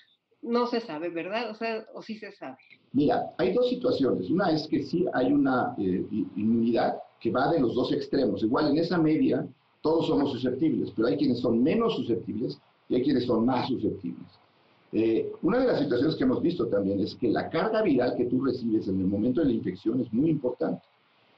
no 0.42 0.66
se 0.66 0.82
sabe, 0.82 1.10
verdad? 1.10 1.52
O 1.52 1.56
sea, 1.56 1.86
o 1.94 2.02
sí 2.02 2.18
se 2.18 2.32
sabe. 2.32 2.58
Mira, 2.92 3.36
hay 3.38 3.54
dos 3.54 3.70
situaciones. 3.70 4.30
Una 4.32 4.52
es 4.52 4.68
que 4.68 4.82
sí 4.82 5.06
hay 5.14 5.32
una 5.32 5.76
eh, 5.78 6.04
inmunidad 6.36 6.98
que 7.20 7.30
va 7.30 7.52
de 7.52 7.60
los 7.60 7.76
dos 7.76 7.92
extremos. 7.92 8.42
Igual 8.42 8.72
en 8.72 8.78
esa 8.80 8.98
media 8.98 9.48
todos 9.82 10.08
somos 10.08 10.32
susceptibles, 10.32 10.92
pero 10.96 11.08
hay 11.08 11.18
quienes 11.18 11.40
son 11.40 11.62
menos 11.62 11.96
susceptibles 11.96 12.60
y 12.90 12.96
hay 12.96 13.04
quienes 13.04 13.26
son 13.26 13.46
más 13.46 13.68
susceptibles. 13.68 14.28
Eh, 14.94 15.32
una 15.42 15.60
de 15.60 15.68
las 15.68 15.80
situaciones 15.80 16.16
que 16.16 16.24
hemos 16.24 16.42
visto 16.42 16.68
también 16.68 17.00
es 17.02 17.16
que 17.16 17.28
la 17.28 17.50
carga 17.50 17.82
viral 17.82 18.16
que 18.16 18.26
tú 18.26 18.44
recibes 18.44 18.88
en 18.88 19.00
el 19.02 19.08
momento 19.08 19.42
de 19.42 19.48
la 19.48 19.54
infección 19.54 20.00
es 20.00 20.12
muy 20.14 20.30
importante. 20.30 20.82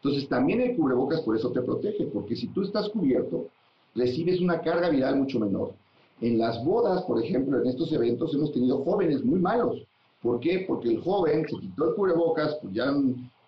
Entonces 0.02 0.30
también 0.30 0.62
el 0.62 0.76
cubrebocas 0.76 1.22
por 1.22 1.36
eso 1.36 1.52
te 1.52 1.62
protege, 1.62 2.06
porque 2.06 2.36
si 2.36 2.48
tú 2.48 2.62
estás 2.62 2.90
cubierto, 2.90 3.48
recibes 3.96 4.40
una 4.40 4.62
carga 4.62 4.90
viral 4.90 5.18
mucho 5.18 5.40
menor. 5.40 5.74
En 6.22 6.38
las 6.38 6.64
bodas, 6.64 7.04
por 7.04 7.22
ejemplo, 7.24 7.60
en 7.60 7.68
estos 7.68 7.92
eventos 7.92 8.34
hemos 8.34 8.52
tenido 8.54 8.84
jóvenes 8.84 9.24
muy 9.24 9.40
malos. 9.40 9.84
¿Por 10.22 10.40
qué? 10.40 10.66
Porque 10.68 10.90
el 10.90 11.02
joven 11.02 11.46
se 11.48 11.58
quitó 11.58 11.90
el 11.90 11.96
cubrebocas, 11.96 12.58
pues 12.62 12.74
ya 12.74 12.94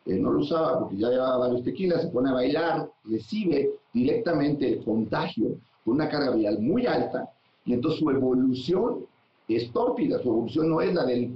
eh, 0.06 0.18
no 0.18 0.32
lo 0.32 0.40
usaba 0.40 0.80
porque 0.80 0.98
ya 0.98 1.10
llevaba 1.10 1.38
varios 1.38 1.64
tequilas, 1.64 2.02
se 2.02 2.08
pone 2.08 2.30
a 2.30 2.34
bailar, 2.34 2.90
recibe 3.04 3.72
directamente 3.94 4.68
el 4.68 4.84
contagio 4.84 5.58
con 5.84 5.96
una 5.96 6.10
carga 6.10 6.36
viral 6.36 6.60
muy 6.60 6.86
alta 6.88 7.30
y 7.66 7.74
entonces 7.74 8.00
su 8.00 8.10
evolución 8.10 9.06
es 9.56 9.72
tórpida, 9.72 10.22
su 10.22 10.30
evolución 10.30 10.70
no 10.70 10.82
es 10.82 10.94
la 10.94 11.06
del 11.06 11.34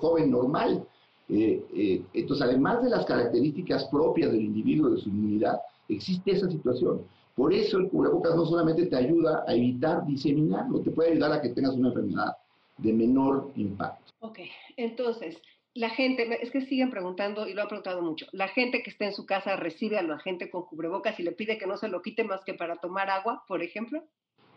joven 0.00 0.30
normal. 0.30 0.86
Eh, 1.28 1.64
eh, 1.74 2.02
entonces, 2.14 2.46
además 2.46 2.82
de 2.82 2.90
las 2.90 3.04
características 3.04 3.84
propias 3.86 4.32
del 4.32 4.42
individuo, 4.42 4.90
de 4.90 5.00
su 5.00 5.08
inmunidad, 5.08 5.60
existe 5.88 6.32
esa 6.32 6.50
situación. 6.50 7.02
Por 7.34 7.52
eso 7.52 7.78
el 7.78 7.88
cubrebocas 7.88 8.34
no 8.34 8.44
solamente 8.46 8.86
te 8.86 8.96
ayuda 8.96 9.44
a 9.46 9.54
evitar 9.54 10.04
diseminar, 10.06 10.68
no 10.68 10.80
te 10.80 10.90
puede 10.90 11.12
ayudar 11.12 11.32
a 11.32 11.40
que 11.40 11.50
tengas 11.50 11.74
una 11.74 11.88
enfermedad 11.88 12.36
de 12.78 12.92
menor 12.92 13.50
impacto. 13.56 14.12
Ok, 14.20 14.40
entonces, 14.76 15.40
la 15.74 15.90
gente, 15.90 16.26
es 16.42 16.50
que 16.50 16.62
siguen 16.62 16.90
preguntando 16.90 17.46
y 17.46 17.54
lo 17.54 17.62
han 17.62 17.68
preguntado 17.68 18.02
mucho, 18.02 18.26
la 18.32 18.48
gente 18.48 18.82
que 18.82 18.90
está 18.90 19.04
en 19.04 19.12
su 19.12 19.26
casa 19.26 19.54
recibe 19.54 19.98
a 19.98 20.02
la 20.02 20.18
gente 20.18 20.50
con 20.50 20.64
cubrebocas 20.64 21.20
y 21.20 21.22
le 21.22 21.32
pide 21.32 21.58
que 21.58 21.66
no 21.68 21.76
se 21.76 21.88
lo 21.88 22.02
quite 22.02 22.24
más 22.24 22.42
que 22.44 22.54
para 22.54 22.76
tomar 22.76 23.10
agua, 23.10 23.44
por 23.46 23.62
ejemplo. 23.62 24.02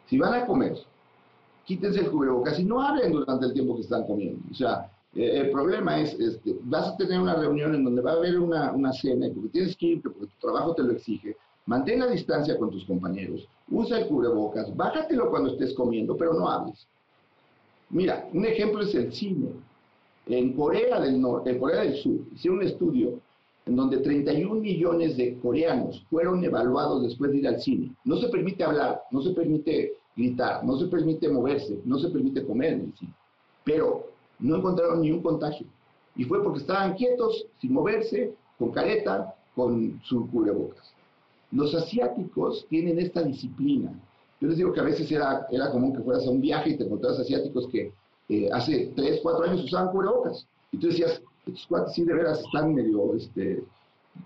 Si 0.07 0.17
van 0.17 0.33
a 0.33 0.47
comer 0.47 0.73
quítense 1.65 1.99
el 1.99 2.11
cubrebocas 2.11 2.59
y 2.59 2.63
no 2.63 2.81
hablen 2.81 3.11
durante 3.11 3.45
el 3.45 3.53
tiempo 3.53 3.75
que 3.75 3.81
están 3.81 4.05
comiendo. 4.05 4.41
O 4.51 4.53
sea, 4.53 4.89
eh, 5.15 5.39
el 5.39 5.51
problema 5.51 5.99
es, 5.99 6.13
este, 6.19 6.57
vas 6.63 6.89
a 6.89 6.97
tener 6.97 7.19
una 7.19 7.35
reunión 7.35 7.75
en 7.75 7.83
donde 7.83 8.01
va 8.01 8.11
a 8.11 8.15
haber 8.15 8.39
una, 8.39 8.71
una 8.71 8.93
cena 8.93 9.27
y 9.27 9.31
porque 9.31 9.49
tienes 9.49 9.75
que 9.75 9.85
ir, 9.87 10.01
porque 10.01 10.27
tu 10.27 10.39
trabajo 10.39 10.73
te 10.73 10.83
lo 10.83 10.93
exige, 10.93 11.35
mantén 11.65 11.99
la 11.99 12.07
distancia 12.07 12.57
con 12.57 12.71
tus 12.71 12.85
compañeros, 12.85 13.47
usa 13.69 13.99
el 13.99 14.07
cubrebocas, 14.07 14.75
bájatelo 14.75 15.29
cuando 15.29 15.51
estés 15.51 15.73
comiendo, 15.73 16.15
pero 16.15 16.33
no 16.33 16.49
hables. 16.49 16.87
Mira, 17.89 18.27
un 18.33 18.45
ejemplo 18.45 18.81
es 18.81 18.95
el 18.95 19.11
cine. 19.11 19.49
En 20.27 20.53
Corea 20.53 20.99
del 20.99 21.19
Norte, 21.19 21.49
en 21.49 21.59
Corea 21.59 21.81
del 21.81 21.95
Sur, 21.97 22.19
hicieron 22.33 22.59
un 22.59 22.65
estudio 22.65 23.19
en 23.65 23.75
donde 23.75 23.97
31 23.97 24.55
millones 24.61 25.17
de 25.17 25.37
coreanos 25.39 26.03
fueron 26.09 26.43
evaluados 26.43 27.03
después 27.03 27.31
de 27.31 27.39
ir 27.39 27.47
al 27.47 27.59
cine. 27.59 27.91
No 28.05 28.17
se 28.17 28.29
permite 28.29 28.63
hablar, 28.63 29.01
no 29.11 29.21
se 29.21 29.31
permite 29.31 29.93
no 30.63 30.77
se 30.77 30.87
permite 30.87 31.29
moverse, 31.29 31.79
no 31.85 31.97
se 31.99 32.09
permite 32.09 32.45
comer 32.45 32.73
en. 32.73 32.93
Pero 33.63 34.07
no 34.39 34.57
encontraron 34.57 35.01
ni 35.01 35.11
un 35.11 35.21
contagio. 35.21 35.67
Y 36.15 36.25
fue 36.25 36.43
porque 36.43 36.59
estaban 36.59 36.95
quietos, 36.95 37.45
sin 37.59 37.73
moverse, 37.73 38.33
con 38.57 38.71
careta, 38.71 39.35
con 39.55 39.99
su 40.03 40.29
cubrebocas. 40.29 40.93
Los 41.51 41.73
asiáticos 41.75 42.65
tienen 42.69 42.99
esta 42.99 43.23
disciplina. 43.23 43.93
Yo 44.39 44.47
les 44.47 44.57
digo 44.57 44.73
que 44.73 44.79
a 44.79 44.83
veces 44.83 45.11
era, 45.11 45.47
era 45.51 45.71
común 45.71 45.95
que 45.95 46.01
fueras 46.01 46.25
a 46.25 46.31
un 46.31 46.41
viaje 46.41 46.71
y 46.71 46.77
te 46.77 46.83
encontrabas 46.83 47.19
asiáticos 47.19 47.67
que 47.67 47.91
eh, 48.29 48.49
hace 48.51 48.91
3, 48.95 49.19
4 49.21 49.45
años 49.45 49.63
usaban 49.65 49.91
cubrebocas. 49.91 50.47
Y 50.71 50.77
tú 50.77 50.87
decías, 50.87 51.21
estos 51.45 51.65
cuates 51.67 51.93
sí 51.93 52.03
de 52.03 52.13
veras 52.13 52.39
están 52.39 52.73
medio, 52.73 53.15
este, 53.15 53.63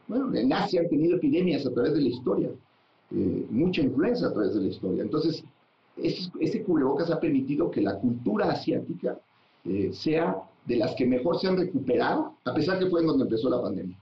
bueno, 0.07 0.33
en 0.35 0.51
Asia 0.53 0.81
han 0.81 0.89
tenido 0.89 1.17
epidemias 1.17 1.65
a 1.65 1.73
través 1.73 1.93
de 1.93 2.01
la 2.01 2.09
historia, 2.09 2.49
eh, 3.11 3.45
mucha 3.49 3.81
influencia 3.81 4.27
a 4.27 4.33
través 4.33 4.53
de 4.53 4.61
la 4.61 4.67
historia. 4.67 5.03
Entonces, 5.03 5.43
ese, 5.97 6.63
cubrebocas 6.63 7.09
ha 7.11 7.19
permitido 7.19 7.71
que 7.71 7.81
la 7.81 7.97
cultura 7.99 8.51
asiática 8.51 9.19
eh, 9.63 9.91
sea 9.93 10.41
de 10.65 10.77
las 10.77 10.95
que 10.95 11.05
mejor 11.05 11.39
se 11.39 11.47
han 11.47 11.57
recuperado, 11.57 12.33
a 12.43 12.53
pesar 12.53 12.79
que 12.79 12.87
fue 12.87 13.01
en 13.01 13.07
donde 13.07 13.23
empezó 13.23 13.49
la 13.49 13.61
pandemia. 13.61 13.97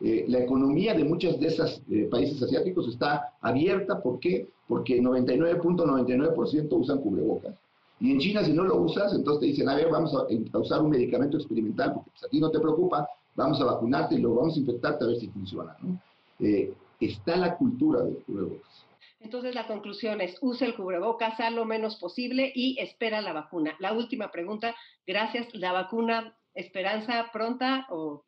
Eh, 0.00 0.24
la 0.26 0.40
economía 0.40 0.94
de 0.94 1.04
muchos 1.04 1.38
de 1.38 1.46
esos 1.46 1.80
eh, 1.88 2.08
países 2.10 2.42
asiáticos 2.42 2.88
está 2.88 3.34
abierta, 3.40 4.02
¿por 4.02 4.18
qué? 4.18 4.48
Porque 4.66 5.00
99.99% 5.00 6.68
usan 6.72 6.98
cubrebocas. 6.98 7.54
Y 8.00 8.10
en 8.10 8.18
China, 8.18 8.42
si 8.42 8.52
no 8.52 8.64
lo 8.64 8.78
usas, 8.78 9.14
entonces 9.14 9.40
te 9.40 9.46
dicen, 9.46 9.68
a 9.68 9.76
ver, 9.76 9.88
vamos 9.90 10.12
a, 10.12 10.26
usar 10.58 10.82
un 10.82 10.90
medicamento 10.90 11.36
experimental, 11.36 11.94
porque 11.94 12.10
pues, 12.10 12.24
a 12.24 12.28
ti 12.28 12.40
no 12.40 12.50
te 12.50 12.58
preocupa, 12.58 13.06
vamos 13.36 13.60
a 13.60 13.64
vacunarte 13.64 14.16
y 14.16 14.18
luego 14.18 14.38
vamos 14.38 14.56
a 14.56 14.58
infectarte 14.58 15.04
a 15.04 15.06
ver 15.06 15.18
si 15.18 15.28
funciona. 15.28 15.76
¿no? 15.80 15.96
Eh, 16.40 16.74
está 16.98 17.36
la 17.36 17.56
cultura 17.56 18.02
del 18.02 18.16
cubrebocas. 18.26 18.84
Entonces 19.22 19.54
la 19.54 19.66
conclusión 19.66 20.20
es, 20.20 20.36
use 20.40 20.64
el 20.64 20.74
cubrebocas 20.74 21.38
a 21.38 21.50
lo 21.50 21.64
menos 21.64 21.96
posible 21.96 22.50
y 22.54 22.76
espera 22.80 23.20
la 23.20 23.32
vacuna. 23.32 23.76
La 23.78 23.92
última 23.92 24.30
pregunta, 24.32 24.74
gracias. 25.06 25.46
¿La 25.54 25.72
vacuna 25.72 26.36
esperanza 26.54 27.30
pronta 27.32 27.86
o...? 27.90 28.24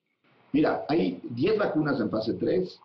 Mira, 0.52 0.84
hay 0.88 1.20
10 1.30 1.58
vacunas 1.58 2.00
en 2.00 2.10
fase 2.10 2.34
3. 2.34 2.80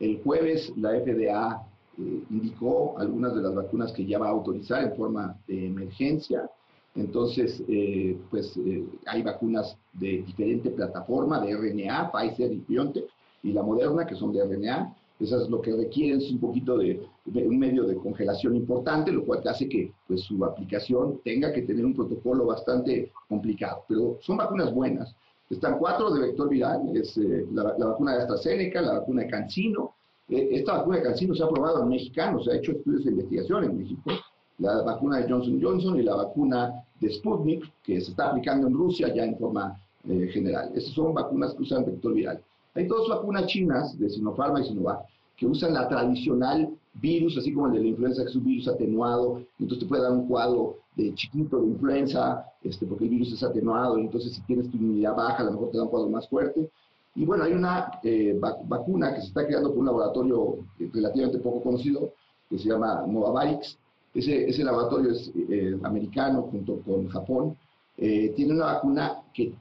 El 0.00 0.22
jueves 0.22 0.72
la 0.76 0.90
FDA 0.90 1.66
eh, 1.96 2.22
indicó 2.30 2.98
algunas 2.98 3.34
de 3.34 3.40
las 3.40 3.54
vacunas 3.54 3.92
que 3.92 4.04
ya 4.04 4.18
va 4.18 4.26
a 4.26 4.32
autorizar 4.32 4.84
en 4.84 4.94
forma 4.94 5.34
de 5.46 5.66
emergencia. 5.66 6.50
Entonces, 6.94 7.62
eh, 7.66 8.18
pues 8.30 8.54
eh, 8.58 8.84
hay 9.06 9.22
vacunas 9.22 9.76
de 9.94 10.22
diferente 10.22 10.70
plataforma, 10.70 11.40
de 11.40 11.56
RNA, 11.56 12.12
Pfizer 12.12 12.52
y 12.52 12.62
BioNTech, 12.68 13.06
y 13.42 13.52
la 13.52 13.62
Moderna, 13.62 14.06
que 14.06 14.14
son 14.16 14.32
de 14.32 14.44
RNA. 14.44 14.94
Esas 15.18 15.48
lo 15.48 15.62
que 15.62 15.74
requieren 15.74 16.20
es 16.20 16.30
un 16.30 16.40
poquito 16.40 16.76
de, 16.76 17.00
un 17.26 17.58
medio 17.58 17.84
de 17.84 17.96
congelación 17.96 18.54
importante, 18.54 19.10
lo 19.10 19.24
cual 19.24 19.40
hace 19.48 19.68
que 19.68 19.92
pues, 20.06 20.22
su 20.22 20.44
aplicación 20.44 21.20
tenga 21.24 21.52
que 21.52 21.62
tener 21.62 21.84
un 21.84 21.94
protocolo 21.94 22.46
bastante 22.46 23.12
complicado. 23.28 23.84
Pero 23.88 24.18
son 24.20 24.36
vacunas 24.36 24.72
buenas. 24.72 25.14
Están 25.48 25.78
cuatro 25.78 26.10
de 26.10 26.20
vector 26.20 26.48
viral, 26.48 26.96
es 26.96 27.16
la, 27.16 27.74
la, 27.78 27.86
vacuna 27.86 28.14
de 28.14 28.22
AstraZeneca, 28.22 28.80
la 28.80 28.98
vacuna 29.00 29.22
de 29.22 29.28
Cancino, 29.28 29.94
eh, 30.28 30.48
esta 30.52 30.78
vacuna 30.78 30.98
de 30.98 31.02
Cancino 31.02 31.34
se 31.34 31.42
ha 31.42 31.48
probado 31.48 31.82
en 31.82 31.88
mexicanos, 31.88 32.44
se 32.44 32.52
ha 32.52 32.56
hecho 32.56 32.72
estudios 32.72 33.04
de 33.04 33.10
investigación 33.10 33.64
en 33.64 33.78
México. 33.78 34.10
La 34.58 34.82
vacuna 34.82 35.18
de 35.18 35.30
Johnson 35.30 35.60
Johnson 35.60 35.98
y 35.98 36.02
la 36.02 36.14
vacuna 36.14 36.84
de 37.00 37.12
Sputnik, 37.12 37.64
que 37.82 38.00
se 38.00 38.10
está 38.10 38.28
aplicando 38.28 38.68
en 38.68 38.74
Rusia 38.74 39.12
ya 39.12 39.24
en 39.24 39.36
forma 39.36 39.78
eh, 40.08 40.28
general. 40.32 40.70
Estas 40.74 40.94
son 40.94 41.12
vacunas 41.12 41.54
que 41.54 41.62
usan 41.62 41.84
vector 41.84 42.14
viral. 42.14 42.40
Hay 42.74 42.86
dos 42.86 43.08
vacunas 43.08 43.46
chinas 43.46 43.98
de 43.98 44.08
Sinopharma 44.08 44.60
y 44.60 44.64
Sinovac 44.64 45.00
que 45.36 45.46
usan 45.46 45.74
la 45.74 45.88
tradicional 45.88 46.70
virus, 46.94 47.36
así 47.36 47.52
como 47.52 47.66
el 47.66 47.74
de 47.74 47.80
la 47.80 47.86
influenza, 47.88 48.22
que 48.22 48.30
es 48.30 48.36
un 48.36 48.44
virus 48.44 48.68
atenuado, 48.68 49.42
entonces 49.58 49.80
te 49.80 49.86
puede 49.86 50.02
dar 50.02 50.12
un 50.12 50.28
cuadro 50.28 50.76
de 50.96 51.14
chiquito 51.14 51.60
de 51.60 51.68
influenza, 51.68 52.44
este, 52.62 52.86
porque 52.86 53.04
el 53.04 53.10
virus 53.10 53.32
es 53.32 53.42
atenuado, 53.42 53.98
entonces 53.98 54.32
si 54.32 54.40
tienes 54.42 54.70
tu 54.70 54.76
inmunidad 54.76 55.16
baja, 55.16 55.42
a 55.42 55.44
lo 55.44 55.52
mejor 55.52 55.70
te 55.70 55.78
da 55.78 55.84
un 55.84 55.90
cuadro 55.90 56.08
más 56.08 56.28
fuerte. 56.28 56.70
Y 57.16 57.24
bueno, 57.24 57.44
hay 57.44 57.52
una 57.52 58.00
eh, 58.02 58.38
vacuna 58.66 59.14
que 59.14 59.20
se 59.20 59.28
está 59.28 59.46
creando 59.46 59.70
por 59.70 59.78
un 59.78 59.86
laboratorio 59.86 60.58
relativamente 60.92 61.38
poco 61.38 61.62
conocido, 61.62 62.12
que 62.48 62.58
se 62.58 62.68
llama 62.68 63.04
Novavax. 63.06 63.78
Ese, 64.14 64.48
ese 64.48 64.64
laboratorio 64.64 65.12
es 65.12 65.30
eh, 65.48 65.76
americano 65.82 66.42
junto 66.42 66.80
con 66.80 67.08
Japón. 67.08 67.56
Eh, 67.96 68.32
tiene 68.34 68.54
una 68.54 68.66
vacuna 68.66 69.22
que, 69.32 69.52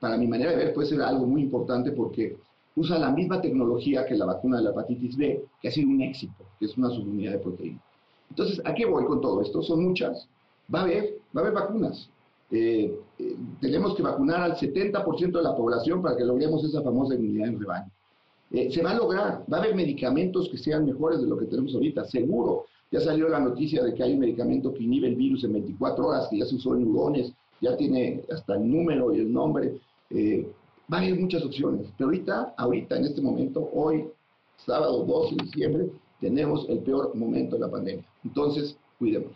para 0.00 0.18
mi 0.18 0.26
manera 0.26 0.50
de 0.50 0.56
ver, 0.56 0.74
puede 0.74 0.88
ser 0.88 1.00
algo 1.00 1.26
muy 1.26 1.42
importante 1.42 1.92
porque 1.92 2.36
usa 2.78 2.98
la 2.98 3.10
misma 3.10 3.40
tecnología 3.40 4.06
que 4.06 4.14
la 4.14 4.26
vacuna 4.26 4.58
de 4.58 4.64
la 4.64 4.70
hepatitis 4.70 5.16
B, 5.16 5.44
que 5.60 5.68
ha 5.68 5.70
sido 5.70 5.88
un 5.88 6.00
éxito, 6.00 6.44
que 6.58 6.66
es 6.66 6.76
una 6.76 6.90
subunidad 6.90 7.32
de 7.32 7.38
proteína. 7.38 7.80
Entonces, 8.30 8.60
¿a 8.64 8.74
qué 8.74 8.86
voy 8.86 9.04
con 9.04 9.20
todo 9.20 9.42
esto? 9.42 9.62
Son 9.62 9.82
muchas. 9.82 10.28
Va 10.72 10.80
a 10.80 10.82
haber, 10.82 11.16
va 11.36 11.40
a 11.40 11.44
haber 11.44 11.54
vacunas. 11.54 12.08
Eh, 12.50 12.94
eh, 13.18 13.36
tenemos 13.60 13.94
que 13.94 14.02
vacunar 14.02 14.40
al 14.40 14.56
70% 14.56 15.32
de 15.32 15.42
la 15.42 15.56
población 15.56 16.00
para 16.00 16.16
que 16.16 16.24
logremos 16.24 16.64
esa 16.64 16.82
famosa 16.82 17.14
inmunidad 17.14 17.48
en 17.48 17.60
rebaño. 17.60 17.90
Eh, 18.50 18.70
se 18.70 18.82
va 18.82 18.92
a 18.92 18.94
lograr, 18.94 19.44
va 19.52 19.58
a 19.58 19.60
haber 19.60 19.74
medicamentos 19.74 20.48
que 20.48 20.56
sean 20.56 20.86
mejores 20.86 21.20
de 21.20 21.26
lo 21.26 21.36
que 21.36 21.46
tenemos 21.46 21.74
ahorita, 21.74 22.04
seguro. 22.04 22.66
Ya 22.90 23.00
salió 23.00 23.28
la 23.28 23.40
noticia 23.40 23.82
de 23.82 23.92
que 23.92 24.02
hay 24.02 24.14
un 24.14 24.20
medicamento 24.20 24.72
que 24.72 24.84
inhibe 24.84 25.08
el 25.08 25.16
virus 25.16 25.44
en 25.44 25.52
24 25.52 26.06
horas, 26.06 26.28
que 26.30 26.38
ya 26.38 26.46
se 26.46 26.54
usó 26.54 26.74
en 26.74 26.84
neurones, 26.84 27.32
ya 27.60 27.76
tiene 27.76 28.22
hasta 28.32 28.54
el 28.54 28.70
número 28.70 29.12
y 29.12 29.20
el 29.20 29.32
nombre. 29.32 29.78
Va 30.92 30.98
a 30.98 31.00
haber 31.00 31.18
muchas 31.18 31.44
opciones, 31.44 31.86
pero 31.96 32.08
ahorita, 32.08 32.54
ahorita, 32.56 32.96
en 32.96 33.04
este 33.04 33.20
momento, 33.20 33.68
hoy, 33.72 34.08
sábado 34.56 35.04
12 35.04 35.36
de 35.36 35.44
diciembre, 35.44 35.86
tenemos 36.20 36.68
el 36.68 36.80
peor 36.80 37.14
momento 37.14 37.56
de 37.56 37.60
la 37.60 37.70
pandemia. 37.70 38.04
Entonces, 38.24 38.76
cuidemos. 38.98 39.32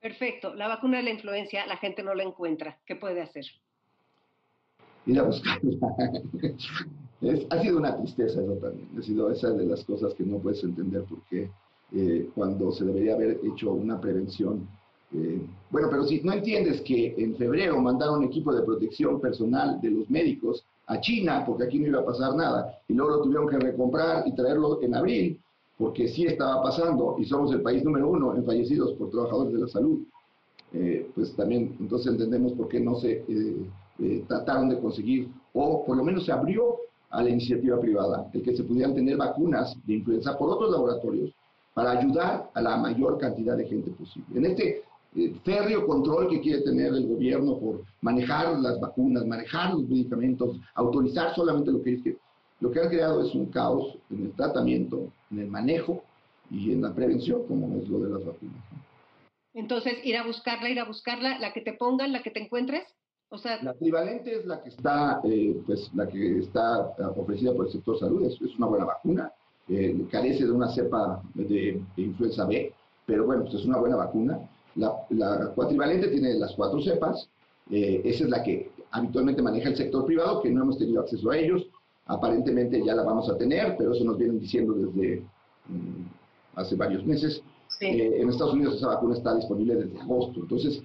Perfecto. 0.00 0.54
La 0.54 0.68
vacuna 0.68 0.98
de 0.98 1.04
la 1.04 1.10
influencia, 1.10 1.66
la 1.66 1.78
gente 1.78 2.02
no 2.02 2.14
la 2.14 2.24
encuentra. 2.24 2.78
¿Qué 2.86 2.94
puede 2.94 3.22
hacer? 3.22 3.44
Ir 5.06 5.18
a 5.18 5.22
buscarla. 5.22 5.70
ha 7.50 7.62
sido 7.62 7.78
una 7.78 7.96
tristeza 7.96 8.42
eso 8.42 8.52
también. 8.56 8.88
Ha 8.98 9.02
sido 9.02 9.30
esa 9.30 9.50
de 9.50 9.64
las 9.64 9.82
cosas 9.84 10.14
que 10.14 10.24
no 10.24 10.38
puedes 10.38 10.62
entender 10.62 11.04
porque 11.08 11.50
eh, 11.92 12.28
cuando 12.34 12.70
se 12.72 12.84
debería 12.84 13.14
haber 13.14 13.40
hecho 13.44 13.72
una 13.72 14.00
prevención. 14.00 14.68
Eh, 15.14 15.40
bueno, 15.70 15.88
pero 15.90 16.04
si 16.04 16.20
no 16.20 16.32
entiendes 16.32 16.80
que 16.82 17.14
en 17.16 17.36
febrero 17.36 17.80
mandaron 17.80 18.24
equipo 18.24 18.54
de 18.54 18.62
protección 18.62 19.20
personal 19.20 19.80
de 19.80 19.90
los 19.90 20.10
médicos 20.10 20.64
a 20.86 21.00
China 21.00 21.44
porque 21.46 21.64
aquí 21.64 21.78
no 21.78 21.88
iba 21.88 22.00
a 22.00 22.04
pasar 22.04 22.34
nada 22.34 22.78
y 22.88 22.94
luego 22.94 23.16
lo 23.16 23.22
tuvieron 23.22 23.48
que 23.48 23.58
recomprar 23.58 24.26
y 24.26 24.34
traerlo 24.34 24.82
en 24.82 24.94
abril 24.94 25.40
porque 25.78 26.08
sí 26.08 26.26
estaba 26.26 26.62
pasando 26.62 27.16
y 27.18 27.24
somos 27.24 27.52
el 27.52 27.62
país 27.62 27.84
número 27.84 28.08
uno 28.08 28.34
en 28.34 28.44
fallecidos 28.44 28.92
por 28.94 29.10
trabajadores 29.10 29.52
de 29.52 29.60
la 29.60 29.68
salud, 29.68 30.00
eh, 30.72 31.10
pues 31.14 31.34
también 31.34 31.76
entonces 31.80 32.12
entendemos 32.12 32.52
por 32.52 32.68
qué 32.68 32.80
no 32.80 32.94
se 32.96 33.24
eh, 33.28 33.66
eh, 33.98 34.24
trataron 34.28 34.68
de 34.68 34.78
conseguir, 34.78 35.28
o 35.52 35.84
por 35.84 35.96
lo 35.96 36.04
menos 36.04 36.24
se 36.24 36.32
abrió 36.32 36.76
a 37.10 37.22
la 37.22 37.30
iniciativa 37.30 37.78
privada, 37.80 38.28
el 38.32 38.42
que 38.42 38.56
se 38.56 38.64
pudieran 38.64 38.94
tener 38.94 39.16
vacunas 39.16 39.76
de 39.84 39.94
influenza 39.94 40.36
por 40.36 40.50
otros 40.50 40.70
laboratorios 40.70 41.30
para 41.74 41.92
ayudar 41.92 42.50
a 42.54 42.62
la 42.62 42.76
mayor 42.76 43.18
cantidad 43.18 43.56
de 43.56 43.66
gente 43.66 43.90
posible. 43.90 44.26
En 44.38 44.46
este 44.46 44.82
férreo 45.44 45.86
control 45.86 46.28
que 46.28 46.40
quiere 46.40 46.62
tener 46.62 46.88
el 46.88 47.06
gobierno 47.06 47.58
por 47.58 47.82
manejar 48.00 48.58
las 48.58 48.80
vacunas, 48.80 49.24
manejar 49.26 49.74
los 49.74 49.88
medicamentos, 49.88 50.58
autorizar 50.74 51.34
solamente 51.34 51.70
lo 51.70 51.82
que 51.82 51.94
es 51.94 52.02
que 52.02 52.16
lo 52.60 52.70
que 52.70 52.80
han 52.80 52.88
creado 52.88 53.22
es 53.22 53.34
un 53.34 53.46
caos 53.46 53.98
en 54.10 54.26
el 54.26 54.32
tratamiento, 54.32 55.12
en 55.30 55.40
el 55.40 55.48
manejo 55.48 56.02
y 56.50 56.72
en 56.72 56.82
la 56.82 56.94
prevención, 56.94 57.46
como 57.46 57.76
es 57.78 57.88
lo 57.88 57.98
de 57.98 58.10
las 58.10 58.24
vacunas. 58.24 58.62
Entonces, 59.54 59.94
ir 60.04 60.16
a 60.16 60.26
buscarla, 60.26 60.68
ir 60.68 60.80
a 60.80 60.84
buscarla, 60.84 61.38
la 61.38 61.52
que 61.52 61.60
te 61.60 61.74
pongan, 61.74 62.12
la 62.12 62.22
que 62.22 62.30
te 62.30 62.42
encuentres. 62.42 62.82
O 63.28 63.38
sea, 63.38 63.62
la 63.62 63.72
equivalente 63.72 64.36
es 64.36 64.46
la 64.46 64.62
que 64.62 64.68
está, 64.68 65.20
eh, 65.24 65.60
pues, 65.66 65.90
la 65.94 66.06
que 66.08 66.38
está 66.38 66.94
ofrecida 67.16 67.52
por 67.54 67.66
el 67.66 67.72
sector 67.72 67.98
salud, 67.98 68.24
es, 68.24 68.40
una 68.56 68.66
buena 68.66 68.84
vacuna, 68.84 69.32
eh, 69.68 70.06
carece 70.10 70.44
de 70.44 70.52
una 70.52 70.68
cepa 70.68 71.22
de, 71.34 71.80
influenza 71.96 72.46
B, 72.46 72.72
pero 73.06 73.26
bueno, 73.26 73.42
pues 73.42 73.54
es 73.54 73.64
una 73.64 73.78
buena 73.78 73.96
vacuna. 73.96 74.38
La, 74.76 74.92
la 75.10 75.52
cuatrivalente 75.54 76.08
tiene 76.08 76.34
las 76.34 76.52
cuatro 76.54 76.80
cepas, 76.82 77.28
eh, 77.70 78.02
esa 78.04 78.24
es 78.24 78.30
la 78.30 78.42
que 78.42 78.70
habitualmente 78.90 79.42
maneja 79.42 79.68
el 79.68 79.76
sector 79.76 80.04
privado, 80.04 80.42
que 80.42 80.50
no 80.50 80.62
hemos 80.62 80.78
tenido 80.78 81.00
acceso 81.00 81.30
a 81.30 81.38
ellos. 81.38 81.66
Aparentemente 82.06 82.84
ya 82.84 82.94
la 82.94 83.02
vamos 83.02 83.28
a 83.30 83.38
tener, 83.38 83.76
pero 83.78 83.92
eso 83.92 84.04
nos 84.04 84.18
vienen 84.18 84.38
diciendo 84.38 84.74
desde 84.74 85.20
mm, 85.68 86.58
hace 86.58 86.76
varios 86.76 87.04
meses. 87.06 87.42
Eh, 87.80 88.18
en 88.20 88.28
Estados 88.28 88.54
Unidos 88.54 88.76
esa 88.76 88.88
vacuna 88.88 89.16
está 89.16 89.34
disponible 89.34 89.76
desde 89.76 90.00
agosto. 90.00 90.40
Entonces, 90.40 90.82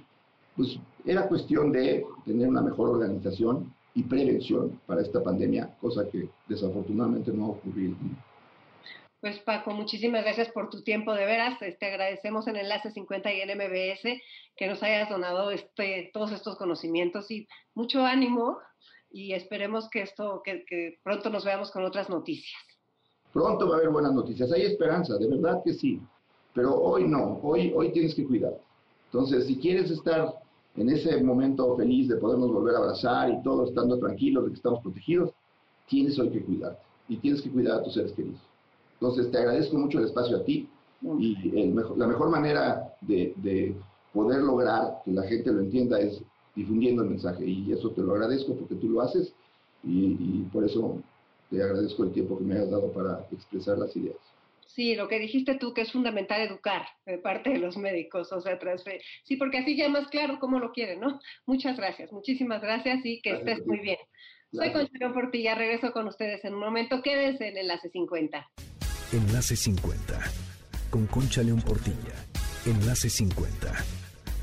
pues 0.56 0.80
era 1.06 1.28
cuestión 1.28 1.72
de 1.72 2.06
tener 2.26 2.48
una 2.48 2.62
mejor 2.62 2.90
organización 2.90 3.74
y 3.94 4.04
prevención 4.04 4.80
para 4.86 5.02
esta 5.02 5.22
pandemia, 5.22 5.76
cosa 5.82 6.08
que 6.08 6.30
desafortunadamente 6.48 7.32
no 7.32 7.46
ha 7.46 7.50
ocurrido. 7.50 7.96
Pues 9.22 9.38
Paco, 9.40 9.72
muchísimas 9.72 10.24
gracias 10.24 10.50
por 10.50 10.70
tu 10.70 10.82
tiempo, 10.82 11.14
de 11.14 11.26
veras. 11.26 11.60
Te 11.60 11.68
este, 11.68 11.88
agradecemos 11.88 12.48
en 12.48 12.56
Enlace 12.56 12.92
50 12.92 13.34
y 13.34 13.42
en 13.42 13.58
MBS 13.58 14.22
que 14.56 14.68
nos 14.68 14.82
hayas 14.82 15.10
donado 15.10 15.52
este, 15.52 16.10
todos 16.14 16.32
estos 16.32 16.56
conocimientos 16.56 17.30
y 17.30 17.46
mucho 17.76 18.06
ánimo 18.06 18.60
y 19.12 19.34
esperemos 19.34 19.90
que 19.90 20.04
esto, 20.04 20.42
que, 20.44 21.00
pronto 21.04 21.30
nos 21.30 21.44
veamos 21.44 21.70
con 21.72 21.84
otras 21.84 22.10
noticias. 22.10 22.62
Pronto 23.34 23.68
va 23.68 23.76
a 23.76 23.78
haber 23.80 23.90
buenas 23.90 24.14
noticias, 24.14 24.52
hay 24.54 24.64
esperanza, 24.64 25.18
de 25.18 25.28
verdad 25.28 25.62
que 25.66 25.74
sí, 25.74 26.02
pero 26.54 26.76
hoy 26.76 27.06
no, 27.06 27.40
hoy, 27.44 27.74
hoy 27.76 27.92
tienes 27.92 28.16
que 28.16 28.26
cuidar. 28.26 28.54
Entonces, 29.06 29.48
si 29.48 29.58
quieres 29.58 29.92
estar 29.92 30.34
en 30.78 30.90
ese 30.90 31.22
momento 31.22 31.76
feliz 31.76 32.08
de 32.08 32.16
podernos 32.16 32.52
volver 32.52 32.76
a 32.76 32.80
abrazar 32.80 33.30
y 33.30 33.42
todo 33.44 33.66
estando 33.66 34.00
tranquilos 34.00 34.46
de 34.46 34.52
que 34.52 34.56
estamos 34.56 34.82
protegidos, 34.82 35.32
tienes 35.88 36.18
hoy 36.18 36.30
que 36.30 36.42
cuidarte 36.42 36.82
y 37.10 37.18
tienes 37.18 37.42
que 37.42 37.50
cuidar 37.50 37.80
a 37.80 37.84
tus 37.84 37.94
seres 37.96 38.14
queridos. 38.14 38.49
Entonces, 39.02 39.32
te 39.32 39.38
agradezco 39.38 39.78
mucho 39.78 40.00
el 40.00 40.06
espacio 40.06 40.38
a 40.38 40.44
ti 40.44 40.68
y 41.18 41.60
el 41.60 41.76
la 41.96 42.08
mejor 42.08 42.30
manera 42.30 42.94
de, 43.02 43.34
de 43.38 43.74
poder 44.14 44.42
lograr 44.42 45.02
que 45.06 45.12
la 45.12 45.24
gente 45.24 45.52
lo 45.52 45.62
entienda 45.62 46.00
es 46.00 46.22
difundiendo 46.56 47.04
el 47.04 47.10
mensaje. 47.10 47.46
Y 47.46 47.72
eso 47.72 47.92
te 47.92 48.02
lo 48.02 48.14
agradezco 48.14 48.56
porque 48.56 48.76
tú 48.76 48.90
lo 48.90 49.02
haces 49.02 49.34
y, 49.84 50.44
por 50.52 50.66
eso 50.66 51.02
te 51.50 51.62
agradezco 51.62 52.04
el 52.04 52.12
tiempo 52.12 52.38
que 52.38 52.44
me 52.44 52.56
has 52.56 52.70
dado 52.70 52.92
para 52.92 53.26
expresar 53.32 53.78
las 53.78 53.96
ideas. 53.96 54.18
Sí, 54.66 54.96
lo 54.96 55.08
que 55.08 55.20
dijiste 55.20 55.56
tú, 55.56 55.74
que 55.74 55.82
es 55.82 55.92
fundamental 55.92 56.42
educar 56.42 56.84
de 57.06 57.18
parte 57.18 57.50
de 57.50 57.58
los 57.58 57.76
médicos, 57.76 58.32
o 58.32 58.40
sea, 58.40 58.60
transfer... 58.60 59.02
sí, 59.24 59.36
porque 59.36 59.58
así 59.58 59.76
ya 59.76 59.90
más 59.90 60.08
claro 60.10 60.38
cómo 60.40 60.60
lo 60.60 60.72
quieren, 60.72 61.00
¿no? 61.00 61.20
Muchas 61.48 61.76
gracias, 61.76 62.12
muchísimas 62.12 62.62
gracias 62.62 63.04
y 63.04 63.20
que 63.22 63.32
estés 63.32 63.66
muy 63.66 63.80
bien. 63.80 63.98
Soy 64.52 64.72
Consuelo 64.72 65.14
Portilla, 65.14 65.56
regreso 65.56 65.92
con 65.92 66.08
ustedes 66.08 66.46
en 66.46 66.54
un 66.54 66.60
momento, 66.60 67.02
quédense 67.02 67.48
en 67.48 67.58
Enlace 67.58 67.90
50. 67.90 68.48
Enlace 69.12 69.56
50, 69.56 70.20
con 70.92 71.08
Concha 71.08 71.42
León 71.42 71.64
Portilla, 71.64 72.14
Enlace 72.68 73.10
50 73.10 73.74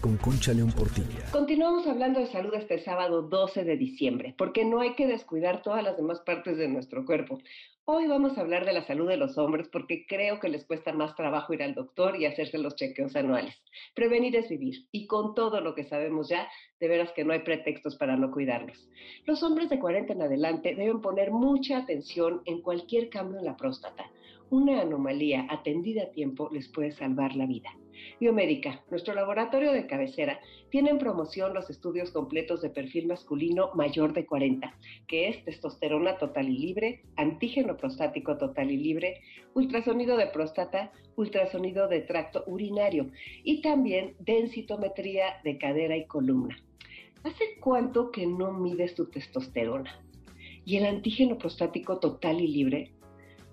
con 0.01 0.17
Concha 0.17 0.53
León 0.53 0.73
Portilla. 0.73 1.31
Continuamos 1.33 1.87
hablando 1.87 2.21
de 2.21 2.27
salud 2.27 2.53
este 2.55 2.81
sábado 2.81 3.23
12 3.23 3.65
de 3.65 3.77
diciembre, 3.77 4.35
porque 4.37 4.65
no 4.65 4.81
hay 4.81 4.95
que 4.95 5.07
descuidar 5.07 5.63
todas 5.63 5.83
las 5.83 5.97
demás 5.97 6.21
partes 6.21 6.59
de 6.59 6.69
nuestro 6.69 7.05
cuerpo. 7.05 7.39
Hoy 7.85 8.09
vamos 8.09 8.37
a 8.37 8.41
hablar 8.41 8.65
de 8.67 8.73
la 8.73 8.85
salud 8.85 9.09
de 9.09 9.17
los 9.17 9.39
hombres 9.39 9.69
porque 9.69 10.05
creo 10.09 10.41
que 10.41 10.49
les 10.49 10.65
cuesta 10.65 10.93
más 10.93 11.15
trabajo 11.15 11.55
ir 11.55 11.63
al 11.63 11.75
doctor 11.75 12.17
y 12.17 12.27
hacerse 12.27 12.59
los 12.59 12.75
chequeos 12.75 13.15
anuales. 13.15 13.55
Prevenir 13.95 14.35
es 14.35 14.49
vivir 14.49 14.87
y 14.91 15.07
con 15.07 15.35
todo 15.35 15.61
lo 15.61 15.75
que 15.75 15.85
sabemos 15.85 16.29
ya, 16.29 16.49
de 16.81 16.89
veras 16.89 17.13
que 17.13 17.25
no 17.25 17.33
hay 17.33 17.41
pretextos 17.41 17.97
para 17.97 18.17
no 18.17 18.33
cuidarlos. 18.33 18.89
Los 19.25 19.43
hombres 19.45 19.71
de 19.71 19.79
40 19.79 20.13
en 20.13 20.23
adelante 20.23 20.75
deben 20.75 21.01
poner 21.01 21.31
mucha 21.31 21.79
atención 21.79 22.43
en 22.45 22.61
cualquier 22.61 23.09
cambio 23.09 23.39
en 23.39 23.45
la 23.45 23.57
próstata. 23.57 24.11
Una 24.51 24.83
anomalía 24.83 25.45
atendida 25.51 26.05
a 26.05 26.11
tiempo 26.13 26.49
les 26.53 26.69
puede 26.69 26.93
salvar 26.93 27.35
la 27.35 27.47
vida. 27.47 27.71
Biomédica, 28.21 28.85
nuestro 28.91 29.13
laboratorio 29.13 29.73
de 29.73 29.89
cabecera, 29.89 30.39
tiene 30.71 30.91
en 30.91 30.99
promoción 30.99 31.53
los 31.53 31.69
estudios 31.69 32.13
completos 32.13 32.63
de 32.63 32.71
perfil 32.71 33.09
masculino 33.09 33.71
mayor 33.75 34.13
de 34.13 34.25
40, 34.25 34.73
que 35.09 35.29
es 35.29 35.45
testosterona 35.45 36.17
total 36.19 36.49
y 36.49 36.59
libre, 36.59 37.03
antígeno 37.17 37.77
prostático 37.77 38.39
total 38.39 38.71
y 38.71 38.77
libre, 38.77 39.21
ultrasonido 39.55 40.17
de 40.17 40.29
próstata, 40.29 40.93
ultrasonido 41.17 41.89
de 41.89 42.03
tracto 42.03 42.45
urinario 42.47 43.11
y 43.43 43.63
también 43.63 44.15
densitometría 44.21 45.41
de 45.43 45.59
cadera 45.59 45.97
y 45.97 46.07
columna. 46.07 46.57
¿Hace 47.25 47.59
cuánto 47.61 48.13
que 48.13 48.27
no 48.27 48.53
mides 48.53 48.95
tu 48.95 49.07
testosterona? 49.07 50.01
¿Y 50.65 50.77
el 50.77 50.87
antígeno 50.87 51.37
prostático 51.37 51.99
total 51.99 52.41
y 52.41 52.47
libre? 52.47 52.93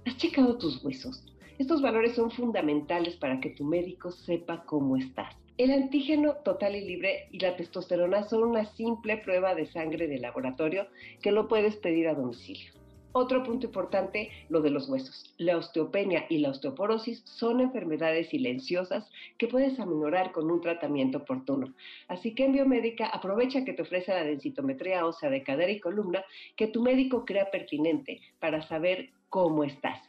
¿Has 0.05 0.17
checado 0.17 0.57
tus 0.57 0.83
huesos? 0.83 1.23
Estos 1.59 1.81
valores 1.81 2.15
son 2.15 2.29
fundamentales 2.29 3.15
para 3.15 3.39
que 3.39 3.51
tu 3.51 3.63
médico 3.63 4.11
sepa 4.11 4.65
cómo 4.65 4.97
estás. 4.97 5.33
El 5.57 5.71
antígeno 5.71 6.33
total 6.43 6.75
y 6.75 6.81
libre 6.85 7.29
y 7.31 7.39
la 7.39 7.55
testosterona 7.55 8.23
son 8.23 8.43
una 8.43 8.65
simple 8.73 9.17
prueba 9.17 9.55
de 9.55 9.65
sangre 9.67 10.07
de 10.07 10.19
laboratorio 10.19 10.87
que 11.21 11.31
lo 11.31 11.47
puedes 11.47 11.77
pedir 11.77 12.09
a 12.09 12.15
domicilio. 12.15 12.73
Otro 13.13 13.43
punto 13.43 13.67
importante, 13.67 14.31
lo 14.49 14.61
de 14.61 14.71
los 14.71 14.89
huesos. 14.89 15.35
La 15.37 15.55
osteopenia 15.55 16.25
y 16.29 16.39
la 16.39 16.49
osteoporosis 16.49 17.21
son 17.25 17.61
enfermedades 17.61 18.29
silenciosas 18.29 19.09
que 19.37 19.47
puedes 19.47 19.79
aminorar 19.79 20.31
con 20.31 20.51
un 20.51 20.59
tratamiento 20.59 21.19
oportuno. 21.19 21.75
Así 22.07 22.33
que 22.33 22.43
en 22.43 22.53
Biomédica 22.53 23.05
aprovecha 23.05 23.63
que 23.63 23.73
te 23.73 23.83
ofrece 23.83 24.11
la 24.11 24.23
densitometría 24.23 25.05
ósea 25.05 25.29
de 25.29 25.43
cadera 25.43 25.71
y 25.71 25.79
columna 25.79 26.25
que 26.57 26.67
tu 26.67 26.81
médico 26.81 27.23
crea 27.23 27.51
pertinente 27.51 28.19
para 28.39 28.63
saber 28.63 29.11
cómo 29.33 29.63
estás. 29.63 29.99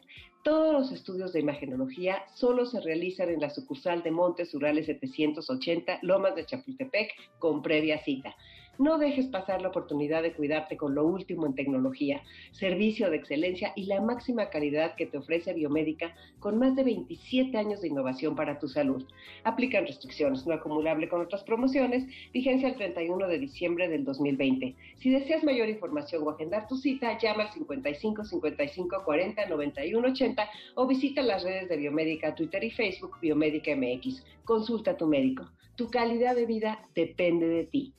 Todos 0.43 0.75
los 0.75 0.93
estudios 0.93 1.33
de 1.33 1.41
imagenología 1.41 2.23
solo 2.35 2.67
se 2.67 2.79
realizan 2.83 3.31
en 3.31 3.41
la 3.41 3.49
sucursal 3.49 4.03
de 4.03 4.11
Montes 4.11 4.55
Urales 4.55 4.85
780, 4.85 6.01
Lomas 6.03 6.35
de 6.35 6.45
Chapultepec, 6.45 7.11
con 7.39 7.63
previa 7.63 8.05
cita. 8.05 8.37
No 8.79 8.99
dejes 8.99 9.27
pasar 9.27 9.63
la 9.63 9.69
oportunidad 9.69 10.23
de 10.23 10.33
cuidarte 10.33 10.77
con 10.77 10.97
lo 10.97 11.05
último 11.07 11.47
en 11.47 11.55
tecnología, 11.55 12.23
servicio 12.51 13.09
de 13.09 13.17
excelencia 13.17 13.73
y 13.77 13.87
la 13.87 14.01
máxima 14.01 14.51
calidad 14.51 14.97
que 14.97 15.07
te 15.07 15.19
ofrece 15.19 15.53
Biomédica 15.53 16.17
con 16.41 16.59
más 16.59 16.75
de 16.75 16.83
27 16.83 17.57
años 17.57 17.81
de 17.81 17.89
innovación 17.89 18.35
para 18.35 18.59
tu 18.59 18.67
salud. 18.67 19.05
Aplican 19.45 19.87
restricciones 19.87 20.45
no 20.45 20.55
acumulable 20.55 21.09
con 21.09 21.21
otras 21.21 21.45
promociones, 21.45 22.05
vigencia 22.33 22.69
el 22.69 22.75
31 22.75 23.29
de 23.29 23.39
diciembre 23.39 23.89
del 23.89 24.05
2020. 24.05 24.75
Si 24.99 25.11
deseas 25.11 25.45
mayor 25.45 25.69
información 25.69 26.25
o 26.25 26.31
agendar 26.31 26.67
tu 26.67 26.77
cita, 26.77 27.17
llama 27.19 27.45
al 27.45 27.53
55 27.53 28.25
55 28.25 29.03
40 29.05 29.47
91 29.47 30.09
80 30.09 30.51
o 30.75 30.87
visita 30.89 31.23
las 31.23 31.45
redes 31.45 31.69
de 31.69 31.77
Biomédica, 31.77 32.35
Twitter 32.35 32.65
y 32.65 32.73
Facebook 32.73 33.21
Biomédica 33.21 33.71
MX. 33.77 34.25
Consulta 34.45 34.93
a 34.93 34.97
tu 34.97 35.07
médico. 35.07 35.45
Tu 35.77 35.91
calidad 35.91 36.37
de 36.37 36.47
vida 36.47 36.89
depende 36.95 37.49
de 37.49 37.65
ti. 37.65 37.95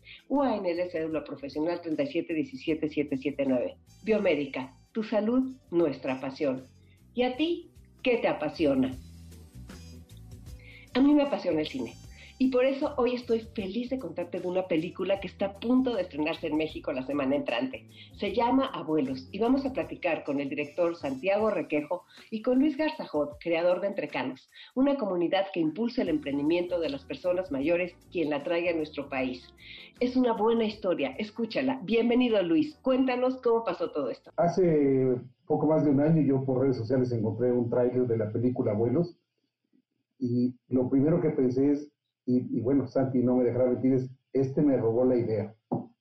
UANL 0.65 0.89
Cédula 0.89 1.23
Profesional 1.23 1.81
3717779. 1.81 3.75
Biomédica, 4.03 4.75
tu 4.91 5.03
salud, 5.03 5.55
nuestra 5.71 6.19
pasión. 6.19 6.63
¿Y 7.13 7.23
a 7.23 7.37
ti 7.37 7.71
qué 8.01 8.17
te 8.17 8.27
apasiona? 8.27 8.91
A 10.93 10.99
mí 10.99 11.13
me 11.13 11.23
apasiona 11.23 11.61
el 11.61 11.67
cine. 11.67 11.93
Y 12.37 12.51
por 12.51 12.65
eso 12.65 12.93
hoy 12.97 13.15
estoy 13.15 13.39
feliz 13.55 13.89
de 13.89 13.97
contarte 13.97 14.41
de 14.41 14.47
una 14.47 14.67
película 14.67 15.21
que 15.21 15.27
está 15.27 15.45
a 15.45 15.53
punto 15.53 15.95
de 15.95 16.01
estrenarse 16.01 16.47
en 16.47 16.57
México 16.57 16.91
la 16.91 17.05
semana 17.05 17.37
entrante. 17.37 17.87
Se 18.19 18.33
llama 18.33 18.65
Abuelos 18.65 19.29
y 19.31 19.39
vamos 19.39 19.65
a 19.65 19.71
platicar 19.71 20.25
con 20.25 20.41
el 20.41 20.49
director 20.49 20.97
Santiago 20.97 21.49
Requejo 21.49 22.03
y 22.31 22.41
con 22.41 22.59
Luis 22.59 22.75
Garzajot, 22.75 23.37
creador 23.39 23.79
de 23.79 23.87
Entrecanos, 23.87 24.49
una 24.75 24.97
comunidad 24.97 25.45
que 25.53 25.61
impulsa 25.61 26.01
el 26.01 26.09
emprendimiento 26.09 26.77
de 26.81 26.89
las 26.89 27.05
personas 27.05 27.53
mayores 27.53 27.95
quien 28.11 28.29
la 28.29 28.43
trae 28.43 28.69
a 28.69 28.75
nuestro 28.75 29.07
país. 29.07 29.41
Es 30.01 30.17
una 30.17 30.33
buena 30.33 30.65
historia, 30.65 31.15
escúchala. 31.17 31.79
Bienvenido 31.83 32.43
Luis, 32.43 32.75
cuéntanos 32.81 33.37
cómo 33.37 33.63
pasó 33.63 33.91
todo 33.91 34.09
esto. 34.09 34.31
Hace 34.35 35.15
poco 35.45 35.67
más 35.67 35.85
de 35.85 35.91
un 35.91 36.01
año 36.01 36.21
yo 36.21 36.43
por 36.43 36.63
redes 36.63 36.75
sociales 36.75 37.13
encontré 37.13 37.53
un 37.53 37.69
tráiler 37.69 38.05
de 38.07 38.17
la 38.17 38.29
película 38.29 38.73
Abuelos 38.73 39.17
y 40.19 40.53
lo 40.67 40.89
primero 40.89 41.21
que 41.21 41.29
pensé 41.29 41.71
es 41.71 41.94
y, 42.25 42.61
bueno, 42.61 42.87
Santi 42.87 43.19
no 43.19 43.37
me 43.37 43.45
dejará 43.45 43.65
mentir, 43.65 43.93
es, 43.93 44.09
este 44.33 44.61
me 44.61 44.77
robó 44.77 45.05
la 45.05 45.17
idea, 45.17 45.53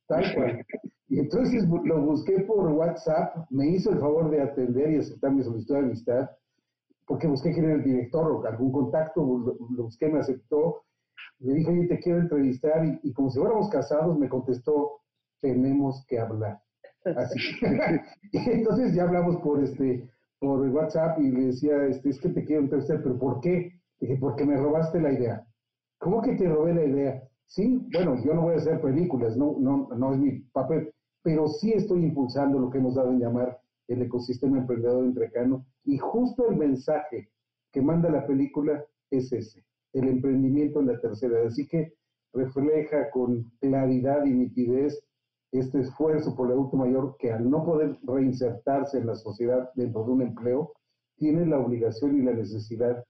tal 0.07 0.35
cual. 0.35 0.64
Y 1.07 1.20
entonces 1.20 1.64
lo 1.85 2.01
busqué 2.01 2.41
por 2.41 2.66
WhatsApp, 2.72 3.47
me 3.51 3.68
hizo 3.68 3.91
el 3.91 4.01
favor 4.01 4.31
de 4.31 4.41
atender 4.41 4.91
y 4.91 4.97
aceptar 4.97 5.33
mi 5.33 5.45
solicitud 5.45 5.75
de 5.75 5.81
amistad, 5.81 6.31
porque 7.07 7.29
busqué 7.29 7.53
quién 7.53 7.66
era 7.66 7.75
el 7.75 7.85
director 7.85 8.33
o 8.33 8.45
algún 8.45 8.72
contacto, 8.72 9.20
lo, 9.20 9.85
busqué, 9.85 10.09
me 10.09 10.18
aceptó, 10.18 10.83
me 11.39 11.53
dijo, 11.53 11.70
oye, 11.70 11.87
te 11.87 12.01
quiero 12.01 12.20
entrevistar, 12.20 12.99
y, 13.03 13.12
como 13.12 13.31
si 13.31 13.39
fuéramos 13.39 13.68
casados, 13.68 14.18
me 14.18 14.29
contestó, 14.29 15.03
tenemos 15.41 16.05
que 16.09 16.18
hablar. 16.18 16.59
Así. 17.05 17.39
y 18.33 18.51
entonces 18.51 18.95
ya 18.95 19.05
hablamos 19.05 19.37
por 19.37 19.62
este 19.62 20.09
por 20.45 20.61
WhatsApp 20.68 21.18
y 21.20 21.31
le 21.31 21.47
decía, 21.47 21.87
este, 21.87 22.11
es 22.11 22.20
que 22.20 22.29
te 22.29 22.45
quiero 22.45 22.62
entrevistar, 22.62 23.01
pero 23.03 23.18
¿por 23.18 23.41
qué? 23.41 23.72
Dije, 24.01 24.16
porque 24.20 24.45
me 24.45 24.57
robaste 24.57 25.01
la 25.01 25.12
idea. 25.12 25.47
¿Cómo 26.05 26.20
que 26.20 26.34
te 26.34 26.46
robé 26.46 26.74
la 26.74 26.84
idea? 26.84 27.22
Sí, 27.46 27.82
bueno, 27.90 28.22
yo 28.22 28.34
no 28.34 28.42
voy 28.42 28.52
a 28.52 28.59
hacer 28.59 28.78
películas, 28.78 29.38
no, 29.38 29.57
no, 29.59 29.88
no 29.96 30.12
es 30.12 30.18
mi 30.20 30.38
papel, 30.52 30.92
pero 31.22 31.48
sí 31.48 31.72
estoy 31.72 32.05
impulsando 32.05 32.59
lo 32.59 32.68
que 32.68 32.76
hemos 32.76 32.94
dado 32.94 33.09
en 33.09 33.20
llamar 33.20 33.59
el 33.88 34.02
ecosistema 34.02 34.59
emprendedor 34.59 35.02
entrecano 35.02 35.64
y 35.82 35.96
justo 35.96 36.50
el 36.50 36.59
mensaje 36.59 37.30
que 37.72 37.80
manda 37.80 38.11
la 38.11 38.26
película 38.26 38.84
es 39.11 39.32
ese, 39.32 39.64
el 39.94 40.09
emprendimiento 40.09 40.80
en 40.80 40.88
la 40.88 41.00
tercera 41.00 41.38
edad. 41.38 41.46
Así 41.46 41.66
que 41.66 41.94
refleja 42.34 43.09
con 43.11 43.50
claridad 43.59 44.26
y 44.26 44.34
nitidez 44.34 45.02
este 45.52 45.80
esfuerzo 45.80 46.36
por 46.36 46.48
el 46.48 46.52
adulto 46.52 46.76
mayor 46.76 47.16
que 47.18 47.32
al 47.32 47.48
no 47.48 47.64
poder 47.64 47.98
reinsertarse 48.02 48.98
en 48.98 49.07
la 49.07 49.14
sociedad 49.14 49.70
dentro 49.74 50.05
de 50.05 50.12
un 50.12 50.20
empleo, 50.20 50.74
tiene 51.16 51.46
la 51.46 51.61
obligación 51.61 52.18
y 52.18 52.22
la 52.22 52.34
necesidad 52.34 53.02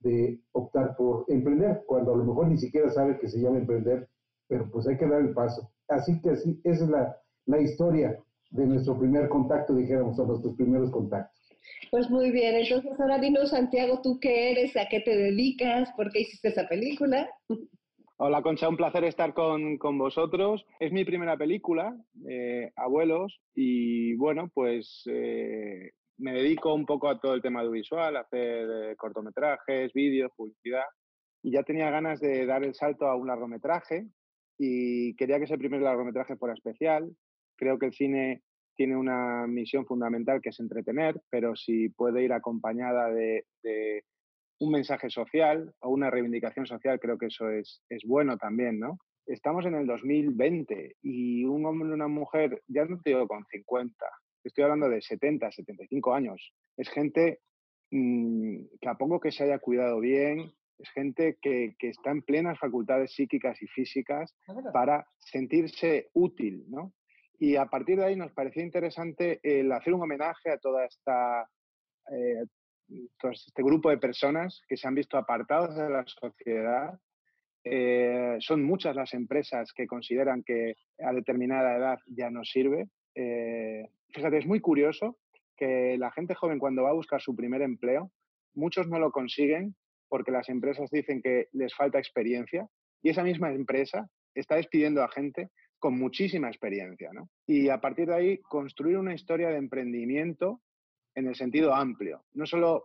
de 0.00 0.40
optar 0.52 0.96
por 0.96 1.24
emprender, 1.28 1.82
cuando 1.86 2.14
a 2.14 2.16
lo 2.16 2.24
mejor 2.24 2.48
ni 2.48 2.58
siquiera 2.58 2.90
sabe 2.90 3.18
que 3.18 3.28
se 3.28 3.40
llama 3.40 3.58
emprender, 3.58 4.08
pero 4.48 4.70
pues 4.70 4.86
hay 4.86 4.96
que 4.96 5.06
dar 5.06 5.20
el 5.20 5.32
paso. 5.32 5.70
Así 5.88 6.20
que 6.20 6.30
así, 6.30 6.60
esa 6.64 6.84
es 6.84 6.90
la, 6.90 7.16
la 7.46 7.60
historia 7.60 8.18
de 8.50 8.66
nuestro 8.66 8.98
primer 8.98 9.28
contacto, 9.28 9.74
dijéramos, 9.74 10.18
o 10.18 10.26
nuestros 10.26 10.54
primeros 10.54 10.90
contactos. 10.90 11.36
Pues 11.90 12.08
muy 12.10 12.30
bien, 12.30 12.56
entonces 12.56 12.92
ahora 12.98 13.18
dinos, 13.18 13.50
Santiago, 13.50 14.00
¿tú 14.02 14.18
qué 14.20 14.52
eres? 14.52 14.76
¿A 14.76 14.86
qué 14.88 15.00
te 15.00 15.16
dedicas? 15.16 15.90
¿Por 15.96 16.10
qué 16.10 16.20
hiciste 16.20 16.48
esa 16.48 16.68
película? 16.68 17.28
Hola 18.18 18.40
Concha, 18.40 18.68
un 18.68 18.78
placer 18.78 19.04
estar 19.04 19.34
con, 19.34 19.76
con 19.76 19.98
vosotros. 19.98 20.64
Es 20.80 20.90
mi 20.90 21.04
primera 21.04 21.36
película, 21.36 21.94
eh, 22.26 22.72
Abuelos, 22.74 23.38
y 23.54 24.14
bueno, 24.14 24.50
pues 24.54 25.02
eh, 25.06 25.90
me 26.18 26.32
dedico 26.32 26.74
un 26.74 26.86
poco 26.86 27.08
a 27.08 27.20
todo 27.20 27.34
el 27.34 27.42
tema 27.42 27.60
audiovisual, 27.60 28.16
a 28.16 28.20
hacer 28.20 28.68
eh, 28.70 28.96
cortometrajes, 28.96 29.92
vídeos, 29.92 30.32
publicidad, 30.36 30.84
y 31.42 31.52
ya 31.52 31.62
tenía 31.62 31.90
ganas 31.90 32.20
de 32.20 32.46
dar 32.46 32.64
el 32.64 32.74
salto 32.74 33.06
a 33.06 33.16
un 33.16 33.28
largometraje 33.28 34.06
y 34.58 35.14
quería 35.16 35.38
que 35.38 35.44
ese 35.44 35.58
primer 35.58 35.80
largometraje 35.82 36.36
fuera 36.36 36.54
especial. 36.54 37.14
Creo 37.56 37.78
que 37.78 37.86
el 37.86 37.92
cine 37.92 38.42
tiene 38.74 38.96
una 38.96 39.46
misión 39.46 39.86
fundamental 39.86 40.40
que 40.40 40.50
es 40.50 40.60
entretener, 40.60 41.20
pero 41.30 41.56
si 41.56 41.88
puede 41.88 42.22
ir 42.22 42.32
acompañada 42.32 43.10
de, 43.10 43.44
un 44.58 44.72
mensaje 44.72 45.10
social 45.10 45.74
o 45.80 45.90
una 45.90 46.10
reivindicación 46.10 46.66
social, 46.66 46.98
creo 46.98 47.18
que 47.18 47.26
eso 47.26 47.50
es, 47.50 47.82
es 47.90 48.04
bueno 48.06 48.38
también, 48.38 48.78
¿no? 48.78 48.98
Estamos 49.26 49.66
en 49.66 49.74
el 49.74 49.86
2020 49.86 50.96
y 51.02 51.44
un 51.44 51.66
hombre 51.66 51.90
y 51.90 51.92
una 51.92 52.08
mujer, 52.08 52.62
ya 52.66 52.86
no 52.86 52.98
te 53.02 53.10
digo 53.10 53.28
con 53.28 53.44
50, 53.44 53.94
estoy 54.48 54.64
hablando 54.64 54.88
de 54.88 55.00
70, 55.00 55.50
75 55.50 56.14
años, 56.14 56.52
es 56.76 56.88
gente 56.90 57.40
mm, 57.90 58.64
que 58.80 58.88
a 58.88 58.94
poco 58.94 59.20
que 59.20 59.32
se 59.32 59.44
haya 59.44 59.58
cuidado 59.58 60.00
bien, 60.00 60.52
es 60.78 60.90
gente 60.90 61.38
que, 61.40 61.74
está 61.80 62.10
en 62.10 62.22
plenas 62.22 62.58
facultades 62.58 63.14
psíquicas 63.14 63.60
y 63.62 63.66
físicas 63.66 64.34
para 64.72 65.06
sentirse 65.18 66.10
útil, 66.12 66.64
¿no? 66.68 66.92
Y 67.38 67.56
a 67.56 67.66
partir 67.66 67.98
de 67.98 68.04
ahí 68.04 68.16
nos 68.16 68.32
parecía 68.32 68.62
interesante 68.62 69.40
el 69.42 69.70
hacer 69.72 69.94
un 69.94 70.02
homenaje 70.02 70.50
a 70.50 70.58
toda 70.58 70.84
esta, 70.84 71.48
eh, 72.10 72.44
todo 73.18 73.32
este 73.32 73.62
grupo 73.62 73.90
de 73.90 73.98
personas 73.98 74.62
que 74.68 74.76
se 74.76 74.86
han 74.86 74.94
visto 74.94 75.16
apartados 75.16 75.74
de 75.76 75.88
la 75.88 76.04
sociedad, 76.06 76.98
Eh, 77.68 78.36
son 78.38 78.62
muchas 78.62 78.94
las 78.94 79.12
empresas 79.12 79.72
que 79.72 79.88
consideran 79.88 80.44
que 80.44 80.76
a 81.00 81.12
determinada 81.12 81.76
edad 81.76 81.98
ya 82.06 82.30
no 82.30 82.44
sirve. 82.44 82.88
Eh, 83.16 83.88
fíjate, 84.10 84.38
es 84.38 84.46
muy 84.46 84.60
curioso 84.60 85.18
que 85.56 85.96
la 85.98 86.12
gente 86.12 86.34
joven 86.34 86.58
cuando 86.58 86.82
va 86.82 86.90
a 86.90 87.00
buscar 87.00 87.20
su 87.20 87.34
primer 87.34 87.62
empleo, 87.62 88.12
muchos 88.54 88.86
no 88.88 88.98
lo 88.98 89.10
consiguen 89.10 89.74
porque 90.08 90.30
las 90.30 90.48
empresas 90.48 90.90
dicen 90.90 91.20
que 91.22 91.48
les 91.52 91.74
falta 91.74 91.98
experiencia 91.98 92.68
y 93.02 93.08
esa 93.08 93.24
misma 93.24 93.50
empresa 93.52 94.08
está 94.34 94.56
despidiendo 94.56 95.02
a 95.02 95.08
gente 95.08 95.48
con 95.78 95.98
muchísima 95.98 96.48
experiencia. 96.48 97.10
¿no? 97.12 97.28
Y 97.46 97.70
a 97.70 97.80
partir 97.80 98.08
de 98.08 98.14
ahí, 98.14 98.38
construir 98.38 98.98
una 98.98 99.14
historia 99.14 99.48
de 99.48 99.56
emprendimiento 99.56 100.60
en 101.14 101.26
el 101.26 101.34
sentido 101.34 101.74
amplio, 101.74 102.24
no 102.34 102.46
solo 102.46 102.84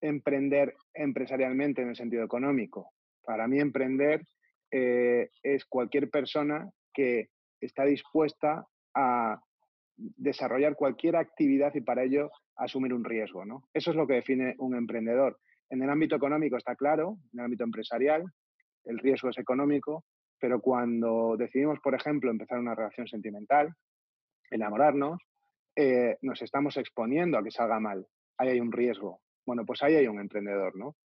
emprender 0.00 0.76
empresarialmente 0.92 1.82
en 1.82 1.88
el 1.88 1.96
sentido 1.96 2.24
económico. 2.24 2.90
Para 3.24 3.48
mí 3.48 3.58
emprender 3.58 4.22
eh, 4.70 5.30
es 5.42 5.64
cualquier 5.64 6.10
persona 6.10 6.70
que 6.92 7.30
está 7.60 7.84
dispuesta 7.84 8.66
a 8.94 9.40
desarrollar 9.96 10.74
cualquier 10.74 11.16
actividad 11.16 11.74
y 11.74 11.80
para 11.80 12.04
ello 12.04 12.30
asumir 12.56 12.92
un 12.92 13.04
riesgo. 13.04 13.44
¿no? 13.44 13.68
Eso 13.72 13.90
es 13.90 13.96
lo 13.96 14.06
que 14.06 14.14
define 14.14 14.54
un 14.58 14.76
emprendedor. 14.76 15.38
En 15.70 15.82
el 15.82 15.90
ámbito 15.90 16.16
económico 16.16 16.56
está 16.56 16.76
claro, 16.76 17.18
en 17.32 17.40
el 17.40 17.44
ámbito 17.46 17.64
empresarial, 17.64 18.24
el 18.84 18.98
riesgo 18.98 19.30
es 19.30 19.38
económico, 19.38 20.04
pero 20.38 20.60
cuando 20.60 21.36
decidimos, 21.38 21.80
por 21.80 21.94
ejemplo, 21.94 22.30
empezar 22.30 22.58
una 22.58 22.74
relación 22.74 23.08
sentimental, 23.08 23.72
enamorarnos, 24.50 25.20
eh, 25.76 26.18
nos 26.22 26.42
estamos 26.42 26.76
exponiendo 26.76 27.38
a 27.38 27.42
que 27.42 27.50
salga 27.50 27.80
mal. 27.80 28.06
Ahí 28.36 28.50
hay 28.50 28.60
un 28.60 28.72
riesgo. 28.72 29.20
Bueno, 29.46 29.64
pues 29.64 29.82
ahí 29.82 29.94
hay 29.94 30.06
un 30.06 30.20
emprendedor, 30.20 30.76
¿no? 30.76 30.96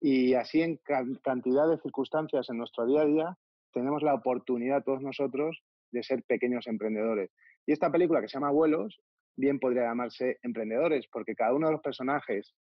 Y 0.00 0.34
así 0.34 0.62
en 0.62 0.80
cantidad 1.22 1.68
de 1.68 1.78
circunstancias 1.78 2.48
en 2.50 2.58
nuestro 2.58 2.86
día 2.86 3.02
a 3.02 3.06
día 3.06 3.38
tenemos 3.72 4.02
la 4.02 4.14
oportunidad 4.14 4.82
todos 4.82 5.00
nosotros 5.00 5.62
de 5.90 6.02
ser 6.02 6.22
pequeños 6.24 6.66
emprendedores. 6.66 7.30
Y 7.66 7.72
esta 7.72 7.90
película 7.90 8.20
que 8.20 8.28
se 8.28 8.34
llama 8.34 8.48
Abuelos, 8.48 9.00
bien 9.36 9.58
podría 9.58 9.84
llamarse 9.84 10.38
Emprendedores, 10.42 11.06
porque 11.10 11.34
cada 11.34 11.54
uno 11.54 11.68
de 11.68 11.74
los 11.74 11.82
personajes 11.82 12.54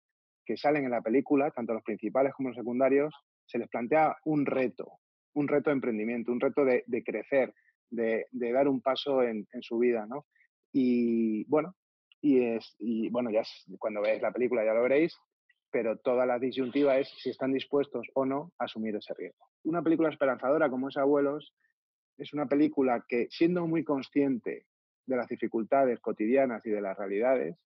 que 0.45 0.57
salen 0.57 0.85
en 0.85 0.91
la 0.91 1.03
película, 1.03 1.51
tanto 1.51 1.75
los 1.75 1.83
principales 1.83 2.35
como 2.35 2.51
los 2.51 2.57
secundarios, 2.57 3.15
se 3.47 3.59
les 3.59 3.69
plantea 3.69 4.17
un 4.25 4.47
reto, 4.47 4.99
un 5.35 5.49
reto 5.49 5.71
de 5.71 5.75
emprendimiento, 5.75 6.33
un 6.33 6.41
reto 6.41 6.65
de, 6.65 7.03
crecer, 7.05 7.55
de, 7.91 8.27
dar 8.33 8.69
un 8.69 8.81
paso 8.81 9.23
en, 9.23 9.47
su 9.61 9.79
vida, 9.79 10.07
¿no? 10.07 10.27
Y 10.73 11.45
bueno, 11.45 11.75
y, 12.21 12.43
es, 12.43 12.77
bueno, 13.11 13.31
ya 13.31 13.43
cuando 13.79 14.03
veáis 14.03 14.23
la 14.23 14.33
película 14.33 14.65
ya 14.65 14.75
lo 14.75 14.83
veréis, 14.83 15.17
pero 15.71 15.99
toda 15.99 16.27
la 16.27 16.39
disyuntiva 16.39 16.99
es 16.99 17.09
si 17.19 17.31
están 17.31 17.53
dispuestos 17.53 18.09
o 18.15 18.25
no 18.25 18.53
a 18.59 18.65
asumir 18.65 18.95
ese 18.97 19.15
riesgo. 19.15 19.47
Una 19.65 19.83
película 19.83 20.11
esperanzadora 20.11 20.69
como 20.69 20.89
es 20.89 20.97
Abuelos 20.97 21.55
es 22.19 22.33
una 22.33 22.47
película 22.47 23.05
que, 23.09 23.29
siendo 23.31 23.67
muy 23.67 23.85
consciente 23.85 24.67
de 25.07 25.17
las 25.17 25.29
dificultades 25.29 26.01
cotidianas 26.01 26.65
y 26.67 26.71
de 26.71 26.81
las 26.81 26.97
realidades, 26.97 27.57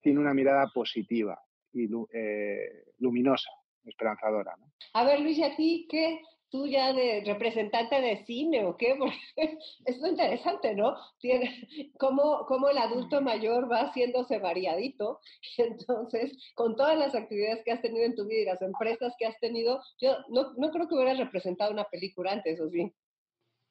tiene 0.00 0.20
una 0.20 0.34
mirada 0.34 0.66
positiva 0.72 1.38
y 1.72 1.88
eh, 2.12 2.84
luminosa, 2.98 3.50
esperanzadora. 3.84 4.54
A 4.94 5.04
ver, 5.04 5.20
Luis, 5.20 5.38
¿y 5.38 5.44
a 5.44 5.56
ti 5.56 5.86
qué 5.90 6.20
tú 6.50 6.66
ya 6.66 6.92
de 6.92 7.22
representante 7.26 8.00
de 8.00 8.24
cine 8.24 8.64
o 8.64 8.76
qué? 8.76 8.94
Porque 8.98 9.58
es 9.84 9.98
muy 9.98 10.10
interesante, 10.10 10.74
¿no? 10.74 10.96
Tiene, 11.18 11.68
cómo, 11.98 12.46
cómo 12.46 12.68
el 12.68 12.78
adulto 12.78 13.20
mayor 13.20 13.70
va 13.70 13.88
haciéndose 13.88 14.38
variadito. 14.38 15.20
Y 15.56 15.62
entonces, 15.62 16.52
con 16.54 16.76
todas 16.76 16.98
las 16.98 17.14
actividades 17.14 17.62
que 17.64 17.72
has 17.72 17.82
tenido 17.82 18.04
en 18.04 18.14
tu 18.14 18.26
vida 18.26 18.40
y 18.40 18.46
las 18.46 18.62
empresas 18.62 19.14
que 19.18 19.26
has 19.26 19.38
tenido, 19.40 19.80
yo 20.00 20.16
no, 20.28 20.54
no 20.56 20.70
creo 20.70 20.88
que 20.88 20.94
hubieras 20.94 21.18
representado 21.18 21.72
una 21.72 21.84
película 21.84 22.32
antes, 22.32 22.60
¿o 22.60 22.68
sí? 22.70 22.92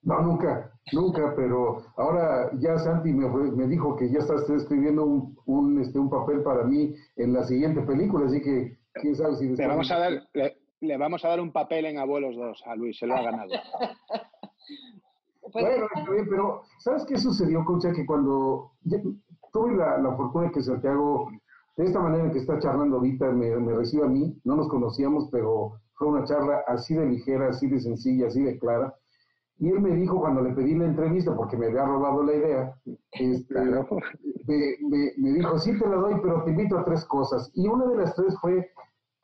No, 0.07 0.21
nunca, 0.21 0.71
nunca, 0.93 1.33
pero 1.35 1.83
ahora 1.97 2.49
ya 2.59 2.77
Santi 2.77 3.11
me, 3.11 3.27
me 3.27 3.67
dijo 3.67 3.93
que 3.97 4.09
ya 4.09 4.19
estás 4.19 4.49
escribiendo 4.49 5.03
un, 5.03 5.37
un, 5.45 5.81
este, 5.81 5.99
un 5.99 6.09
papel 6.09 6.43
para 6.43 6.63
mí 6.63 6.95
en 7.17 7.33
la 7.33 7.43
siguiente 7.43 7.81
película, 7.81 8.25
así 8.25 8.41
que 8.41 8.77
quién 8.93 9.13
sabe 9.17 9.35
si... 9.35 9.49
Le 9.49 9.67
vamos, 9.67 9.91
a 9.91 9.99
dar, 9.99 10.13
le, 10.79 10.97
vamos 10.97 11.25
a 11.25 11.27
dar 11.27 11.41
un 11.41 11.51
papel 11.51 11.87
en 11.87 11.97
Abuelos 11.97 12.37
2 12.37 12.63
a 12.67 12.75
Luis, 12.77 12.97
se 12.97 13.05
lo 13.05 13.15
ha 13.15 13.21
ganado. 13.21 13.51
Pues 15.49 15.63
bueno, 15.63 15.87
está 15.95 16.11
bien, 16.11 16.27
pero 16.29 16.63
¿sabes 16.79 17.05
qué 17.05 17.17
sucedió, 17.17 17.63
Concha? 17.63 17.93
Que 17.93 18.05
cuando 18.05 18.73
tuve 19.53 19.77
la, 19.77 19.97
la, 19.97 20.13
fortuna 20.17 20.47
de 20.47 20.51
que 20.51 20.61
Santiago, 20.61 21.29
de 21.77 21.85
esta 21.85 22.01
manera 22.01 22.25
en 22.25 22.31
que 22.33 22.39
está 22.39 22.59
charlando 22.59 22.97
ahorita, 22.97 23.31
me, 23.31 23.55
me 23.55 23.73
recibe 23.73 24.03
a 24.03 24.09
mí, 24.09 24.37
no 24.43 24.57
nos 24.57 24.67
conocíamos, 24.67 25.29
pero 25.31 25.79
fue 25.93 26.09
una 26.09 26.25
charla 26.25 26.65
así 26.67 26.95
de 26.95 27.05
ligera, 27.05 27.47
así 27.47 27.67
de 27.69 27.79
sencilla, 27.79 28.27
así 28.27 28.43
de 28.43 28.59
clara 28.59 28.93
y 29.59 29.69
él 29.69 29.81
me 29.81 29.91
dijo 29.91 30.19
cuando 30.19 30.41
le 30.41 30.53
pedí 30.53 30.75
la 30.75 30.85
entrevista, 30.85 31.35
porque 31.35 31.57
me 31.57 31.67
había 31.67 31.85
robado 31.85 32.23
la 32.23 32.33
idea, 32.33 32.75
este, 33.11 33.55
me, 34.47 35.13
me, 35.17 35.31
dijo, 35.33 35.57
sí 35.57 35.77
te 35.79 35.87
la 35.87 35.95
doy, 35.95 36.15
pero 36.21 36.43
te 36.43 36.51
invito 36.51 36.77
a 36.77 36.85
tres 36.85 37.03
cosas. 37.05 37.51
Y 37.55 37.67
una 37.67 37.85
de 37.87 37.97
las 37.97 38.15
tres 38.15 38.37
fue 38.39 38.69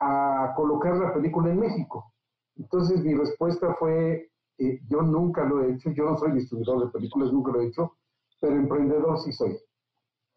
a 0.00 0.52
colocar 0.56 0.96
la 0.96 1.14
película 1.14 1.52
en 1.52 1.60
México. 1.60 2.12
Entonces 2.56 3.02
mi 3.04 3.14
respuesta 3.14 3.74
fue, 3.78 4.28
eh, 4.58 4.80
yo 4.88 5.02
nunca 5.02 5.44
lo 5.44 5.62
he 5.62 5.72
hecho, 5.72 5.90
yo 5.90 6.04
no 6.04 6.18
soy 6.18 6.32
distribuidor 6.32 6.86
de 6.86 6.92
películas, 6.92 7.32
nunca 7.32 7.52
lo 7.52 7.60
he 7.60 7.68
hecho, 7.68 7.92
pero 8.40 8.56
emprendedor 8.56 9.18
sí 9.20 9.32
soy. 9.32 9.56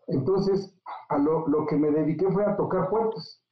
Entonces, 0.08 0.74
a 1.10 1.18
lo, 1.18 1.48
lo 1.48 1.66
que 1.66 1.76
me 1.76 1.92
dediqué 1.92 2.30
fue 2.32 2.46
a 2.46 2.56
tocar 2.56 2.90
puertas. 2.90 3.44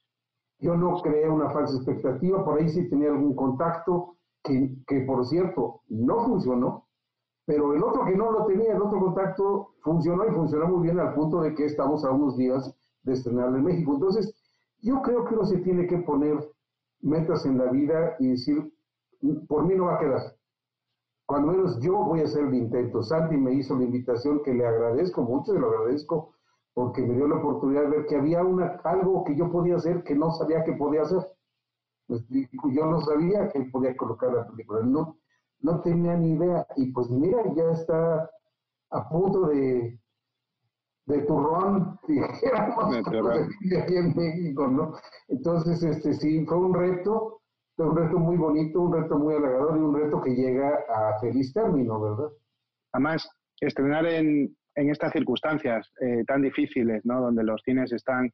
Yo 0.58 0.74
no 0.76 1.00
creé 1.02 1.28
una 1.28 1.50
falsa 1.50 1.76
expectativa, 1.76 2.44
por 2.44 2.58
ahí 2.58 2.68
sí 2.68 2.88
tenía 2.88 3.10
algún 3.10 3.34
contacto, 3.34 4.16
que, 4.46 5.00
por 5.00 5.26
cierto 5.26 5.82
no 5.88 6.24
funcionó, 6.24 6.86
pero 7.44 7.74
el 7.74 7.82
otro 7.82 8.04
que 8.04 8.16
no 8.16 8.30
lo 8.30 8.46
tenía, 8.46 8.74
el 8.74 8.82
otro 8.82 8.98
contacto, 9.00 9.74
funcionó 9.82 10.26
y 10.26 10.32
funcionó 10.32 10.66
muy 10.68 10.82
bien 10.84 10.98
al 10.98 11.14
punto 11.14 11.40
de 11.40 11.54
que 11.54 11.66
estamos 11.66 12.04
a 12.04 12.10
unos 12.10 12.36
días 12.36 12.74
de 13.02 13.12
estrenar 13.12 13.48
en 13.48 13.64
México. 13.64 13.94
Entonces, 13.94 14.34
yo 14.82 15.00
creo 15.02 15.24
que 15.24 15.34
uno 15.34 15.44
se 15.44 15.58
tiene 15.58 15.86
que 15.86 15.98
poner 15.98 16.36
metas 17.00 17.46
en 17.46 17.58
la 17.58 17.70
vida 17.70 18.16
y 18.18 18.30
decir, 18.30 18.72
por 19.48 19.66
mí 19.66 19.74
no 19.74 19.86
va 19.86 19.94
a 19.94 19.98
quedar. 19.98 20.36
Cuando 21.26 21.52
menos 21.52 21.80
yo 21.80 22.04
voy 22.04 22.20
a 22.20 22.24
hacer 22.24 22.44
el 22.44 22.54
intento. 22.54 23.02
Santi 23.02 23.36
me 23.36 23.52
hizo 23.52 23.76
la 23.76 23.84
invitación 23.84 24.42
que 24.44 24.54
le 24.54 24.66
agradezco 24.66 25.22
mucho 25.22 25.54
y 25.54 25.58
lo 25.58 25.68
agradezco 25.68 26.34
porque 26.72 27.02
me 27.02 27.14
dio 27.14 27.26
la 27.26 27.36
oportunidad 27.36 27.82
de 27.82 27.88
ver 27.88 28.06
que 28.06 28.16
había 28.16 28.44
una, 28.44 28.80
algo 28.84 29.24
que 29.24 29.34
yo 29.34 29.50
podía 29.50 29.76
hacer 29.76 30.04
que 30.04 30.14
no 30.14 30.30
sabía 30.32 30.62
que 30.62 30.74
podía 30.74 31.02
hacer. 31.02 31.26
Pues, 32.06 32.24
yo 32.30 32.86
no 32.86 33.00
sabía 33.00 33.48
que 33.48 33.58
él 33.58 33.70
podía 33.70 33.96
colocar 33.96 34.32
la 34.32 34.46
película, 34.46 34.80
no, 34.82 35.18
no 35.60 35.80
tenía 35.80 36.16
ni 36.16 36.32
idea. 36.32 36.66
Y 36.76 36.92
pues 36.92 37.10
mira, 37.10 37.42
ya 37.54 37.70
está 37.72 38.30
a 38.90 39.08
punto 39.08 39.48
de, 39.48 39.98
de 41.06 41.22
turrón, 41.22 41.98
dijéramos, 42.08 42.96
aquí 43.82 43.96
en 43.96 44.14
México, 44.14 44.68
¿no? 44.68 44.94
Entonces, 45.28 45.82
este 45.82 46.14
sí, 46.14 46.44
fue 46.46 46.58
un 46.58 46.74
reto, 46.74 47.40
fue 47.76 47.88
un 47.88 47.96
reto 47.96 48.18
muy 48.18 48.36
bonito, 48.36 48.80
un 48.80 48.92
reto 48.92 49.18
muy 49.18 49.34
halagador 49.34 49.76
y 49.76 49.80
un 49.80 49.94
reto 49.94 50.20
que 50.20 50.34
llega 50.34 50.78
a 50.88 51.18
feliz 51.20 51.52
término, 51.52 52.00
¿verdad? 52.00 52.30
Además, 52.92 53.28
estrenar 53.60 54.06
en, 54.06 54.56
en 54.76 54.90
estas 54.90 55.12
circunstancias 55.12 55.90
eh, 56.00 56.22
tan 56.26 56.42
difíciles, 56.42 57.04
¿no? 57.04 57.20
Donde 57.20 57.42
los 57.42 57.60
cines 57.64 57.92
están 57.92 58.30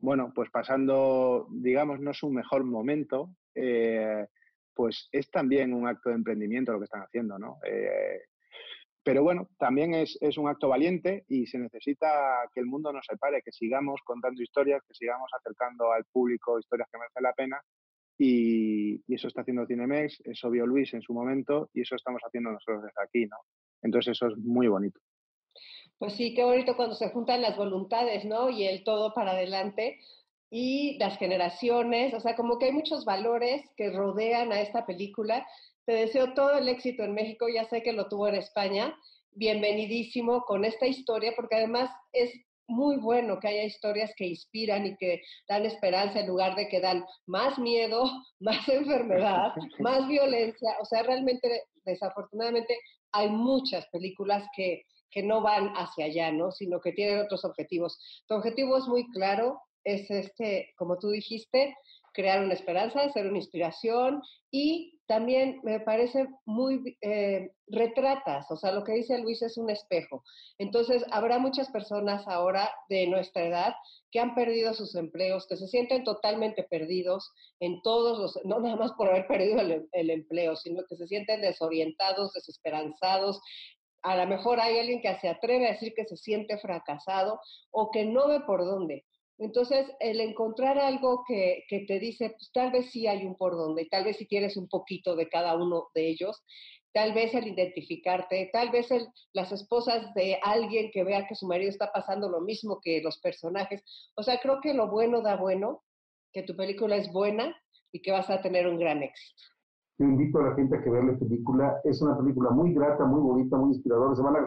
bueno, 0.00 0.32
pues 0.34 0.50
pasando, 0.50 1.46
digamos, 1.50 2.00
no 2.00 2.14
su 2.14 2.30
mejor 2.30 2.64
momento, 2.64 3.34
eh, 3.54 4.26
pues 4.74 5.08
es 5.12 5.30
también 5.30 5.74
un 5.74 5.86
acto 5.86 6.08
de 6.08 6.16
emprendimiento 6.16 6.72
lo 6.72 6.78
que 6.78 6.84
están 6.84 7.02
haciendo, 7.02 7.38
¿no? 7.38 7.58
Eh, 7.64 8.22
pero 9.02 9.22
bueno, 9.22 9.48
también 9.58 9.94
es, 9.94 10.18
un 10.36 10.48
acto 10.48 10.68
valiente 10.68 11.24
y 11.28 11.46
se 11.46 11.58
necesita 11.58 12.48
que 12.52 12.60
el 12.60 12.66
mundo 12.66 12.92
no 12.92 13.00
se 13.02 13.16
pare, 13.16 13.42
que 13.42 13.52
sigamos 13.52 14.00
contando 14.04 14.42
historias, 14.42 14.82
que 14.86 14.94
sigamos 14.94 15.30
acercando 15.38 15.92
al 15.92 16.04
público 16.04 16.58
historias 16.58 16.88
que 16.90 16.98
merecen 16.98 17.22
la 17.22 17.32
pena. 17.32 17.60
Y, 18.18 19.02
y, 19.06 19.14
eso 19.14 19.28
está 19.28 19.40
haciendo 19.40 19.66
Cinemex, 19.66 20.20
eso 20.24 20.50
vio 20.50 20.66
Luis 20.66 20.92
en 20.92 21.00
su 21.00 21.14
momento 21.14 21.70
y 21.72 21.80
eso 21.80 21.96
estamos 21.96 22.20
haciendo 22.22 22.52
nosotros 22.52 22.82
desde 22.82 23.02
aquí, 23.02 23.26
¿no? 23.26 23.38
Entonces 23.82 24.12
eso 24.12 24.28
es 24.28 24.36
muy 24.36 24.68
bonito. 24.68 25.00
Pues 26.00 26.14
sí, 26.14 26.32
qué 26.32 26.44
bonito 26.44 26.76
cuando 26.76 26.94
se 26.94 27.10
juntan 27.10 27.42
las 27.42 27.58
voluntades, 27.58 28.24
¿no? 28.24 28.48
Y 28.48 28.64
el 28.66 28.84
todo 28.84 29.12
para 29.12 29.32
adelante 29.32 29.98
y 30.50 30.96
las 30.96 31.18
generaciones, 31.18 32.14
o 32.14 32.20
sea, 32.20 32.34
como 32.36 32.58
que 32.58 32.64
hay 32.66 32.72
muchos 32.72 33.04
valores 33.04 33.62
que 33.76 33.90
rodean 33.90 34.50
a 34.50 34.62
esta 34.62 34.86
película. 34.86 35.46
Te 35.84 35.92
deseo 35.92 36.32
todo 36.32 36.56
el 36.56 36.70
éxito 36.70 37.04
en 37.04 37.12
México, 37.12 37.48
ya 37.54 37.66
sé 37.66 37.82
que 37.82 37.92
lo 37.92 38.08
tuvo 38.08 38.28
en 38.28 38.36
España. 38.36 38.96
Bienvenidísimo 39.32 40.40
con 40.46 40.64
esta 40.64 40.86
historia, 40.86 41.34
porque 41.36 41.56
además 41.56 41.90
es 42.14 42.32
muy 42.66 42.96
bueno 42.96 43.38
que 43.38 43.48
haya 43.48 43.64
historias 43.64 44.10
que 44.16 44.26
inspiran 44.26 44.86
y 44.86 44.96
que 44.96 45.20
dan 45.50 45.66
esperanza 45.66 46.20
en 46.20 46.28
lugar 46.28 46.56
de 46.56 46.68
que 46.68 46.80
dan 46.80 47.04
más 47.26 47.58
miedo, 47.58 48.10
más 48.40 48.66
enfermedad, 48.70 49.52
más 49.80 50.08
violencia. 50.08 50.76
O 50.80 50.86
sea, 50.86 51.02
realmente, 51.02 51.64
desafortunadamente, 51.84 52.74
hay 53.12 53.28
muchas 53.28 53.86
películas 53.88 54.42
que 54.56 54.84
que 55.10 55.22
no 55.22 55.42
van 55.42 55.72
hacia 55.76 56.06
allá, 56.06 56.32
¿no? 56.32 56.50
Sino 56.52 56.80
que 56.80 56.92
tienen 56.92 57.20
otros 57.20 57.44
objetivos. 57.44 57.98
Tu 58.26 58.34
objetivo 58.34 58.76
es 58.78 58.86
muy 58.86 59.10
claro, 59.10 59.60
es 59.84 60.10
este, 60.10 60.72
como 60.76 60.98
tú 60.98 61.10
dijiste, 61.10 61.74
crear 62.12 62.42
una 62.42 62.54
esperanza, 62.54 63.08
ser 63.10 63.26
una 63.26 63.38
inspiración 63.38 64.22
y 64.50 65.00
también 65.06 65.60
me 65.64 65.80
parece 65.80 66.28
muy 66.44 66.96
eh, 67.00 67.50
retratas, 67.66 68.48
o 68.48 68.56
sea, 68.56 68.70
lo 68.70 68.84
que 68.84 68.92
dice 68.92 69.18
Luis 69.18 69.42
es 69.42 69.58
un 69.58 69.68
espejo. 69.68 70.22
Entonces, 70.56 71.04
habrá 71.10 71.38
muchas 71.40 71.68
personas 71.70 72.28
ahora 72.28 72.70
de 72.88 73.08
nuestra 73.08 73.44
edad 73.44 73.74
que 74.12 74.20
han 74.20 74.36
perdido 74.36 74.72
sus 74.72 74.94
empleos, 74.94 75.48
que 75.48 75.56
se 75.56 75.66
sienten 75.66 76.04
totalmente 76.04 76.62
perdidos 76.62 77.32
en 77.58 77.82
todos 77.82 78.18
los, 78.18 78.38
no 78.44 78.60
nada 78.60 78.76
más 78.76 78.92
por 78.92 79.08
haber 79.08 79.26
perdido 79.26 79.60
el, 79.60 79.88
el 79.90 80.10
empleo, 80.10 80.54
sino 80.54 80.84
que 80.88 80.94
se 80.94 81.08
sienten 81.08 81.40
desorientados, 81.40 82.32
desesperanzados, 82.32 83.40
a 84.02 84.16
lo 84.16 84.26
mejor 84.26 84.60
hay 84.60 84.78
alguien 84.78 85.00
que 85.00 85.14
se 85.20 85.28
atreve 85.28 85.68
a 85.68 85.72
decir 85.72 85.92
que 85.94 86.04
se 86.04 86.16
siente 86.16 86.58
fracasado 86.58 87.40
o 87.70 87.90
que 87.90 88.04
no 88.04 88.28
ve 88.28 88.40
por 88.40 88.64
dónde. 88.64 89.04
Entonces, 89.38 89.86
el 90.00 90.20
encontrar 90.20 90.78
algo 90.78 91.24
que, 91.26 91.64
te 91.68 91.98
dice, 91.98 92.30
pues 92.30 92.50
tal 92.52 92.70
vez 92.72 92.90
sí 92.90 93.06
hay 93.06 93.24
un 93.24 93.36
por 93.36 93.56
dónde, 93.56 93.86
tal 93.86 94.04
vez 94.04 94.18
si 94.18 94.26
quieres 94.26 94.56
un 94.58 94.68
poquito 94.68 95.16
de 95.16 95.30
cada 95.30 95.54
uno 95.56 95.88
de 95.94 96.08
ellos, 96.08 96.42
tal 96.92 97.14
vez 97.14 97.34
el 97.34 97.46
identificarte, 97.46 98.50
tal 98.52 98.70
vez 98.70 98.90
el, 98.90 99.06
las 99.32 99.50
esposas 99.50 100.12
de 100.14 100.38
alguien 100.42 100.90
que 100.92 101.04
vea 101.04 101.26
que 101.26 101.34
su 101.34 101.46
marido 101.46 101.70
está 101.70 101.90
pasando 101.90 102.28
lo 102.28 102.42
mismo 102.42 102.80
que 102.82 103.00
los 103.00 103.18
personajes. 103.18 103.82
O 104.14 104.22
sea, 104.22 104.38
creo 104.40 104.60
que 104.60 104.74
lo 104.74 104.90
bueno 104.90 105.22
da 105.22 105.36
bueno, 105.36 105.84
que 106.32 106.42
tu 106.42 106.54
película 106.54 106.96
es 106.96 107.10
buena 107.10 107.56
y 107.92 108.02
que 108.02 108.12
vas 108.12 108.28
a 108.28 108.42
tener 108.42 108.68
un 108.68 108.78
gran 108.78 109.02
éxito. 109.02 109.42
Yo 110.00 110.06
invito 110.06 110.38
a 110.38 110.48
la 110.48 110.54
gente 110.54 110.78
a 110.78 110.82
que 110.82 110.88
vea 110.88 111.02
la 111.02 111.18
película. 111.18 111.78
Es 111.84 112.00
una 112.00 112.16
película 112.16 112.48
muy 112.48 112.72
grata, 112.72 113.04
muy 113.04 113.20
bonita, 113.20 113.58
muy 113.58 113.74
inspiradora. 113.74 114.16
Se 114.16 114.22
van 114.22 114.34
a, 114.34 114.46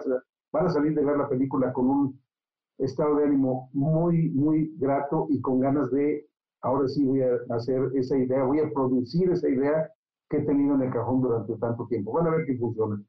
van 0.52 0.66
a 0.66 0.70
salir 0.72 0.96
de 0.96 1.06
ver 1.06 1.16
la 1.16 1.30
película 1.30 1.72
con 1.72 1.90
un 1.92 2.20
estado 2.80 3.18
de 3.18 3.26
ánimo 3.26 3.70
muy, 3.72 4.32
muy 4.32 4.74
grato 4.80 5.28
y 5.30 5.40
con 5.42 5.60
ganas 5.60 5.92
de, 5.92 6.28
ahora 6.64 6.88
sí 6.88 7.06
voy 7.06 7.22
a 7.22 7.38
hacer 7.52 7.84
esa 7.94 8.18
idea, 8.18 8.44
voy 8.44 8.62
a 8.62 8.74
producir 8.74 9.30
esa 9.30 9.48
idea 9.48 9.92
que 10.28 10.38
he 10.38 10.42
tenido 10.42 10.74
en 10.74 10.82
el 10.82 10.92
cajón 10.92 11.22
durante 11.22 11.56
tanto 11.58 11.86
tiempo. 11.86 12.14
Van 12.14 12.26
a 12.26 12.32
ver 12.32 12.48
que 12.48 12.58
funciona. 12.58 13.00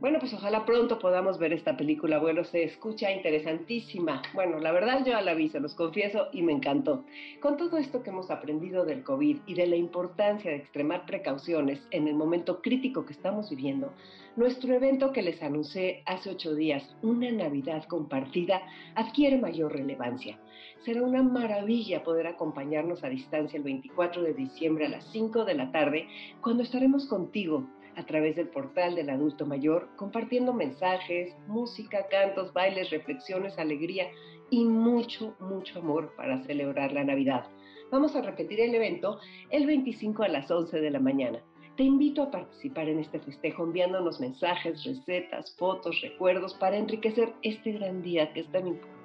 Bueno, 0.00 0.20
pues 0.20 0.32
ojalá 0.32 0.64
pronto 0.64 1.00
podamos 1.00 1.40
ver 1.40 1.52
esta 1.52 1.76
película. 1.76 2.16
Abuelo, 2.16 2.44
se 2.44 2.62
escucha 2.62 3.10
interesantísima. 3.10 4.22
Bueno, 4.32 4.60
la 4.60 4.70
verdad 4.70 5.04
yo 5.04 5.20
la 5.20 5.34
vi, 5.34 5.48
se 5.48 5.58
los 5.58 5.74
confieso, 5.74 6.28
y 6.32 6.42
me 6.42 6.52
encantó. 6.52 7.04
Con 7.40 7.56
todo 7.56 7.78
esto 7.78 8.04
que 8.04 8.10
hemos 8.10 8.30
aprendido 8.30 8.84
del 8.84 9.02
COVID 9.02 9.38
y 9.44 9.54
de 9.54 9.66
la 9.66 9.74
importancia 9.74 10.52
de 10.52 10.58
extremar 10.58 11.04
precauciones 11.04 11.80
en 11.90 12.06
el 12.06 12.14
momento 12.14 12.62
crítico 12.62 13.04
que 13.04 13.12
estamos 13.12 13.50
viviendo, 13.50 13.92
nuestro 14.36 14.72
evento 14.72 15.12
que 15.12 15.22
les 15.22 15.42
anuncié 15.42 16.04
hace 16.06 16.30
ocho 16.30 16.54
días, 16.54 16.94
una 17.02 17.32
Navidad 17.32 17.82
compartida, 17.88 18.62
adquiere 18.94 19.36
mayor 19.36 19.72
relevancia. 19.72 20.38
Será 20.84 21.02
una 21.02 21.24
maravilla 21.24 22.04
poder 22.04 22.28
acompañarnos 22.28 23.02
a 23.02 23.08
distancia 23.08 23.56
el 23.56 23.64
24 23.64 24.22
de 24.22 24.34
diciembre 24.34 24.86
a 24.86 24.90
las 24.90 25.04
5 25.10 25.44
de 25.44 25.54
la 25.54 25.72
tarde, 25.72 26.06
cuando 26.40 26.62
estaremos 26.62 27.06
contigo 27.06 27.66
a 27.98 28.06
través 28.06 28.36
del 28.36 28.48
portal 28.48 28.94
del 28.94 29.10
adulto 29.10 29.44
mayor, 29.44 29.88
compartiendo 29.96 30.54
mensajes, 30.54 31.34
música, 31.48 32.06
cantos, 32.08 32.52
bailes, 32.52 32.90
reflexiones, 32.90 33.58
alegría 33.58 34.06
y 34.50 34.64
mucho, 34.64 35.34
mucho 35.40 35.80
amor 35.80 36.14
para 36.16 36.42
celebrar 36.44 36.92
la 36.92 37.02
Navidad. 37.02 37.44
Vamos 37.90 38.14
a 38.14 38.22
repetir 38.22 38.60
el 38.60 38.74
evento 38.74 39.18
el 39.50 39.66
25 39.66 40.22
a 40.22 40.28
las 40.28 40.48
11 40.48 40.80
de 40.80 40.90
la 40.90 41.00
mañana. 41.00 41.42
Te 41.76 41.82
invito 41.82 42.22
a 42.22 42.30
participar 42.30 42.88
en 42.88 43.00
este 43.00 43.18
festejo 43.18 43.64
enviándonos 43.64 44.20
mensajes, 44.20 44.84
recetas, 44.84 45.56
fotos, 45.56 46.00
recuerdos 46.00 46.54
para 46.54 46.76
enriquecer 46.76 47.32
este 47.42 47.72
gran 47.72 48.02
día 48.02 48.32
que 48.32 48.40
es 48.40 48.52
tan 48.52 48.68
importante. 48.68 48.97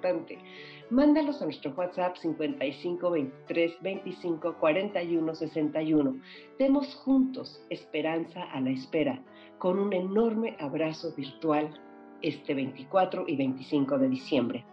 Mándalos 0.90 1.42
a 1.42 1.46
nuestro 1.46 1.72
WhatsApp 1.72 2.18
55 2.18 3.10
23 3.10 3.82
25 3.82 4.58
41 4.60 5.36
61. 5.36 6.22
Demos 6.60 6.96
juntos 6.96 7.64
esperanza 7.70 8.44
a 8.44 8.60
la 8.62 8.72
espera 8.72 9.24
con 9.58 9.80
un 9.80 9.94
enorme 9.94 10.58
abrazo 10.60 11.14
virtual 11.16 11.74
este 12.22 12.54
24 12.54 13.26
y 13.28 13.36
25 13.36 13.98
de 13.98 14.10
diciembre. 14.10 14.66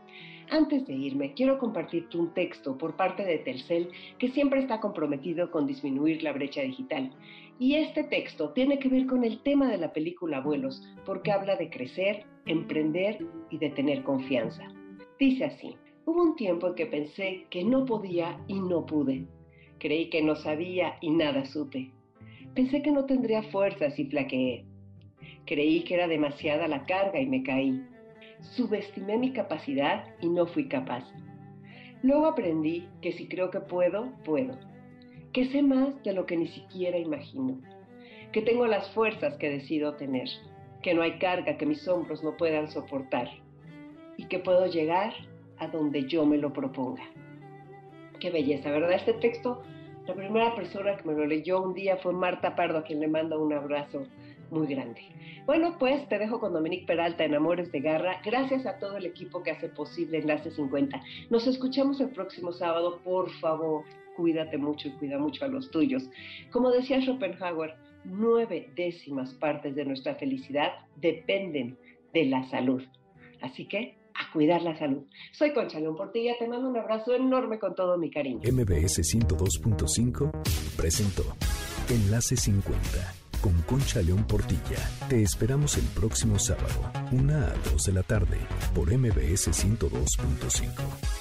Antes 0.51 0.85
de 0.87 0.95
irme, 0.95 1.33
quiero 1.35 1.59
compartirte 1.59 2.19
un 2.19 2.35
texto 2.35 2.77
por 2.77 2.97
parte 2.97 3.25
de 3.25 3.39
Telcel 3.39 3.89
que 4.19 4.31
siempre 4.31 4.59
está 4.59 4.81
comprometido 4.81 5.53
con 5.53 5.65
disminuir 5.65 6.25
la 6.25 6.33
brecha 6.33 6.63
digital. 6.63 7.13
Y 7.61 7.77
este 7.77 8.03
texto 8.03 8.51
tiene 8.51 8.81
que 8.81 8.89
ver 8.89 9.07
con 9.07 9.23
el 9.23 9.43
tema 9.43 9.69
de 9.69 9.79
la 9.79 9.93
película 9.93 10.39
Abuelos, 10.39 10.83
porque 11.07 11.31
habla 11.31 11.55
de 11.55 11.71
crecer, 11.71 12.27
emprender 12.47 13.25
y 13.51 13.59
de 13.59 13.71
tener 13.71 14.03
confianza. 14.03 14.67
Dice 15.21 15.45
así, 15.45 15.77
hubo 16.07 16.23
un 16.23 16.35
tiempo 16.35 16.67
en 16.67 16.75
que 16.75 16.87
pensé 16.87 17.47
que 17.51 17.63
no 17.63 17.85
podía 17.85 18.41
y 18.49 18.59
no 18.59 18.85
pude. 18.85 19.27
Creí 19.79 20.11
que 20.11 20.23
no 20.23 20.35
sabía 20.35 20.97
y 21.01 21.11
nada 21.11 21.45
supe. 21.45 21.93
Pensé 22.55 22.83
que 22.83 22.91
no 22.91 23.07
tendría 23.07 23.45
fuerzas 23.45 23.97
y 23.99 24.07
flaqueé. 24.07 24.65
Creí 25.47 25.85
que 25.85 25.95
era 25.95 26.09
demasiada 26.09 26.67
la 26.67 26.85
carga 26.85 27.21
y 27.21 27.27
me 27.27 27.45
caí 27.45 27.81
subestimé 28.43 29.19
mi 29.19 29.33
capacidad 29.33 30.05
y 30.21 30.29
no 30.29 30.47
fui 30.47 30.69
capaz. 30.69 31.05
Luego 32.03 32.27
aprendí 32.27 32.89
que 33.03 33.13
si 33.13 33.29
creo 33.29 33.51
que 33.51 33.61
puedo, 33.61 34.13
puedo. 34.25 34.59
Que 35.33 35.47
sé 35.47 35.63
más 35.63 36.03
de 36.03 36.13
lo 36.13 36.27
que 36.27 36.37
ni 36.37 36.49
siquiera 36.49 36.99
imagino. 36.99 37.61
Que 38.33 38.43
tengo 38.43 38.67
las 38.67 38.91
fuerzas 38.91 39.37
que 39.37 39.51
decido 39.51 39.97
tener. 39.97 40.29
Que 40.83 40.95
no 40.95 41.03
hay 41.03 41.19
carga 41.19 41.57
que 41.57 41.67
mis 41.67 41.87
hombros 41.87 42.25
no 42.25 42.37
puedan 42.37 42.71
soportar. 42.71 43.29
Y 44.21 44.25
que 44.25 44.39
puedo 44.39 44.67
llegar 44.67 45.15
a 45.57 45.69
donde 45.69 46.05
yo 46.05 46.27
me 46.27 46.37
lo 46.37 46.53
proponga. 46.53 47.03
Qué 48.21 48.31
belleza, 48.31 48.71
¿verdad? 48.71 48.93
Este 48.93 49.15
texto, 49.15 49.63
la 50.07 50.13
primera 50.13 50.55
persona 50.55 50.95
que 50.99 51.09
me 51.09 51.15
lo 51.15 51.25
leyó 51.25 51.63
un 51.63 51.73
día 51.73 51.97
fue 51.97 52.13
Marta 52.13 52.55
Pardo, 52.55 52.81
a 52.81 52.85
quien 52.85 53.01
le 53.01 53.09
mando 53.09 53.43
un 53.43 53.55
abrazo 53.55 54.07
muy 54.51 54.67
grande. 54.67 55.01
Bueno, 55.47 55.79
pues 55.79 56.07
te 56.11 56.19
dejo 56.19 56.39
con 56.39 56.53
Dominique 56.53 56.85
Peralta 56.85 57.25
en 57.25 57.35
Amores 57.35 57.73
de 57.73 57.81
Garra. 57.81 58.21
Gracias 58.23 58.67
a 58.67 58.79
todo 58.79 58.99
el 58.99 59.07
equipo 59.07 59.43
que 59.43 59.53
hace 59.53 59.71
posible 59.71 60.19
Enlace 60.19 60.51
50. 60.51 61.01
Nos 61.31 61.47
escuchamos 61.47 61.99
el 62.03 62.11
próximo 62.11 62.53
sábado. 62.53 63.01
Por 63.03 63.31
favor, 63.41 63.85
cuídate 64.19 64.59
mucho 64.59 64.89
y 64.89 64.93
cuida 64.99 65.17
mucho 65.17 65.47
a 65.47 65.49
los 65.49 65.71
tuyos. 65.71 66.11
Como 66.53 66.71
decía 66.71 67.01
Schopenhauer, 67.01 67.75
nueve 68.05 68.71
décimas 68.77 69.33
partes 69.33 69.75
de 69.75 69.87
nuestra 69.87 70.15
felicidad 70.17 70.73
dependen 70.97 71.79
de 72.13 72.27
la 72.27 72.47
salud. 72.51 72.83
Así 73.41 73.65
que 73.67 73.99
a 74.21 74.33
cuidar 74.33 74.63
la 74.63 74.79
salud. 74.79 75.03
Soy 75.33 75.53
Concha 75.53 75.81
León 75.81 75.97
Portilla, 75.97 76.35
te 76.39 76.47
mando 76.47 76.69
un 76.69 76.77
abrazo 76.77 77.15
enorme 77.15 77.59
con 77.59 77.75
todo 77.75 77.97
mi 77.97 78.11
cariño. 78.11 78.41
MBS 78.51 79.01
102.5 79.01 80.31
presentó 80.77 81.25
Enlace 81.89 82.37
50 82.37 83.15
con 83.41 83.55
Concha 83.63 84.03
León 84.03 84.27
Portilla. 84.27 84.79
Te 85.09 85.23
esperamos 85.23 85.77
el 85.79 85.85
próximo 85.85 86.39
sábado, 86.39 86.93
una 87.13 87.47
a 87.47 87.55
2 87.73 87.85
de 87.85 87.93
la 87.93 88.03
tarde, 88.03 88.39
por 88.75 88.93
MBS 88.93 89.49
102.5. 89.49 91.20